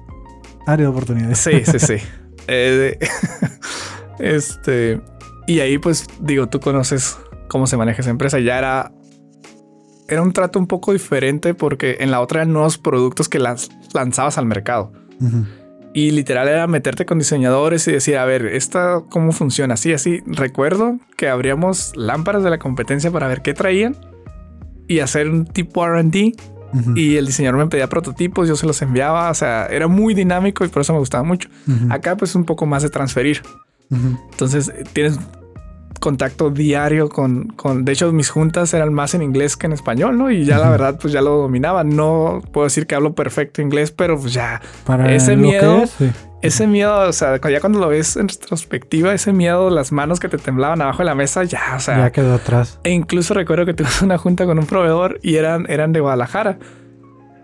[0.66, 1.34] área de oportunidad.
[1.34, 1.96] Sí, sí, sí.
[2.50, 2.98] Eh,
[4.20, 5.02] este.
[5.48, 7.18] Y ahí, pues, digo, tú conoces
[7.48, 8.40] cómo se maneja esa empresa.
[8.40, 8.92] Ya era.
[10.08, 13.70] Era un trato un poco diferente porque en la otra eran nuevos productos que las
[13.94, 14.92] lanzabas al mercado.
[15.94, 19.76] Y literal era meterte con diseñadores y decir, a ver, ¿esta cómo funciona?
[19.76, 20.22] Así, así.
[20.26, 23.96] Recuerdo que abríamos lámparas de la competencia para ver qué traían
[24.88, 26.34] y hacer un tipo RD.
[26.96, 29.30] Y el diseñador me pedía prototipos, yo se los enviaba.
[29.30, 31.50] O sea, era muy dinámico y por eso me gustaba mucho.
[31.90, 33.42] Acá, pues, un poco más de transferir.
[33.92, 35.20] Entonces, tienes
[36.00, 40.18] contacto diario con, con, de hecho mis juntas eran más en inglés que en español,
[40.18, 40.32] ¿no?
[40.32, 41.84] Y ya la verdad pues ya lo dominaba.
[41.84, 45.84] No puedo decir que hablo perfecto inglés, pero pues ya Para ese miedo,
[46.42, 50.30] ese miedo, o sea, ya cuando lo ves en retrospectiva, ese miedo, las manos que
[50.30, 52.80] te temblaban abajo de la mesa, ya, o sea, ya quedó atrás.
[52.84, 56.58] E incluso recuerdo que tuve una junta con un proveedor y eran, eran de Guadalajara.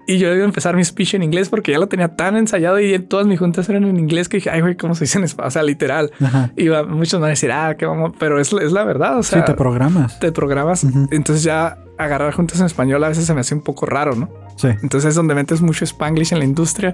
[0.08, 2.80] Y yo iba a empezar mi speech en inglés porque ya lo tenía tan ensayado
[2.80, 5.24] y todas mis juntas eran en inglés que dije, ay, güey, ¿cómo se dice en
[5.24, 5.48] español?
[5.48, 6.12] O sea, literal.
[6.56, 9.18] Iba, muchos van a decir, ah, qué vamos, pero es, es la verdad.
[9.18, 10.20] O sea, sí, te programas.
[10.20, 10.86] Te programas.
[11.10, 14.30] Entonces ya agarrar juntas en español a veces se me hace un poco raro, ¿no?
[14.58, 14.68] Sí.
[14.84, 16.94] Entonces es donde metes mucho spanglish en la industria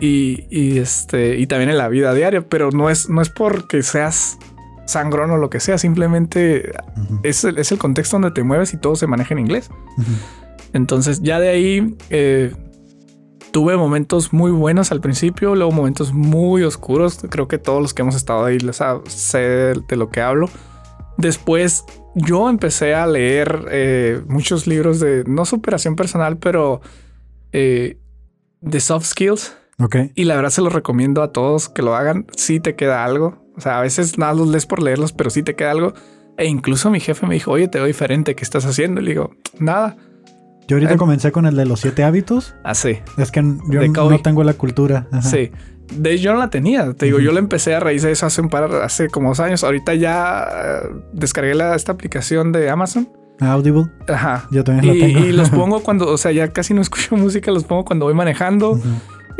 [0.00, 3.82] y, y, este, y también en la vida diaria, pero no es, no es porque
[3.82, 4.38] seas
[4.86, 6.72] sangrón o lo que sea, simplemente
[7.22, 9.70] es, el, es el contexto donde te mueves y todo se maneja en inglés.
[10.72, 12.52] Entonces ya de ahí eh,
[13.52, 17.18] tuve momentos muy buenos al principio, luego momentos muy oscuros.
[17.28, 20.48] Creo que todos los que hemos estado ahí les sé de lo que hablo.
[21.16, 26.80] Después yo empecé a leer eh, muchos libros de, no superación personal, pero
[27.52, 27.98] eh,
[28.60, 29.56] de soft skills.
[29.80, 29.96] Ok.
[30.14, 32.26] Y la verdad se los recomiendo a todos que lo hagan.
[32.36, 33.44] Si te queda algo.
[33.56, 35.94] O sea, a veces nada los lees por leerlos, pero sí te queda algo.
[36.36, 39.00] E incluso mi jefe me dijo, oye, te veo diferente, ¿qué estás haciendo?
[39.00, 39.96] Y le digo, nada.
[40.68, 42.54] Yo ahorita comencé con el de los siete hábitos.
[42.62, 42.98] Ah, sí.
[43.18, 45.08] Es que yo no tengo la cultura.
[45.20, 45.50] Sí.
[45.92, 46.92] De yo no la tenía.
[46.94, 49.40] Te digo, yo la empecé a raíz de eso hace un par, hace como dos
[49.40, 49.64] años.
[49.64, 53.08] Ahorita ya eh, descargué la, esta aplicación de Amazon.
[53.40, 53.86] Audible.
[54.08, 54.46] Ajá.
[54.52, 55.26] Yo también y, la tengo.
[55.26, 58.14] Y los pongo cuando, o sea, ya casi no escucho música, los pongo cuando voy
[58.14, 58.80] manejando.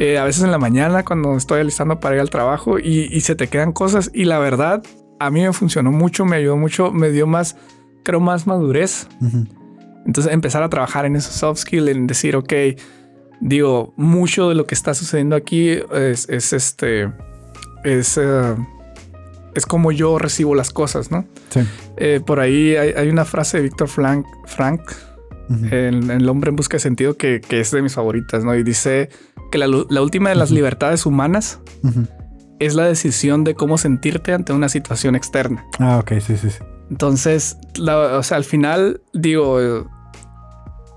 [0.00, 3.20] Eh, a veces en la mañana cuando estoy alistando para ir al trabajo y, y,
[3.20, 4.10] se te quedan cosas.
[4.14, 4.82] Y la verdad,
[5.18, 7.56] a mí me funcionó mucho, me ayudó mucho, me dio más,
[8.02, 9.06] creo, más madurez.
[10.06, 12.52] Entonces empezar a trabajar en esos soft skills, en decir, ok,
[13.40, 17.12] digo, mucho de lo que está sucediendo aquí es, este,
[17.84, 18.56] es, uh,
[19.54, 21.26] es como yo recibo las cosas, ¿no?
[21.50, 21.60] Sí.
[21.98, 24.80] Eh, por ahí hay, una frase de Víctor Frank, Frank
[25.70, 28.54] en, El hombre en busca de sentido, que, que, es de mis favoritas, ¿no?
[28.54, 29.10] Y dice
[29.50, 31.60] que la, la última de las libertades humanas
[32.60, 35.64] es la decisión de cómo sentirte ante una situación externa.
[35.78, 36.58] Ah, ok, sí, sí, sí.
[36.90, 39.88] Entonces, o sea, al final, digo,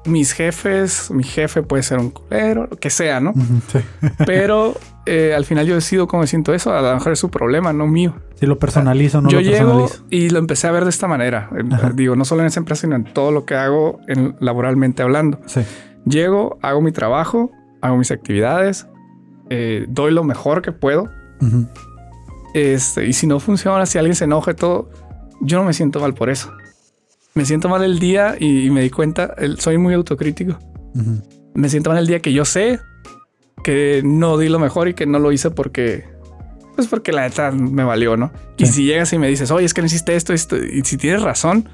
[0.06, 3.34] mis jefes, mi jefe puede ser un culero, lo que sea, ¿no?
[3.72, 3.80] Sí.
[4.26, 4.76] Pero
[5.06, 6.74] eh, al final yo decido cómo me siento eso.
[6.74, 8.16] A lo mejor es su problema, no mío.
[8.36, 11.50] Si lo personalizo, no yo lo llego y lo empecé a ver de esta manera.
[11.94, 15.40] Digo, no solo en esa empresa, sino en todo lo que hago en, laboralmente hablando.
[15.46, 15.62] Sí.
[16.06, 17.52] Llego, hago mi trabajo,
[17.84, 18.88] hago mis actividades,
[19.49, 21.10] eh, doy lo mejor que puedo.
[22.53, 24.89] este, y si no funciona, si alguien se enoja y todo,
[25.41, 26.51] yo no me siento mal por eso.
[27.34, 30.57] Me siento mal el día y, me di cuenta, soy muy autocrítico.
[31.53, 32.80] Me siento mal el día que yo sé
[33.64, 36.05] que no di lo mejor y que no lo hice porque,
[36.76, 38.31] pues porque la neta me valió, ¿no?
[38.57, 40.97] Y si llegas y me dices, oye, es que no hiciste esto, esto, y si
[40.97, 41.68] tienes razón,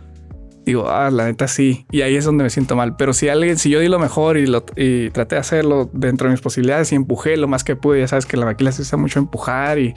[0.66, 1.86] digo, ah, la neta sí.
[1.92, 2.96] Y ahí es donde me siento mal.
[2.96, 6.28] Pero si alguien, si yo di lo mejor y, lo, y traté de hacerlo dentro
[6.28, 8.82] de mis posibilidades y empujé lo más que pude, ya sabes que la maquila se
[8.82, 9.94] usa mucho empujar y,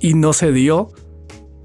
[0.00, 0.88] y no se dio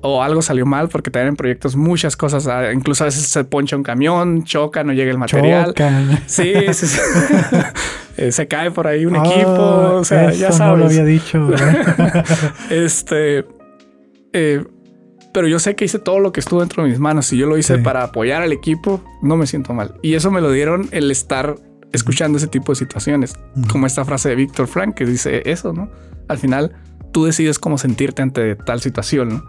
[0.07, 3.43] o algo salió mal porque también en proyectos muchas cosas, ah, incluso a veces se
[3.43, 5.73] poncha un camión, choca, no llega el material.
[6.27, 6.99] Sí, sí, sí.
[8.17, 10.71] Eh, se cae por ahí un equipo, o sea, ya sabes.
[10.71, 11.49] No lo había dicho.
[12.69, 13.45] este,
[14.31, 14.63] eh,
[15.35, 17.25] pero yo sé que hice todo lo que estuvo dentro de mis manos.
[17.25, 19.95] Si yo lo hice para apoyar al equipo, no me siento mal.
[20.01, 21.57] Y eso me lo dieron el estar
[21.91, 23.35] escuchando ese tipo de situaciones,
[23.69, 25.91] como esta frase de Víctor Frank que dice eso, ¿no?
[26.29, 26.71] Al final
[27.11, 29.43] tú decides cómo sentirte ante tal situación.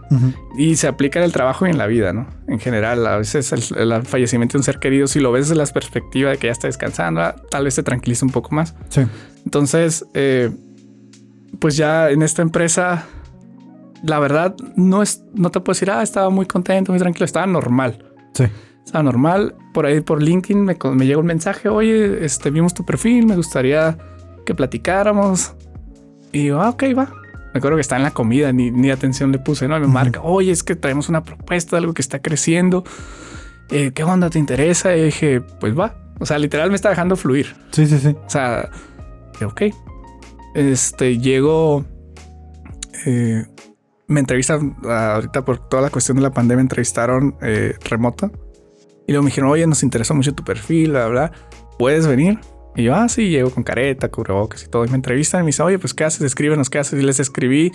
[0.58, 2.26] Y se aplica en el trabajo y en la vida, ¿no?
[2.48, 5.54] En general, a veces el, el fallecimiento de un ser querido, si lo ves desde
[5.54, 8.74] la perspectiva de que ya está descansando, ah, tal vez te tranquiliza un poco más.
[8.88, 9.02] Sí.
[9.44, 10.50] Entonces, eh,
[11.60, 13.06] pues ya en esta empresa,
[14.06, 17.46] la verdad, no es, no te puedo decir, ah, estaba muy contento, muy tranquilo, estaba
[17.46, 18.04] normal.
[18.34, 18.44] Sí.
[18.84, 19.54] Estaba normal.
[19.74, 23.36] Por ahí por LinkedIn me, me llega un mensaje, oye, este, vimos tu perfil, me
[23.36, 23.98] gustaría
[24.44, 25.54] que platicáramos.
[26.32, 27.12] Y digo, ah, ok, va.
[27.52, 29.76] Me acuerdo que está en la comida, ni, ni atención le puse, ¿no?
[29.78, 32.84] Y me marca, oye, es que traemos una propuesta algo que está creciendo.
[33.70, 34.94] Eh, ¿Qué onda te interesa?
[34.94, 35.96] Y dije, pues va.
[36.20, 37.56] O sea, literal me está dejando fluir.
[37.72, 38.08] Sí, sí, sí.
[38.08, 38.70] O sea,
[39.44, 39.62] ok.
[40.54, 41.84] Este, llego.
[43.06, 43.46] eh,
[44.08, 48.30] me entrevistan ah, ahorita por toda la cuestión de la pandemia, entrevistaron eh, remota.
[49.06, 51.32] Y luego me dijeron, oye, nos interesó mucho tu perfil, bla, bla.
[51.78, 52.38] ¿Puedes venir?
[52.74, 54.84] Y yo, ah, sí, llego con careta, cubrebocas y todo.
[54.84, 56.22] Y me entrevistan y me dicen, oye, pues, ¿qué haces?
[56.22, 57.00] Escríbenos, ¿qué haces?
[57.00, 57.72] Y les escribí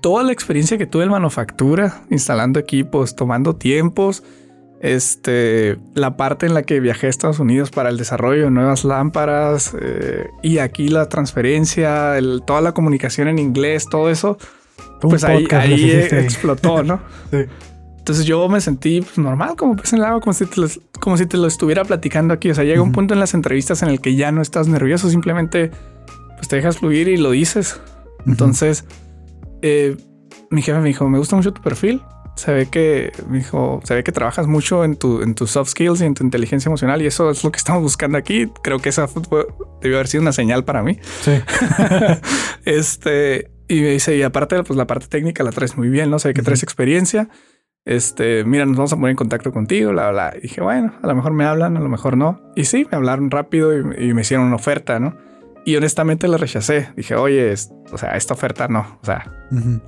[0.00, 4.22] toda la experiencia que tuve en manufactura, instalando equipos, tomando tiempos.
[4.80, 8.84] Este, la parte en la que viajé a Estados Unidos para el desarrollo de nuevas
[8.84, 14.38] lámparas eh, y aquí la transferencia, toda la comunicación en inglés, todo eso,
[15.08, 15.46] pues ahí,
[16.10, 17.00] explotó, ¿no?
[17.30, 17.38] Sí.
[17.98, 20.66] Entonces yo me sentí pues, normal, como pues en el agua, como si, te lo,
[20.98, 22.50] como si te lo estuviera platicando aquí.
[22.50, 25.08] O sea, llega un punto en las entrevistas en el que ya no estás nervioso,
[25.08, 25.70] simplemente
[26.36, 27.80] pues te dejas fluir y lo dices.
[28.26, 28.84] Entonces,
[29.62, 29.96] eh,
[30.50, 32.02] mi jefe me dijo, me gusta mucho tu perfil.
[32.34, 35.70] Se ve que, me dijo, se ve que trabajas mucho en, tu, en tus soft
[35.70, 38.48] skills y en tu inteligencia emocional y eso es lo que estamos buscando aquí.
[38.64, 39.46] Creo que esa fue-
[39.80, 40.98] debió haber sido una señal para mí.
[41.20, 41.32] Sí.
[42.64, 46.18] este, y me dice, y aparte, pues la parte técnica la traes muy bien, ¿no?
[46.18, 46.46] Sé que Ujú.
[46.46, 47.28] traes experiencia.
[47.84, 50.32] Este, mira, nos vamos a poner en contacto contigo, bla, bla.
[50.36, 52.40] Y dije, bueno, a lo mejor me hablan, a lo mejor no.
[52.54, 55.16] Y sí, me hablaron rápido y, y me hicieron una oferta, ¿no?
[55.64, 56.90] Y honestamente la rechacé.
[56.96, 58.98] Dije, oye, es- o sea, esta oferta no.
[59.02, 59.80] O sea, Ujú.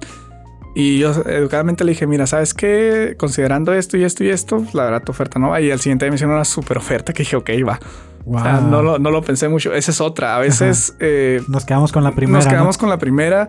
[0.75, 3.15] y yo educadamente le dije, mira, ¿sabes qué?
[3.17, 5.61] Considerando esto y esto y esto, pues, la verdad tu oferta no va.
[5.61, 7.79] Y al siguiente día me hicieron una super oferta que dije, ok, va.
[8.25, 8.41] Wow.
[8.41, 9.75] O sea, no, lo, no lo pensé mucho.
[9.75, 10.37] Esa es otra.
[10.37, 12.39] A veces eh, Nos quedamos con la primera.
[12.39, 12.81] nos quedamos ¿no?
[12.81, 13.49] con la primera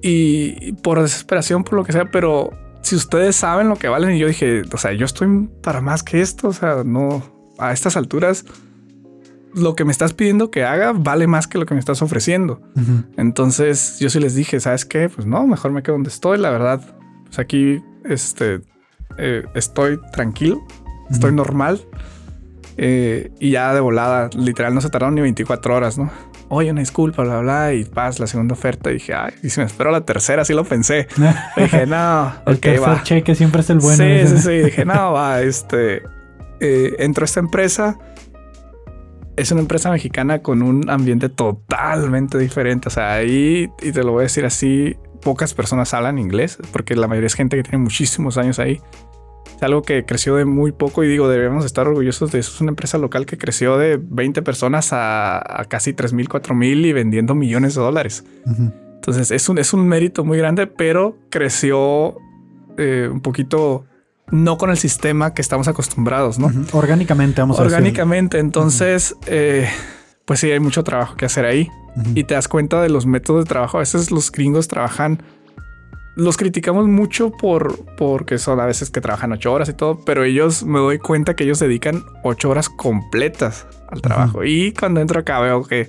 [0.00, 2.50] y por desesperación, por lo que sea, pero
[2.82, 6.02] si ustedes saben lo que valen, y yo dije, o sea, yo estoy para más
[6.02, 7.22] que esto, o sea, no,
[7.58, 8.44] a estas alturas,
[9.54, 12.60] lo que me estás pidiendo que haga vale más que lo que me estás ofreciendo.
[13.16, 15.08] Entonces yo sí les dije, ¿sabes qué?
[15.08, 16.80] Pues no, mejor me quedo donde estoy, la verdad.
[17.24, 18.60] Pues aquí, este,
[19.18, 20.60] eh, estoy tranquilo,
[21.10, 21.80] estoy normal.
[22.80, 26.12] Eh, y ya de volada, literal, no se tardaron ni 24 horas, ¿no?
[26.48, 28.90] Oye, una disculpa, bla, bla, y paz, la segunda oferta.
[28.90, 31.08] Y dije, ay, y si me espero la tercera, sí lo pensé.
[31.56, 33.02] dije, no, El ok, tercer va.
[33.02, 33.96] cheque siempre es el bueno.
[33.96, 34.58] sí, sí, sí.
[34.58, 36.02] Dije, no, va, este.
[36.60, 37.98] Eh, entró esta empresa.
[39.36, 42.88] Es una empresa mexicana con un ambiente totalmente diferente.
[42.88, 46.94] O sea, ahí, y te lo voy a decir así, pocas personas hablan inglés, porque
[46.94, 48.80] la mayoría es gente que tiene muchísimos años ahí.
[49.58, 52.52] Es algo que creció de muy poco y digo, debemos estar orgullosos de eso.
[52.54, 56.54] Es una empresa local que creció de 20 personas a, a casi 3 mil, 4
[56.54, 58.24] mil y vendiendo millones de dólares.
[58.46, 62.16] Entonces es un, es un mérito muy grande, pero creció
[62.76, 63.84] eh, un poquito
[64.30, 66.52] no con el sistema que estamos acostumbrados, ¿no?
[66.70, 67.74] Orgánicamente, vamos a decir.
[67.74, 68.38] Orgánicamente.
[68.38, 69.68] Entonces, eh,
[70.24, 71.68] pues sí, hay mucho trabajo que hacer ahí.
[72.14, 73.78] Y te das cuenta de los métodos de trabajo.
[73.78, 75.20] A veces los gringos trabajan,
[76.18, 80.24] los criticamos mucho por porque son a veces que trabajan ocho horas y todo, pero
[80.24, 84.42] ellos me doy cuenta que ellos dedican ocho horas completas al trabajo.
[84.44, 85.88] Y cuando entro acá veo que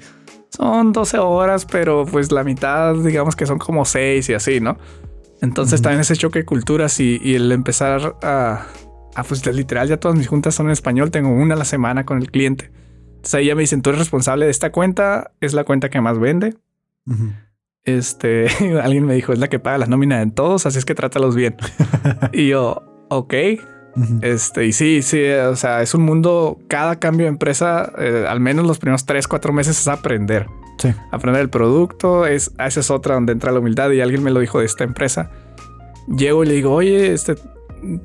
[0.50, 4.78] son 12 horas, pero pues la mitad, digamos que son como seis y así, ¿no?
[5.42, 5.84] Entonces Ujú.
[5.86, 8.68] también ese choque de culturas y, y el empezar a,
[9.16, 12.06] a, pues literal, ya todas mis juntas son en español, tengo una a la semana
[12.06, 12.72] con el cliente.
[13.08, 16.02] Entonces ahí ya me dicen, tú eres responsable de esta cuenta, es la cuenta que
[16.02, 16.56] más vende.
[17.90, 18.48] Este,
[18.84, 21.36] alguien me dijo, es la que paga la nómina de todos, así es que trátalos
[21.36, 21.56] bien.
[22.34, 23.34] y yo, ok.
[24.22, 28.40] Este, y sí, sí, o sea, es un mundo, cada cambio de empresa, eh, al
[28.40, 30.48] menos los primeros tres, cuatro meses es aprender.
[30.78, 30.94] Sí.
[31.12, 34.40] Aprender el producto, es, esa es otra donde entra la humildad y alguien me lo
[34.40, 35.32] dijo de esta empresa.
[36.08, 37.36] Llego y le digo, oye, este,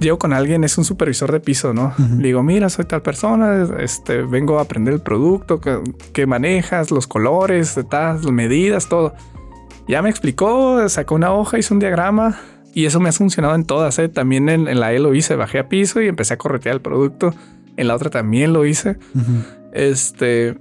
[0.01, 1.95] llego con alguien, es un supervisor de piso, ¿no?
[2.19, 5.81] Le digo, mira, soy tal persona, este, vengo a aprender el producto que,
[6.13, 9.15] que manejas, los colores, tal, las medidas, todo.
[9.87, 12.39] Ya me explicó, sacó una hoja, hizo un diagrama
[12.73, 13.99] y eso me ha funcionado en todas.
[13.99, 14.09] ¿eh?
[14.09, 16.81] También en, en la E lo hice, bajé a piso y empecé a corretear el
[16.81, 17.35] producto.
[17.77, 18.97] En la otra también lo hice.
[19.73, 20.57] Este,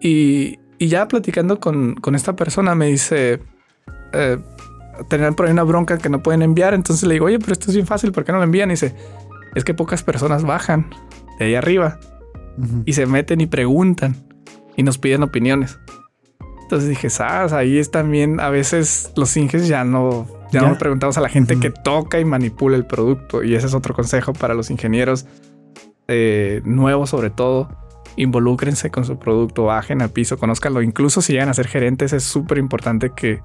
[0.00, 3.40] y, y ya platicando con, con esta persona me dice,
[4.12, 4.38] eh,
[5.08, 6.74] tenían por ahí una bronca que no pueden enviar.
[6.74, 8.70] Entonces le digo, oye, pero esto es bien fácil, ¿por qué no lo envían?
[8.70, 8.94] Y dice,
[9.54, 10.90] es que pocas personas bajan
[11.38, 11.98] de ahí arriba
[12.86, 14.16] y se meten y preguntan
[14.76, 15.78] y nos piden opiniones.
[16.66, 17.52] Entonces dije, ¿sabes?
[17.52, 20.68] Ahí es también, a veces los inges ya no, ya, Ya.
[20.68, 23.44] no preguntamos a la gente que toca y manipula el producto.
[23.44, 25.26] Y ese es otro consejo para los ingenieros
[26.08, 27.68] eh, nuevos sobre todo.
[28.16, 30.82] Involúcrense con su producto, bajen al piso, conózcanlo.
[30.82, 33.40] Incluso si llegan a ser gerentes, es súper importante que,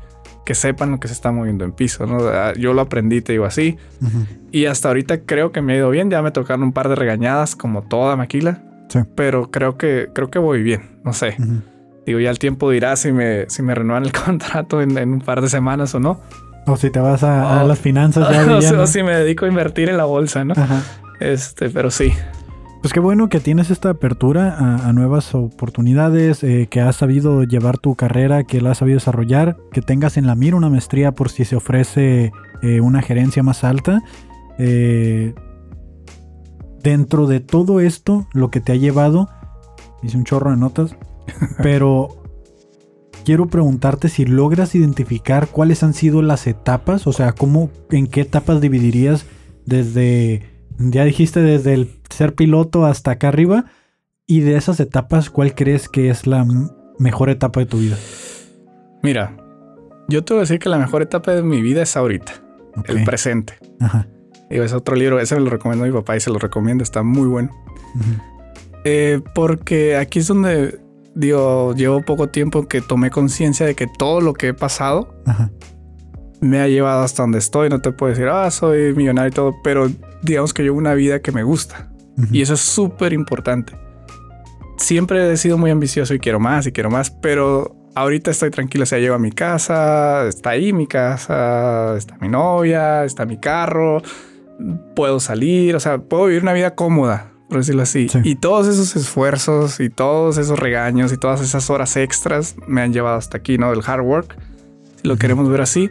[0.45, 2.07] que sepan lo que se está moviendo en piso.
[2.07, 2.19] ¿no?
[2.27, 3.77] Ah, Yo lo aprendí, te digo así.
[4.01, 4.25] Ujú.
[4.51, 6.09] Y hasta ahorita creo que me ha ido bien.
[6.09, 8.63] Ya me tocaron un par de regañadas, como toda maquila.
[8.87, 8.99] Sí.
[9.15, 10.99] Pero creo que, creo que voy bien.
[11.03, 11.35] No sé.
[12.05, 15.21] Digo, ya el tiempo dirá si me, si me renuevan el contrato en, en un
[15.21, 16.19] par de semanas o no.
[16.67, 17.67] O si te vas a, a Oh.
[17.67, 18.45] las finanzas ya
[18.79, 20.53] o, o si me dedico a invertir en la bolsa, ¿no?
[20.55, 20.81] Ajá.
[21.19, 22.13] Este, pero sí.
[22.81, 27.43] Pues qué bueno que tienes esta apertura a, a nuevas oportunidades, eh, que has sabido
[27.43, 31.11] llevar tu carrera, que la has sabido desarrollar, que tengas en la mira una maestría
[31.11, 32.31] por si se ofrece
[32.63, 34.01] eh, una gerencia más alta.
[34.57, 35.35] Eh,
[36.81, 39.29] dentro de todo esto, lo que te ha llevado,
[40.01, 40.95] hice un chorro de notas,
[41.61, 42.23] pero
[43.25, 48.21] quiero preguntarte si logras identificar cuáles han sido las etapas, o sea, cómo, en qué
[48.21, 49.25] etapas dividirías
[49.65, 53.65] desde, ya dijiste, desde el ser piloto hasta acá arriba,
[54.25, 56.45] y de esas etapas, ¿cuál crees que es la
[56.99, 57.97] mejor etapa de tu vida?
[59.03, 59.35] Mira,
[60.07, 62.33] yo te voy a decir que la mejor etapa de mi vida es ahorita,
[62.85, 63.55] el presente.
[63.79, 64.07] Ajá.
[64.49, 67.03] Digo, es otro libro, ese me lo recomendó mi papá y se lo recomiendo, está
[67.03, 67.49] muy bueno.
[68.83, 70.79] Eh, porque aquí es donde,
[71.15, 75.51] digo, llevo poco tiempo que tomé conciencia de que todo lo que he pasado Ajá.
[76.39, 77.69] me ha llevado hasta donde estoy.
[77.69, 79.89] No te puedo decir, ah, soy millonario y todo, pero
[80.21, 81.91] digamos que llevo una vida que me gusta.
[82.31, 83.73] Y eso es súper importante.
[84.77, 88.83] Siempre he sido muy ambicioso y quiero más y quiero más, pero ahorita estoy tranquilo.
[88.83, 93.37] O sea, llevo a mi casa, está ahí mi casa, está mi novia, está mi
[93.37, 94.01] carro,
[94.95, 98.07] puedo salir, o sea, puedo vivir una vida cómoda, por decirlo así.
[98.07, 98.19] Sí.
[98.23, 102.93] Y todos esos esfuerzos y todos esos regaños y todas esas horas extras me han
[102.93, 103.71] llevado hasta aquí, ¿no?
[103.71, 104.37] Del hard work,
[105.01, 105.89] si lo queremos ver así.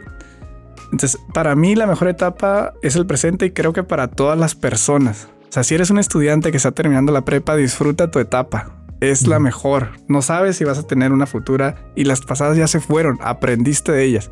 [0.91, 4.55] Entonces, para mí la mejor etapa es el presente y creo que para todas las
[4.55, 5.27] personas.
[5.49, 8.71] O sea, si eres un estudiante que está terminando la prepa, disfruta tu etapa.
[8.99, 9.89] Es la mejor.
[10.07, 13.19] No sabes si vas a tener una futura y las pasadas ya se fueron.
[13.21, 14.31] Aprendiste de ellas.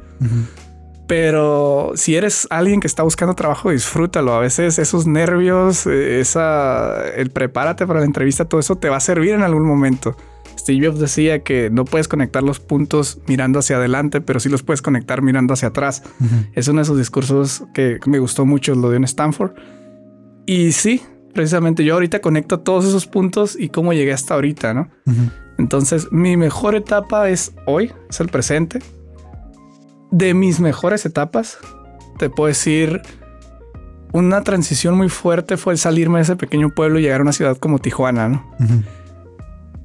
[1.10, 4.32] Pero si eres alguien que está buscando trabajo, disfrútalo.
[4.32, 8.98] A veces esos nervios, eh, esa, el prepárate para la entrevista, todo eso te va
[8.98, 10.16] a servir en algún momento.
[10.56, 14.62] Steve Jobs decía que no puedes conectar los puntos mirando hacia adelante, pero sí los
[14.62, 16.04] puedes conectar mirando hacia atrás.
[16.54, 19.54] Es uno de esos discursos que me gustó mucho, lo dio en Stanford.
[20.46, 21.02] Y sí,
[21.34, 24.92] precisamente yo ahorita conecto todos esos puntos y cómo llegué hasta ahorita, ¿no?
[25.58, 28.80] Entonces, mi mejor etapa es hoy, es el presente.
[30.12, 31.58] De mis mejores etapas,
[32.18, 33.02] te puedo decir,
[34.12, 37.34] una transición muy fuerte fue el salirme de ese pequeño pueblo y llegar a una
[37.34, 38.46] ciudad como Tijuana, ¿no?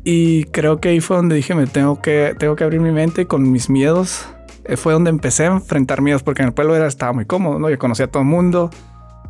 [0.02, 3.26] Y creo que ahí fue donde dije, me tengo que, tengo que abrir mi mente
[3.26, 4.26] con mis miedos.
[4.64, 7.58] Eh, fue donde empecé a enfrentar miedos, porque en el pueblo era, estaba muy cómodo,
[7.58, 7.70] ¿no?
[7.70, 8.70] Yo conocía a todo el mundo,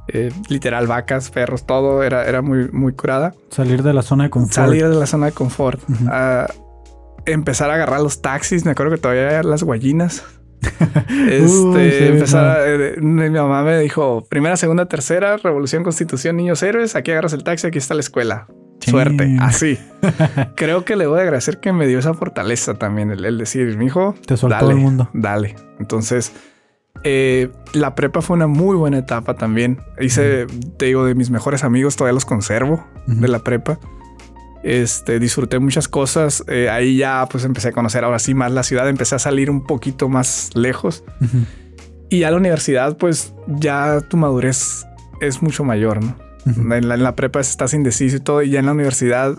[0.08, 3.34] eh, literal, vacas, perros, todo, era, era muy, muy curada.
[3.50, 4.52] Salir de la zona de confort.
[4.52, 5.80] Salir de la zona de confort.
[5.88, 6.04] Ujú.
[6.10, 6.48] a
[7.26, 8.64] empezar a agarrar los taxis.
[8.64, 10.24] Me acuerdo que todavía las guayinas.
[11.30, 16.62] este, Uy, sí, empezar eh, mi mamá me dijo: primera, segunda, tercera, revolución, constitución, niños
[16.62, 16.96] héroes.
[16.96, 18.46] Aquí agarras el taxi, aquí está la escuela.
[18.80, 19.36] Suerte.
[19.40, 19.78] Así.
[20.56, 23.10] Creo que le voy a agradecer que me dio esa fortaleza también.
[23.10, 25.08] El, el decir, mi hijo, Te soltó dale, el mundo.
[25.12, 25.56] Dale.
[25.78, 26.32] Entonces,
[27.02, 29.80] eh, la prepa fue una muy buena etapa también.
[30.00, 30.46] Hice,
[30.78, 33.78] te digo, de mis mejores amigos, todavía los conservo de la prepa.
[34.64, 36.42] Este, disfruté muchas cosas.
[36.48, 39.50] Eh, ahí ya pues empecé a conocer ahora sí más la ciudad, empecé a salir
[39.50, 41.04] un poquito más lejos.
[42.08, 44.86] Y a la universidad pues ya tu madurez
[45.20, 46.16] es mucho mayor, ¿no?
[46.46, 49.36] En la, en la prepa estás indeciso y todo, y ya en la universidad,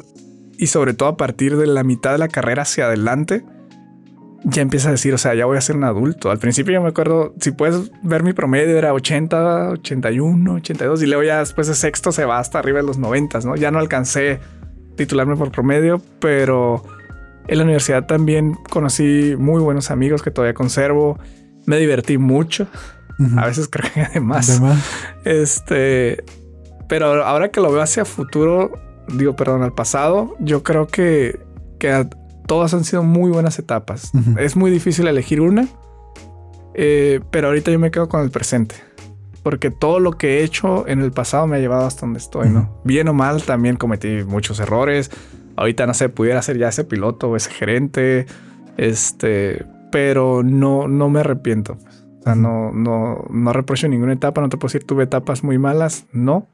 [0.58, 3.44] y sobre todo a partir de la mitad de la carrera hacia adelante,
[4.44, 6.30] ya empiezas a decir, o sea, ya voy a ser un adulto.
[6.30, 11.06] Al principio yo me acuerdo, si puedes ver mi promedio, era 80, 81, 82, y
[11.08, 13.56] luego ya después de sexto se va hasta arriba de los 90, ¿no?
[13.56, 14.40] Ya no alcancé
[14.96, 16.84] titularme por promedio, pero
[17.48, 21.20] en la universidad también conocí muy buenos amigos que todavía conservo.
[21.66, 22.68] Me divertí mucho,
[23.38, 24.48] a veces creo que además.
[24.48, 24.86] De más.
[25.24, 26.24] Este,
[26.88, 28.72] pero ahora que lo veo hacia futuro,
[29.08, 31.40] digo, perdón, al pasado, yo creo que,
[31.80, 32.08] que
[32.48, 34.12] todas han sido muy buenas etapas.
[34.38, 35.68] Es muy difícil elegir una,
[36.74, 38.76] eh, pero ahorita yo me quedo con el presente.
[39.46, 42.50] Porque todo lo que he hecho en el pasado me ha llevado hasta donde estoy,
[42.50, 42.82] ¿no?
[42.84, 45.12] Bien o mal, también cometí muchos errores.
[45.56, 48.26] Ahorita no sé, pudiera ser ya ese piloto o ese gerente.
[48.78, 51.78] Este, pero no, no me arrepiento.
[52.22, 54.42] O sea, no, no, no reprocho ninguna etapa.
[54.42, 56.08] No te puedo decir tuve etapas muy malas.
[56.12, 56.48] No.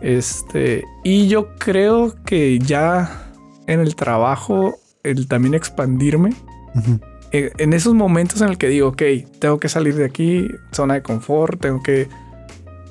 [0.00, 3.32] Este, y yo creo que ya
[3.66, 6.34] en el trabajo, el también expandirme
[6.76, 7.00] Eh,
[7.32, 9.02] en esos momentos en el que digo, ok,
[9.38, 12.08] tengo que salir de aquí, zona de confort, tengo que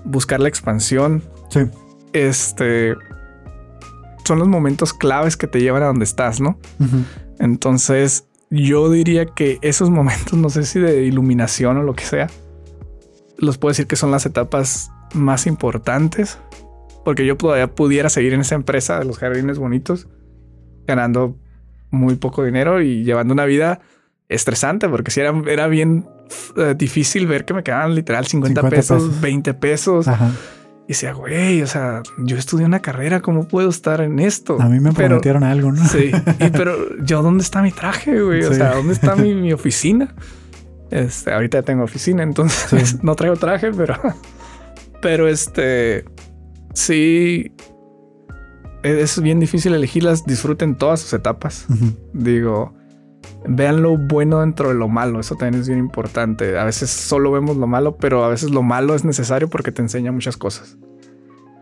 [0.05, 1.23] buscar la expansión.
[1.49, 1.61] Sí.
[2.13, 2.95] Este
[4.25, 6.59] son los momentos claves que te llevan a donde estás, ¿no?
[7.39, 12.29] Entonces, yo diría que esos momentos, no sé si de iluminación o lo que sea,
[13.39, 16.37] los puedo decir que son las etapas más importantes,
[17.03, 20.07] porque yo todavía pudiera seguir en esa empresa de los jardines bonitos,
[20.85, 21.35] ganando
[21.89, 23.81] muy poco dinero y llevando una vida
[24.29, 26.07] estresante, porque si era, era bien
[26.55, 30.07] eh, difícil ver que me quedaban literal 50, pesos, 20 pesos.
[30.85, 34.59] Y decía, güey, o sea, yo estudié una carrera, ¿cómo puedo estar en esto?
[34.59, 35.85] A mí me prometieron algo, ¿no?
[35.87, 38.43] Sí, y, pero yo, ¿dónde está mi traje, güey?
[38.43, 40.15] O sea, ¿dónde está mi, mi oficina?
[40.89, 42.63] Este, ahorita tengo oficina, entonces
[43.03, 43.95] no traigo traje, pero,
[45.01, 46.05] pero este,
[46.73, 47.51] sí,
[48.81, 50.25] es bien difícil elegirlas.
[50.25, 51.67] Disfruten todas sus etapas.
[52.13, 52.73] Digo,
[53.47, 55.19] vean lo bueno dentro de lo malo.
[55.19, 56.57] Eso también es bien importante.
[56.57, 59.81] A veces solo vemos lo malo, pero a veces lo malo es necesario porque te
[59.81, 60.77] enseña muchas cosas.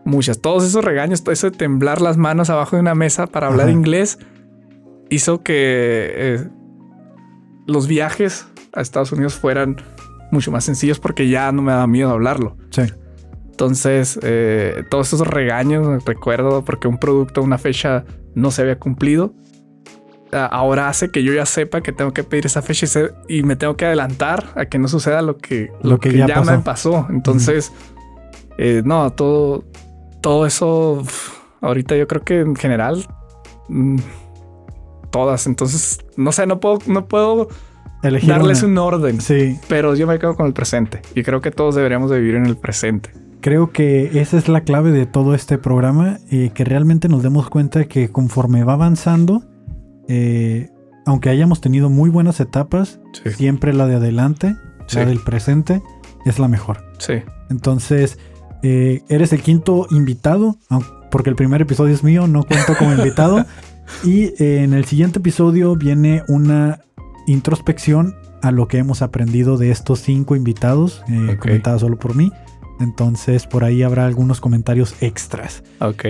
[0.04, 0.40] Muchas.
[0.40, 3.68] Todos esos regaños, todo eso de temblar las manos abajo de una mesa para hablar
[3.68, 4.18] inglés,
[5.10, 6.48] hizo que eh,
[7.66, 9.76] los viajes a Estados Unidos fueran
[10.30, 12.56] mucho más sencillos porque ya no me daba miedo hablarlo.
[12.70, 12.82] Sí.
[13.50, 18.04] Entonces, eh, todos esos regaños, recuerdo, porque un producto, una fecha
[18.34, 19.34] no se había cumplido,
[20.32, 22.86] ahora hace que yo ya sepa que tengo que pedir esa fecha
[23.28, 26.58] y, me tengo que adelantar a que no suceda lo que, lo, que, ya, me
[26.58, 27.06] pasó.
[27.10, 27.72] Entonces,
[28.58, 29.64] eh, no, todo,
[30.20, 31.02] todo eso,
[31.60, 33.06] ahorita yo creo que en general,
[33.68, 33.98] mm,
[35.10, 35.46] todas.
[35.46, 37.48] Entonces, no sé, no puedo, no puedo
[38.02, 39.20] darles un orden.
[39.20, 39.58] Sí.
[39.68, 42.46] Pero yo me quedo con el presente y creo que todos deberíamos de vivir en
[42.46, 43.10] el presente.
[43.40, 47.48] Creo que esa es la clave de todo este programa y que realmente nos demos
[47.48, 49.44] cuenta que conforme va avanzando,
[50.08, 50.70] eh,
[51.04, 53.00] aunque hayamos tenido muy buenas etapas,
[53.36, 54.56] siempre la de adelante,
[54.92, 55.82] la del presente,
[56.24, 56.84] es la mejor.
[56.98, 57.14] Sí.
[57.50, 58.18] Entonces,
[58.62, 60.58] eh, eres el quinto invitado,
[61.10, 63.46] porque el primer episodio es mío, no cuento como invitado.
[64.04, 66.80] y eh, en el siguiente episodio viene una
[67.26, 71.02] introspección a lo que hemos aprendido de estos cinco invitados,
[71.38, 72.32] comentados solo por mí.
[72.80, 75.64] Entonces por ahí habrá algunos comentarios extras.
[75.80, 76.04] Ok.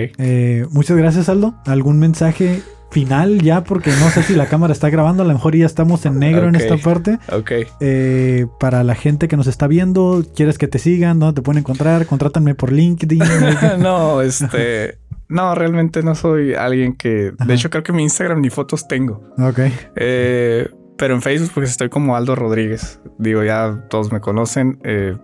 [0.71, 1.55] muchas gracias, Aldo.
[1.65, 5.55] ¿Algún mensaje final ya, porque no sé si la cámara está grabando, a lo mejor
[5.55, 7.19] ya estamos en negro en esta parte.
[7.31, 7.51] Ok.
[7.79, 11.33] Eh, para la gente que nos está viendo, quieres que te sigan, ¿no?
[11.33, 13.21] Te pueden encontrar, contrátanme por LinkedIn.
[13.79, 14.97] no, este...
[15.27, 17.33] No, realmente no soy alguien que...
[17.45, 19.21] De hecho, creo que mi Instagram ni fotos tengo.
[19.37, 19.59] Ok.
[19.95, 20.67] Eh,
[20.97, 22.99] pero en Facebook pues estoy como Aldo Rodríguez.
[23.19, 24.79] Digo, ya todos me conocen.
[24.83, 25.15] Eh,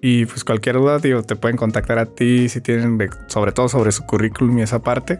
[0.00, 3.90] y pues cualquier duda, digo, te pueden contactar a ti si tienen, sobre todo sobre
[3.90, 5.18] su currículum y esa parte.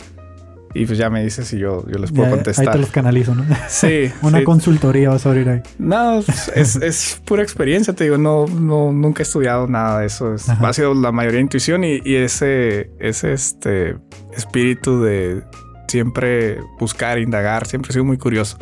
[0.79, 2.69] Y pues ya me dices si yo, yo les puedo contestar.
[2.69, 3.45] Ahí te los canalizo, ¿no?
[3.69, 4.11] Sí.
[4.23, 5.61] Una consultoría vas a abrir ahí.
[5.79, 6.21] No,
[6.55, 10.35] es, es, pura experiencia, te digo, no, no, nunca he estudiado nada de eso.
[10.35, 13.97] ha sido la mayoría intuición y, y ese, ese este
[14.37, 15.43] espíritu de,
[15.89, 18.59] siempre buscar, indagar, siempre he sido muy curioso.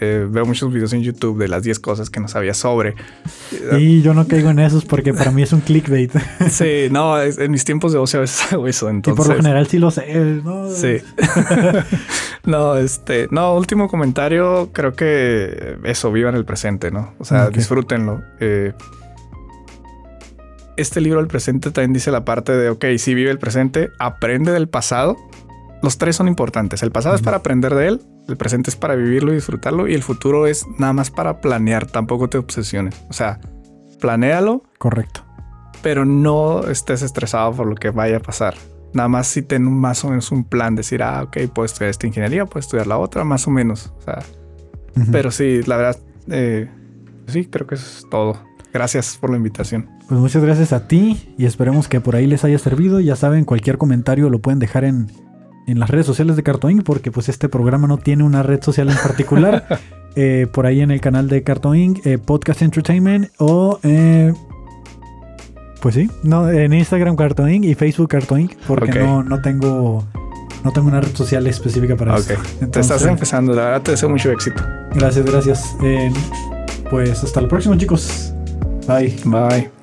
[0.00, 2.94] Eh, veo muchos videos en YouTube de las 10 cosas que no sabía sobre.
[3.78, 6.12] Y yo no caigo en esos porque para mí es un clickbait.
[6.50, 8.88] sí, no, en mis tiempos de ocio a veces hago eso.
[8.88, 10.40] Entonces, y por lo general sí lo sé.
[10.42, 10.68] ¿no?
[10.70, 10.96] Sí.
[12.44, 17.14] no, este, no, último comentario, creo que eso, vivan el presente, ¿no?
[17.18, 18.22] O sea, disfrútenlo.
[18.40, 18.72] Eh,
[20.76, 24.52] este libro El presente también dice la parte de, ok, sí vive el presente, aprende
[24.52, 25.16] del pasado
[25.82, 26.82] los tres son importantes.
[26.82, 29.94] El pasado es para aprender de él, el presente es para vivirlo y disfrutarlo y
[29.94, 32.94] el futuro es nada más para planear, tampoco te obsesiones.
[33.08, 33.40] O sea,
[34.00, 34.62] planéalo.
[34.78, 35.24] Correcto.
[35.82, 38.54] Pero no estés estresado por lo que vaya a pasar.
[38.92, 42.06] Nada más si ten más o menos un plan, decir, ah, ok, puedo estudiar esta
[42.06, 43.92] ingeniería, puedo estudiar la otra, más o menos.
[43.98, 44.22] O sea,
[45.12, 45.98] pero sí, la verdad,
[46.28, 46.70] eh,
[47.26, 48.40] sí, creo que eso es todo.
[48.72, 49.88] Gracias por la invitación.
[50.08, 53.00] Pues muchas gracias a ti y esperemos que por ahí les haya servido.
[53.00, 55.10] Ya saben, cualquier comentario lo pueden dejar en,
[55.66, 58.88] en las redes sociales de Cartoon porque pues este programa no tiene una red social
[58.88, 59.66] en particular.
[60.18, 63.78] Eh, por ahí en el canal de Cartoon eh, Podcast Entertainment o...
[63.82, 64.32] Eh,
[65.82, 70.06] pues sí, no, en Instagram Cartoon y Facebook Cartoon porque no, no tengo...
[70.64, 72.32] No tengo una red social específica para eso.
[72.72, 74.62] te estás empezando, la verdad te deseo mucho éxito.
[74.94, 75.76] Gracias, gracias.
[76.88, 78.32] pues hasta el próximo chicos.
[78.88, 79.14] Bye.
[79.26, 79.75] Bye.